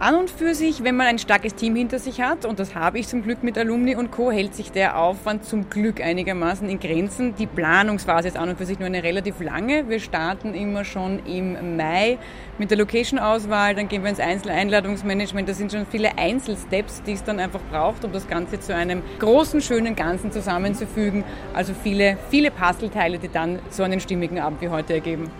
An 0.00 0.14
und 0.14 0.30
für 0.30 0.54
sich, 0.54 0.82
wenn 0.82 0.96
man 0.96 1.08
ein 1.08 1.18
starkes 1.18 1.54
Team 1.54 1.76
hinter 1.76 1.98
sich 1.98 2.22
hat, 2.22 2.46
und 2.46 2.58
das 2.58 2.74
habe 2.74 2.98
ich 2.98 3.06
zum 3.06 3.22
Glück 3.22 3.42
mit 3.42 3.58
Alumni 3.58 3.96
und 3.96 4.10
Co., 4.10 4.32
hält 4.32 4.54
sich 4.54 4.72
der 4.72 4.98
Aufwand 4.98 5.44
zum 5.44 5.68
Glück 5.68 6.00
einigermaßen 6.00 6.70
in 6.70 6.80
Grenzen. 6.80 7.34
Die 7.34 7.46
Planungsphase 7.46 8.28
ist 8.28 8.38
an 8.38 8.48
und 8.48 8.56
für 8.56 8.64
sich 8.64 8.78
nur 8.78 8.86
eine 8.86 9.02
relativ 9.02 9.42
lange. 9.42 9.90
Wir 9.90 10.00
starten 10.00 10.54
immer 10.54 10.86
schon 10.86 11.18
im 11.26 11.76
Mai 11.76 12.16
mit 12.56 12.70
der 12.70 12.78
Location-Auswahl, 12.78 13.74
dann 13.74 13.88
gehen 13.88 14.02
wir 14.02 14.08
ins 14.08 14.20
Einzeleinladungsmanagement. 14.20 15.46
Das 15.46 15.58
sind 15.58 15.70
schon 15.70 15.84
viele 15.84 16.16
Einzelsteps, 16.16 17.02
die 17.02 17.12
es 17.12 17.22
dann 17.22 17.38
einfach 17.38 17.60
braucht, 17.70 18.02
um 18.02 18.10
das 18.10 18.26
Ganze 18.26 18.58
zu 18.58 18.74
einem 18.74 19.02
großen, 19.18 19.60
schönen 19.60 19.96
Ganzen 19.96 20.32
zusammenzufügen. 20.32 21.24
Also 21.52 21.74
viele, 21.74 22.16
viele 22.30 22.50
Puzzleteile, 22.50 23.18
die 23.18 23.28
dann 23.28 23.58
so 23.68 23.82
einen 23.82 24.00
stimmigen 24.00 24.38
Abend 24.38 24.62
wie 24.62 24.70
heute 24.70 24.94
ergeben. 24.94 25.30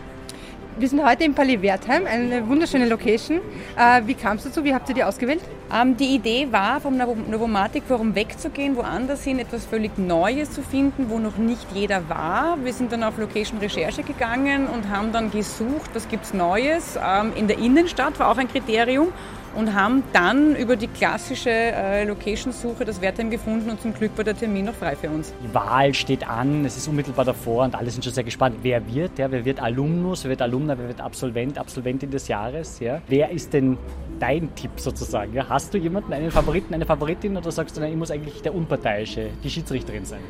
Wir 0.80 0.88
sind 0.88 1.04
heute 1.04 1.24
im 1.24 1.34
Palais 1.34 1.60
Wertheim, 1.60 2.06
eine 2.06 2.48
wunderschöne 2.48 2.88
Location. 2.88 3.42
Äh, 3.76 4.00
wie 4.06 4.14
kam 4.14 4.38
es 4.38 4.44
dazu? 4.44 4.64
Wie 4.64 4.72
habt 4.72 4.88
ihr 4.88 4.94
die 4.94 5.04
ausgewählt? 5.04 5.42
Ähm, 5.70 5.94
die 5.98 6.14
Idee 6.14 6.48
war, 6.50 6.80
vom 6.80 6.96
Novomatic 6.96 7.82
Forum 7.84 8.14
wegzugehen, 8.14 8.76
woanders 8.76 9.22
hin, 9.22 9.38
etwas 9.38 9.66
völlig 9.66 9.98
Neues 9.98 10.52
zu 10.52 10.62
finden, 10.62 11.10
wo 11.10 11.18
noch 11.18 11.36
nicht 11.36 11.66
jeder 11.74 12.08
war. 12.08 12.56
Wir 12.64 12.72
sind 12.72 12.92
dann 12.92 13.02
auf 13.02 13.18
Location 13.18 13.58
Recherche 13.58 14.02
gegangen 14.02 14.68
und 14.68 14.88
haben 14.88 15.12
dann 15.12 15.30
gesucht, 15.30 15.90
was 15.92 16.08
gibt 16.08 16.24
es 16.24 16.32
Neues. 16.32 16.96
Ähm, 16.96 17.34
in 17.36 17.46
der 17.46 17.58
Innenstadt 17.58 18.18
war 18.18 18.30
auch 18.30 18.38
ein 18.38 18.48
Kriterium 18.48 19.08
und 19.54 19.74
haben 19.74 20.02
dann 20.12 20.54
über 20.56 20.76
die 20.76 20.86
klassische 20.86 21.50
äh, 21.50 22.04
Location-Suche 22.04 22.84
das 22.84 23.00
Wertheim 23.00 23.30
gefunden 23.30 23.70
und 23.70 23.80
zum 23.80 23.94
Glück 23.94 24.16
war 24.16 24.24
der 24.24 24.36
Termin 24.36 24.66
noch 24.66 24.74
frei 24.74 24.96
für 24.96 25.08
uns. 25.08 25.32
Die 25.42 25.54
Wahl 25.54 25.94
steht 25.94 26.28
an, 26.28 26.64
es 26.64 26.76
ist 26.76 26.88
unmittelbar 26.88 27.24
davor 27.24 27.64
und 27.64 27.74
alle 27.74 27.90
sind 27.90 28.04
schon 28.04 28.12
sehr 28.12 28.24
gespannt, 28.24 28.56
wer 28.62 28.86
wird, 28.92 29.18
ja, 29.18 29.30
wer 29.30 29.44
wird 29.44 29.60
Alumnus, 29.60 30.24
wer 30.24 30.30
wird 30.30 30.42
Alumna, 30.42 30.78
wer 30.78 30.88
wird 30.88 31.00
Absolvent, 31.00 31.58
Absolventin 31.58 32.10
des 32.10 32.28
Jahres, 32.28 32.80
ja. 32.80 33.00
Wer 33.08 33.30
ist 33.30 33.52
denn 33.52 33.78
dein 34.18 34.54
Tipp 34.54 34.72
sozusagen? 34.76 35.34
Ja? 35.34 35.48
Hast 35.48 35.74
du 35.74 35.78
jemanden, 35.78 36.12
einen 36.12 36.30
Favoriten, 36.30 36.74
eine 36.74 36.86
Favoritin 36.86 37.36
oder 37.36 37.50
sagst 37.50 37.76
du, 37.76 37.80
nein, 37.80 37.92
ich 37.92 37.98
muss 37.98 38.10
eigentlich 38.10 38.42
der 38.42 38.54
Unparteiische, 38.54 39.30
die 39.42 39.50
Schiedsrichterin 39.50 40.04
sein? 40.04 40.20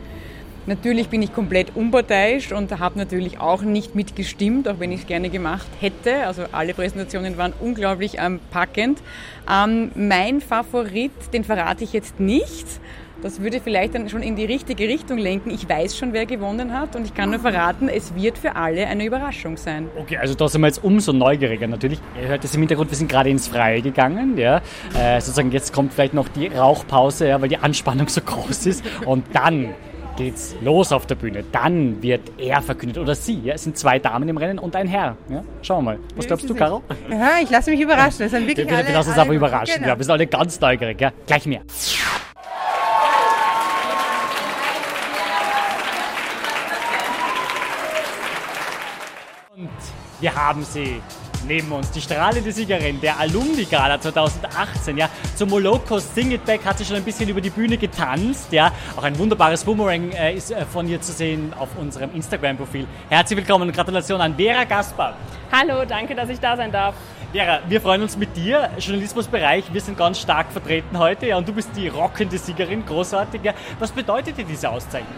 Natürlich 0.71 1.09
bin 1.09 1.21
ich 1.21 1.35
komplett 1.35 1.75
unparteiisch 1.75 2.53
und 2.53 2.79
habe 2.79 2.97
natürlich 2.97 3.41
auch 3.41 3.63
nicht 3.63 3.97
mitgestimmt, 3.97 4.69
auch 4.69 4.79
wenn 4.79 4.93
ich 4.93 5.01
es 5.01 5.07
gerne 5.09 5.29
gemacht 5.29 5.67
hätte. 5.81 6.29
Also 6.29 6.45
alle 6.53 6.75
Präsentationen 6.75 7.37
waren 7.37 7.53
unglaublich 7.59 8.19
ähm, 8.19 8.39
packend. 8.53 9.01
Ähm, 9.53 9.91
mein 9.97 10.41
Favorit, 10.41 11.11
den 11.33 11.43
verrate 11.43 11.83
ich 11.83 11.93
jetzt 11.93 12.21
nicht. 12.21 12.69
Das 13.21 13.41
würde 13.41 13.61
vielleicht 13.61 13.97
dann 13.97 14.09
schon 14.09 14.23
in 14.23 14.37
die 14.37 14.45
richtige 14.45 14.87
Richtung 14.87 15.19
lenken. 15.19 15.51
Ich 15.51 15.69
weiß 15.69 15.99
schon, 15.99 16.13
wer 16.13 16.25
gewonnen 16.25 16.73
hat 16.73 16.95
und 16.95 17.05
ich 17.05 17.15
kann 17.15 17.31
nur 17.31 17.41
verraten, 17.41 17.89
es 17.89 18.15
wird 18.15 18.39
für 18.39 18.55
alle 18.55 18.87
eine 18.87 19.05
Überraschung 19.05 19.57
sein. 19.57 19.89
Okay, 19.99 20.19
also 20.19 20.35
da 20.35 20.47
sind 20.47 20.61
wir 20.61 20.69
jetzt 20.69 20.85
umso 20.85 21.13
neugieriger 21.13 21.67
natürlich. 21.67 21.99
Ihr 22.23 22.29
hört 22.29 22.45
es 22.45 22.55
im 22.55 22.61
Hintergrund, 22.61 22.93
wir 22.93 22.97
sind 22.97 23.11
gerade 23.11 23.29
ins 23.29 23.49
Freie 23.49 23.83
gegangen. 23.83 24.39
Ja. 24.39 24.63
Äh, 24.97 25.21
sozusagen 25.21 25.51
jetzt 25.51 25.73
kommt 25.73 25.93
vielleicht 25.93 26.15
noch 26.15 26.29
die 26.29 26.47
Rauchpause, 26.47 27.27
ja, 27.27 27.41
weil 27.41 27.49
die 27.49 27.59
Anspannung 27.59 28.07
so 28.07 28.21
groß 28.21 28.67
ist. 28.67 28.85
Und 29.05 29.25
dann 29.33 29.75
geht's 30.21 30.55
los 30.61 30.93
auf 30.93 31.07
der 31.07 31.15
Bühne. 31.15 31.45
Dann 31.51 32.03
wird 32.03 32.21
er 32.39 32.61
verkündet 32.61 32.99
oder 32.99 33.15
sie. 33.15 33.41
Ja? 33.41 33.55
Es 33.55 33.65
sind 33.65 33.79
zwei 33.79 33.99
Damen 33.99 34.29
im 34.29 34.37
Rennen 34.37 34.59
und 34.59 34.77
ein 34.77 34.87
Herr. 34.87 35.17
Ja? 35.31 35.43
Schauen 35.63 35.85
wir 35.85 35.93
mal. 35.93 35.99
Was 36.17 36.27
glaubst 36.27 36.49
du, 36.49 36.55
Caro? 36.55 36.83
Ja, 37.11 37.39
ich 37.43 37.49
lasse 37.49 37.71
mich 37.71 37.81
überraschen. 37.81 38.19
Das 38.19 38.33
sind 38.33 38.47
wirklich 38.47 38.69
wir, 38.69 38.87
wir 38.87 38.93
lassen 38.93 39.09
uns 39.11 39.19
aber 39.19 39.33
überraschen. 39.33 39.77
Genau. 39.77 39.89
Ja, 39.89 39.99
wir 39.99 40.05
sind 40.05 40.13
alle 40.13 40.27
ganz 40.27 40.61
neugierig. 40.61 41.01
Ja? 41.01 41.13
Gleich 41.27 41.47
mehr. 41.47 41.63
Und 49.57 49.69
wir 50.21 50.35
haben 50.35 50.63
sie 50.65 51.01
neben 51.47 51.71
uns. 51.73 51.91
Die 51.91 52.01
strahlende 52.01 52.53
Siegerin 52.53 53.01
der 53.01 53.19
Alumni-Gala 53.19 54.01
2018, 54.01 54.97
ja. 54.97 55.09
Zum 55.37 55.51
Moloko 55.51 55.99
Sing 55.99 56.31
It 56.33 56.45
Back 56.45 56.65
hat 56.65 56.79
sie 56.79 56.85
schon 56.85 56.97
ein 56.97 57.05
bisschen 57.05 57.29
über 57.29 57.41
die 57.41 57.51
Bühne 57.51 57.77
getanzt, 57.77 58.53
ja. 58.53 58.73
Auch 58.97 59.05
ein 59.05 59.19
wunderbares 59.19 59.65
Boomerang 59.65 60.11
äh, 60.13 60.35
ist 60.35 60.51
äh, 60.51 60.65
von 60.65 60.89
ihr 60.89 61.01
zu 61.01 61.13
sehen 61.13 61.53
auf 61.59 61.69
unserem 61.79 62.15
Instagram-Profil. 62.15 62.87
Herzlich 63.09 63.39
willkommen 63.39 63.69
und 63.69 63.75
Gratulation 63.75 64.21
an 64.21 64.35
Vera 64.37 64.65
Gaspar. 64.65 65.15
Hallo, 65.53 65.85
danke, 65.85 66.15
dass 66.15 66.29
ich 66.29 66.41
da 66.41 66.57
sein 66.57 66.71
darf. 66.71 66.95
Vera, 67.33 67.61
wir 67.69 67.81
freuen 67.81 68.03
uns 68.03 68.17
mit 68.17 68.37
dir. 68.37 68.71
Journalismusbereich, 68.79 69.73
wir 69.73 69.81
sind 69.81 69.97
ganz 69.97 70.21
stark 70.21 70.51
vertreten 70.51 70.99
heute, 70.99 71.27
ja. 71.27 71.37
Und 71.37 71.49
du 71.49 71.53
bist 71.53 71.71
die 71.77 71.89
rockende 71.89 72.39
Siegerin, 72.39 72.85
großartig, 72.85 73.41
ja. 73.43 73.55
Was 73.79 73.93
bedeutet 73.93 74.37
dir 74.37 74.45
diese 74.45 74.69
Auszeichnung? 74.69 75.15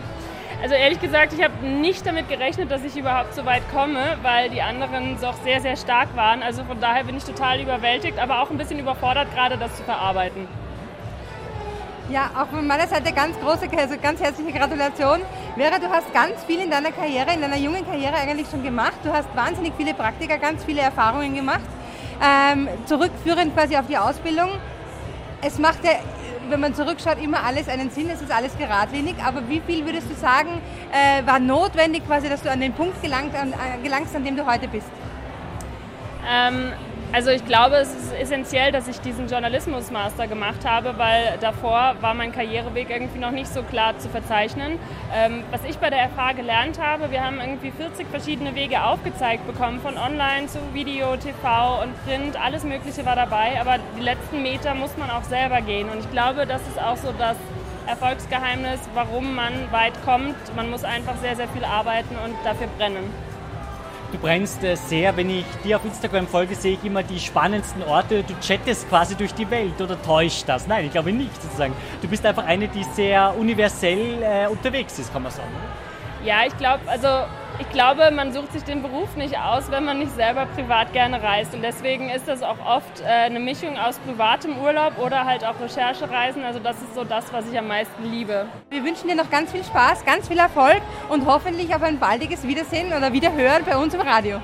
Also 0.62 0.76
ehrlich 0.76 1.00
gesagt, 1.00 1.32
ich 1.32 1.42
habe 1.42 1.66
nicht 1.66 2.06
damit 2.06 2.28
gerechnet, 2.28 2.70
dass 2.70 2.84
ich 2.84 2.96
überhaupt 2.96 3.34
so 3.34 3.44
weit 3.44 3.62
komme, 3.74 4.16
weil 4.22 4.48
die 4.48 4.62
anderen 4.62 5.20
doch 5.20 5.34
sehr, 5.42 5.60
sehr 5.60 5.76
stark 5.76 6.14
waren. 6.14 6.40
Also 6.40 6.62
von 6.62 6.80
daher 6.80 7.02
bin 7.02 7.16
ich 7.16 7.24
total 7.24 7.60
überwältigt, 7.60 8.16
aber 8.20 8.40
auch 8.40 8.48
ein 8.48 8.58
bisschen 8.58 8.78
überfordert, 8.78 9.34
gerade 9.34 9.58
das 9.58 9.76
zu 9.76 9.82
verarbeiten. 9.82 10.46
Ja, 12.10 12.30
auch 12.36 12.46
von 12.46 12.64
meiner 12.64 12.86
Seite 12.86 13.12
ganz 13.12 13.36
große, 13.40 13.66
also 13.76 13.96
ganz 14.00 14.20
herzliche 14.20 14.52
Gratulation. 14.56 15.22
Vera, 15.56 15.80
du 15.80 15.88
hast 15.88 16.12
ganz 16.14 16.44
viel 16.44 16.60
in 16.60 16.70
deiner 16.70 16.92
Karriere, 16.92 17.32
in 17.34 17.40
deiner 17.40 17.56
jungen 17.56 17.84
Karriere 17.84 18.14
eigentlich 18.14 18.46
schon 18.48 18.62
gemacht. 18.62 18.98
Du 19.02 19.12
hast 19.12 19.34
wahnsinnig 19.34 19.72
viele 19.76 19.94
Praktika, 19.94 20.36
ganz 20.36 20.64
viele 20.64 20.82
Erfahrungen 20.82 21.34
gemacht. 21.34 21.60
Ähm, 22.22 22.68
zurückführend 22.86 23.52
quasi 23.56 23.76
auf 23.76 23.88
die 23.88 23.98
Ausbildung. 23.98 24.50
Es 25.40 25.58
macht 25.58 25.84
ja, 25.84 25.92
wenn 26.48 26.60
man 26.60 26.74
zurückschaut, 26.74 27.22
immer 27.22 27.44
alles 27.44 27.68
einen 27.68 27.90
Sinn, 27.90 28.10
es 28.10 28.20
ist 28.20 28.32
alles 28.32 28.56
geradlinig. 28.56 29.16
Aber 29.24 29.48
wie 29.48 29.60
viel 29.60 29.84
würdest 29.84 30.10
du 30.10 30.14
sagen, 30.14 30.60
äh, 30.92 31.26
war 31.26 31.38
notwendig 31.38 32.06
quasi, 32.06 32.28
dass 32.28 32.42
du 32.42 32.50
an 32.50 32.60
den 32.60 32.72
Punkt 32.72 33.00
gelangt, 33.02 33.34
an, 33.34 33.52
äh, 33.52 33.82
gelangst, 33.82 34.14
an 34.14 34.24
dem 34.24 34.36
du 34.36 34.46
heute 34.46 34.68
bist? 34.68 34.88
Ähm, 36.28 36.72
also 37.12 37.30
ich 37.30 37.44
glaube, 37.44 37.76
es 37.76 37.94
ist 37.94 38.12
essentiell, 38.14 38.72
dass 38.72 38.88
ich 38.88 39.00
diesen 39.00 39.28
Journalismus-Master 39.28 40.26
gemacht 40.26 40.64
habe, 40.64 40.96
weil 40.96 41.36
davor 41.40 41.96
war 42.00 42.14
mein 42.14 42.32
Karriereweg 42.32 42.88
irgendwie 42.88 43.18
noch 43.18 43.30
nicht 43.32 43.52
so 43.52 43.62
klar 43.62 43.98
zu 43.98 44.08
verzeichnen. 44.08 44.78
Ähm, 45.14 45.42
was 45.50 45.60
ich 45.64 45.76
bei 45.78 45.90
der 45.90 46.08
FH 46.08 46.32
gelernt 46.32 46.80
habe, 46.80 47.10
wir 47.10 47.22
haben 47.22 47.38
irgendwie 47.38 47.70
40 47.70 48.06
verschiedene 48.08 48.54
Wege 48.54 48.82
aufgezeigt 48.82 49.46
bekommen, 49.46 49.80
von 49.80 49.98
Online 49.98 50.46
zu 50.46 50.58
Video, 50.72 51.16
TV 51.16 51.82
und 51.82 52.04
Print, 52.06 52.42
alles 52.42 52.64
Mögliche 52.64 53.04
war 53.04 53.16
dabei, 53.16 53.60
aber 53.60 53.76
die 53.98 54.02
letzten 54.02 54.42
Meter 54.42 54.74
muss 54.74 54.96
man 54.96 55.10
auch 55.10 55.24
selber 55.24 55.60
gehen. 55.60 55.90
Und 55.90 56.00
ich 56.00 56.10
glaube, 56.10 56.46
das 56.46 56.62
ist 56.62 56.80
auch 56.80 56.96
so 56.96 57.12
das 57.18 57.36
Erfolgsgeheimnis, 57.86 58.80
warum 58.94 59.34
man 59.34 59.52
weit 59.70 59.92
kommt. 60.04 60.36
Man 60.56 60.70
muss 60.70 60.84
einfach 60.84 61.16
sehr, 61.16 61.36
sehr 61.36 61.48
viel 61.48 61.64
arbeiten 61.64 62.16
und 62.24 62.34
dafür 62.44 62.68
brennen. 62.78 63.31
Du 64.12 64.18
brennst 64.18 64.62
äh, 64.62 64.76
sehr, 64.76 65.16
wenn 65.16 65.30
ich 65.30 65.46
dir 65.64 65.76
auf 65.76 65.84
Instagram 65.86 66.26
folge, 66.26 66.54
sehe 66.54 66.74
ich 66.74 66.84
immer 66.84 67.02
die 67.02 67.18
spannendsten 67.18 67.82
Orte. 67.82 68.22
Du 68.22 68.34
chattest 68.40 68.86
quasi 68.90 69.14
durch 69.14 69.32
die 69.32 69.50
Welt 69.50 69.80
oder 69.80 70.00
täuscht 70.00 70.44
das? 70.46 70.66
Nein, 70.66 70.84
ich 70.84 70.92
glaube 70.92 71.12
nicht 71.12 71.42
sozusagen. 71.42 71.72
Du 72.02 72.08
bist 72.08 72.24
einfach 72.26 72.44
eine, 72.44 72.68
die 72.68 72.84
sehr 72.84 73.34
universell 73.38 74.22
äh, 74.22 74.46
unterwegs 74.48 74.98
ist, 74.98 75.10
kann 75.14 75.22
man 75.22 75.32
sagen. 75.32 75.48
Ja, 76.24 76.46
ich 76.46 76.56
glaube, 76.56 76.80
also 76.86 77.08
ich 77.58 77.68
glaube, 77.70 78.10
man 78.10 78.32
sucht 78.32 78.52
sich 78.52 78.62
den 78.62 78.82
Beruf 78.82 79.14
nicht 79.16 79.38
aus, 79.38 79.70
wenn 79.70 79.84
man 79.84 79.98
nicht 79.98 80.14
selber 80.14 80.46
privat 80.46 80.92
gerne 80.92 81.22
reist. 81.22 81.54
Und 81.54 81.62
deswegen 81.62 82.10
ist 82.10 82.26
das 82.26 82.42
auch 82.42 82.58
oft 82.64 83.00
äh, 83.00 83.04
eine 83.04 83.40
Mischung 83.40 83.76
aus 83.76 83.98
privatem 83.98 84.56
Urlaub 84.58 84.98
oder 84.98 85.24
halt 85.24 85.44
auch 85.44 85.60
Recherchereisen. 85.60 86.44
Also 86.44 86.60
das 86.60 86.76
ist 86.76 86.94
so 86.94 87.04
das, 87.04 87.32
was 87.32 87.44
ich 87.50 87.58
am 87.58 87.68
meisten 87.68 88.10
liebe. 88.10 88.46
Wir 88.70 88.84
wünschen 88.84 89.08
dir 89.08 89.14
noch 89.14 89.30
ganz 89.30 89.52
viel 89.52 89.62
Spaß, 89.62 90.04
ganz 90.04 90.28
viel 90.28 90.38
Erfolg 90.38 90.80
und 91.08 91.26
hoffentlich 91.26 91.74
auf 91.74 91.82
ein 91.82 91.98
baldiges 91.98 92.46
Wiedersehen 92.46 92.92
oder 92.92 93.12
Wiederhören 93.12 93.64
bei 93.64 93.76
uns 93.76 93.92
im 93.94 94.00
Radio. 94.00 94.40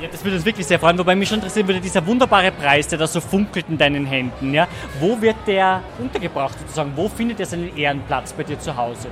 Ja, 0.00 0.08
das 0.10 0.24
würde 0.24 0.36
uns 0.36 0.44
wirklich 0.44 0.66
sehr 0.66 0.78
freuen. 0.78 0.98
Wobei 0.98 1.14
mich 1.14 1.28
schon 1.28 1.38
interessieren 1.38 1.66
würde, 1.66 1.80
dieser 1.80 2.06
wunderbare 2.06 2.52
Preis, 2.52 2.88
der 2.88 2.98
da 2.98 3.06
so 3.06 3.20
funkelt 3.20 3.66
in 3.68 3.78
deinen 3.78 4.06
Händen, 4.06 4.52
ja, 4.54 4.68
wo 5.00 5.20
wird 5.20 5.36
der 5.46 5.82
untergebracht 5.98 6.58
sozusagen? 6.58 6.92
Wo 6.94 7.08
findet 7.08 7.40
er 7.40 7.46
seinen 7.46 7.76
Ehrenplatz 7.76 8.32
bei 8.32 8.42
dir 8.42 8.58
zu 8.58 8.76
Hause? 8.76 9.08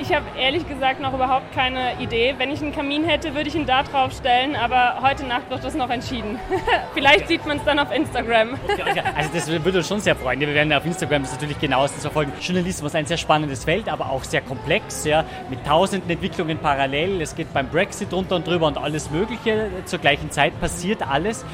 Ich 0.00 0.14
habe 0.14 0.24
ehrlich 0.38 0.66
gesagt 0.66 1.00
noch 1.00 1.12
überhaupt 1.12 1.52
keine 1.54 2.00
Idee. 2.00 2.34
Wenn 2.38 2.50
ich 2.50 2.62
einen 2.62 2.72
Kamin 2.72 3.04
hätte, 3.04 3.34
würde 3.34 3.48
ich 3.48 3.54
ihn 3.54 3.66
da 3.66 3.82
drauf 3.82 4.12
stellen, 4.12 4.56
aber 4.56 5.02
heute 5.02 5.26
Nacht 5.26 5.50
wird 5.50 5.62
das 5.62 5.74
noch 5.74 5.90
entschieden. 5.90 6.38
Vielleicht 6.94 7.28
sieht 7.28 7.44
man 7.46 7.58
es 7.58 7.64
dann 7.64 7.78
auf 7.78 7.94
Instagram. 7.94 8.54
also 9.14 9.30
das 9.34 9.48
würde 9.48 9.78
uns 9.78 9.88
schon 9.88 10.00
sehr 10.00 10.16
freuen. 10.16 10.40
Wir 10.40 10.54
werden 10.54 10.72
auf 10.72 10.86
Instagram 10.86 11.22
das 11.22 11.32
natürlich 11.32 11.60
genauestens 11.60 12.00
verfolgen. 12.02 12.32
Journalismus 12.40 12.92
ist 12.92 12.96
ein 12.96 13.06
sehr 13.06 13.18
spannendes 13.18 13.64
Feld, 13.64 13.90
aber 13.90 14.10
auch 14.10 14.24
sehr 14.24 14.40
komplex, 14.40 15.04
ja, 15.04 15.24
mit 15.50 15.66
tausenden 15.66 16.08
Entwicklungen 16.08 16.56
parallel. 16.58 17.20
Es 17.20 17.36
geht 17.36 17.52
beim 17.52 17.68
Brexit 17.68 18.10
runter 18.12 18.36
und 18.36 18.46
drüber 18.46 18.68
und 18.68 18.78
alles 18.78 19.10
Mögliche. 19.10 19.68
Zur 19.84 19.98
gleichen 19.98 20.30
Zeit 20.30 20.58
passiert 20.60 21.06
alles 21.06 21.44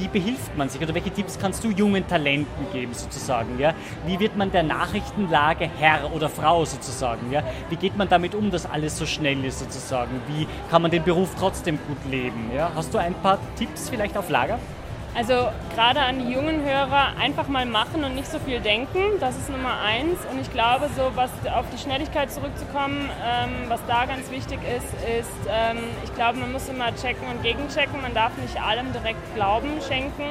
wie 0.00 0.08
behilft 0.08 0.56
man 0.56 0.68
sich 0.68 0.80
oder 0.80 0.94
welche 0.94 1.10
Tipps 1.10 1.38
kannst 1.38 1.64
du 1.64 1.70
jungen 1.70 2.06
Talenten 2.06 2.70
geben 2.72 2.92
sozusagen? 2.92 3.58
Ja? 3.58 3.74
Wie 4.06 4.18
wird 4.18 4.36
man 4.36 4.50
der 4.50 4.62
Nachrichtenlage 4.62 5.70
Herr 5.78 6.12
oder 6.12 6.28
Frau 6.28 6.64
sozusagen? 6.64 7.32
Ja? 7.32 7.42
Wie 7.70 7.76
geht 7.76 7.96
man 7.96 8.08
damit 8.08 8.34
um, 8.34 8.50
dass 8.50 8.66
alles 8.66 8.98
so 8.98 9.06
schnell 9.06 9.44
ist 9.44 9.60
sozusagen? 9.60 10.20
Wie 10.28 10.46
kann 10.70 10.82
man 10.82 10.90
den 10.90 11.04
Beruf 11.04 11.30
trotzdem 11.38 11.78
gut 11.88 12.10
leben? 12.10 12.50
Ja? 12.54 12.70
Hast 12.74 12.92
du 12.92 12.98
ein 12.98 13.14
paar 13.14 13.38
Tipps 13.56 13.88
vielleicht 13.88 14.16
auf 14.16 14.28
Lager? 14.28 14.58
Also 15.16 15.48
gerade 15.74 16.00
an 16.00 16.18
die 16.18 16.30
jungen 16.30 16.62
Hörer 16.62 17.16
einfach 17.18 17.48
mal 17.48 17.64
machen 17.64 18.04
und 18.04 18.14
nicht 18.14 18.30
so 18.30 18.38
viel 18.38 18.60
denken, 18.60 18.98
das 19.18 19.34
ist 19.38 19.48
Nummer 19.48 19.80
eins. 19.80 20.18
Und 20.30 20.38
ich 20.38 20.52
glaube, 20.52 20.90
so 20.94 21.10
was 21.14 21.30
auf 21.54 21.64
die 21.72 21.78
Schnelligkeit 21.78 22.30
zurückzukommen, 22.30 23.08
ähm, 23.24 23.50
was 23.68 23.80
da 23.86 24.04
ganz 24.04 24.30
wichtig 24.30 24.58
ist, 24.76 24.92
ist, 25.18 25.48
ähm, 25.48 25.78
ich 26.04 26.14
glaube, 26.14 26.38
man 26.38 26.52
muss 26.52 26.68
immer 26.68 26.94
checken 26.94 27.26
und 27.28 27.42
gegenchecken. 27.42 28.02
Man 28.02 28.12
darf 28.12 28.36
nicht 28.36 28.60
allem 28.60 28.92
direkt 28.92 29.34
Glauben 29.34 29.80
schenken. 29.88 30.24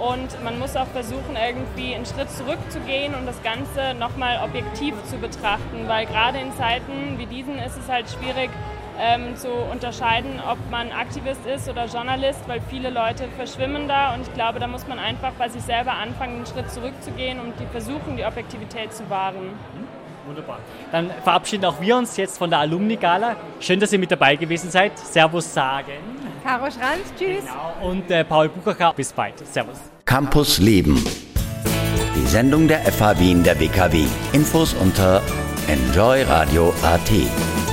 Und 0.00 0.42
man 0.42 0.58
muss 0.58 0.74
auch 0.74 0.88
versuchen, 0.88 1.36
irgendwie 1.36 1.94
einen 1.94 2.04
Schritt 2.04 2.28
zurückzugehen 2.28 3.14
und 3.14 3.26
das 3.26 3.40
Ganze 3.44 3.94
nochmal 3.96 4.40
objektiv 4.42 4.94
zu 5.04 5.18
betrachten, 5.18 5.86
weil 5.86 6.06
gerade 6.06 6.38
in 6.38 6.52
Zeiten 6.56 7.16
wie 7.16 7.26
diesen 7.26 7.60
ist 7.60 7.76
es 7.76 7.88
halt 7.88 8.10
schwierig, 8.10 8.50
ähm, 9.00 9.36
zu 9.36 9.48
unterscheiden, 9.48 10.40
ob 10.48 10.58
man 10.70 10.92
Aktivist 10.92 11.44
ist 11.46 11.68
oder 11.68 11.86
Journalist, 11.86 12.40
weil 12.46 12.60
viele 12.70 12.90
Leute 12.90 13.28
verschwimmen 13.36 13.88
da 13.88 14.14
und 14.14 14.22
ich 14.22 14.34
glaube, 14.34 14.60
da 14.60 14.66
muss 14.66 14.86
man 14.86 14.98
einfach 14.98 15.32
bei 15.32 15.48
sich 15.48 15.62
selber 15.62 15.92
anfangen, 15.92 16.36
einen 16.36 16.46
Schritt 16.46 16.70
zurückzugehen 16.70 17.40
und 17.40 17.54
die 17.58 17.66
versuchen, 17.66 18.16
die 18.16 18.24
Objektivität 18.24 18.92
zu 18.92 19.08
wahren. 19.10 19.46
Mhm. 19.46 20.04
Wunderbar. 20.26 20.58
Dann 20.90 21.10
verabschieden 21.22 21.66
auch 21.66 21.80
wir 21.80 21.96
uns 21.96 22.16
jetzt 22.16 22.38
von 22.38 22.48
der 22.48 22.60
Alumni-Gala. 22.60 23.36
Schön, 23.60 23.78
dass 23.78 23.92
ihr 23.92 23.98
mit 23.98 24.10
dabei 24.10 24.36
gewesen 24.36 24.70
seid. 24.70 24.98
Servus 24.98 25.52
sagen. 25.52 25.92
Caro 26.42 26.64
Schranz, 26.64 27.12
tschüss. 27.18 27.44
Genau. 27.44 27.90
Und 27.90 28.10
äh, 28.10 28.24
Paul 28.24 28.48
Buchacher, 28.48 28.94
bis 28.94 29.12
bald. 29.12 29.46
Servus. 29.46 29.76
Campus 30.04 30.58
Leben. 30.58 31.04
Die 32.16 32.26
Sendung 32.26 32.68
der 32.68 32.80
FH 32.80 33.18
Wien 33.18 33.42
der 33.42 33.58
WKW. 33.60 34.06
Infos 34.32 34.74
unter 34.74 35.20
enjoyradio.at. 35.68 37.63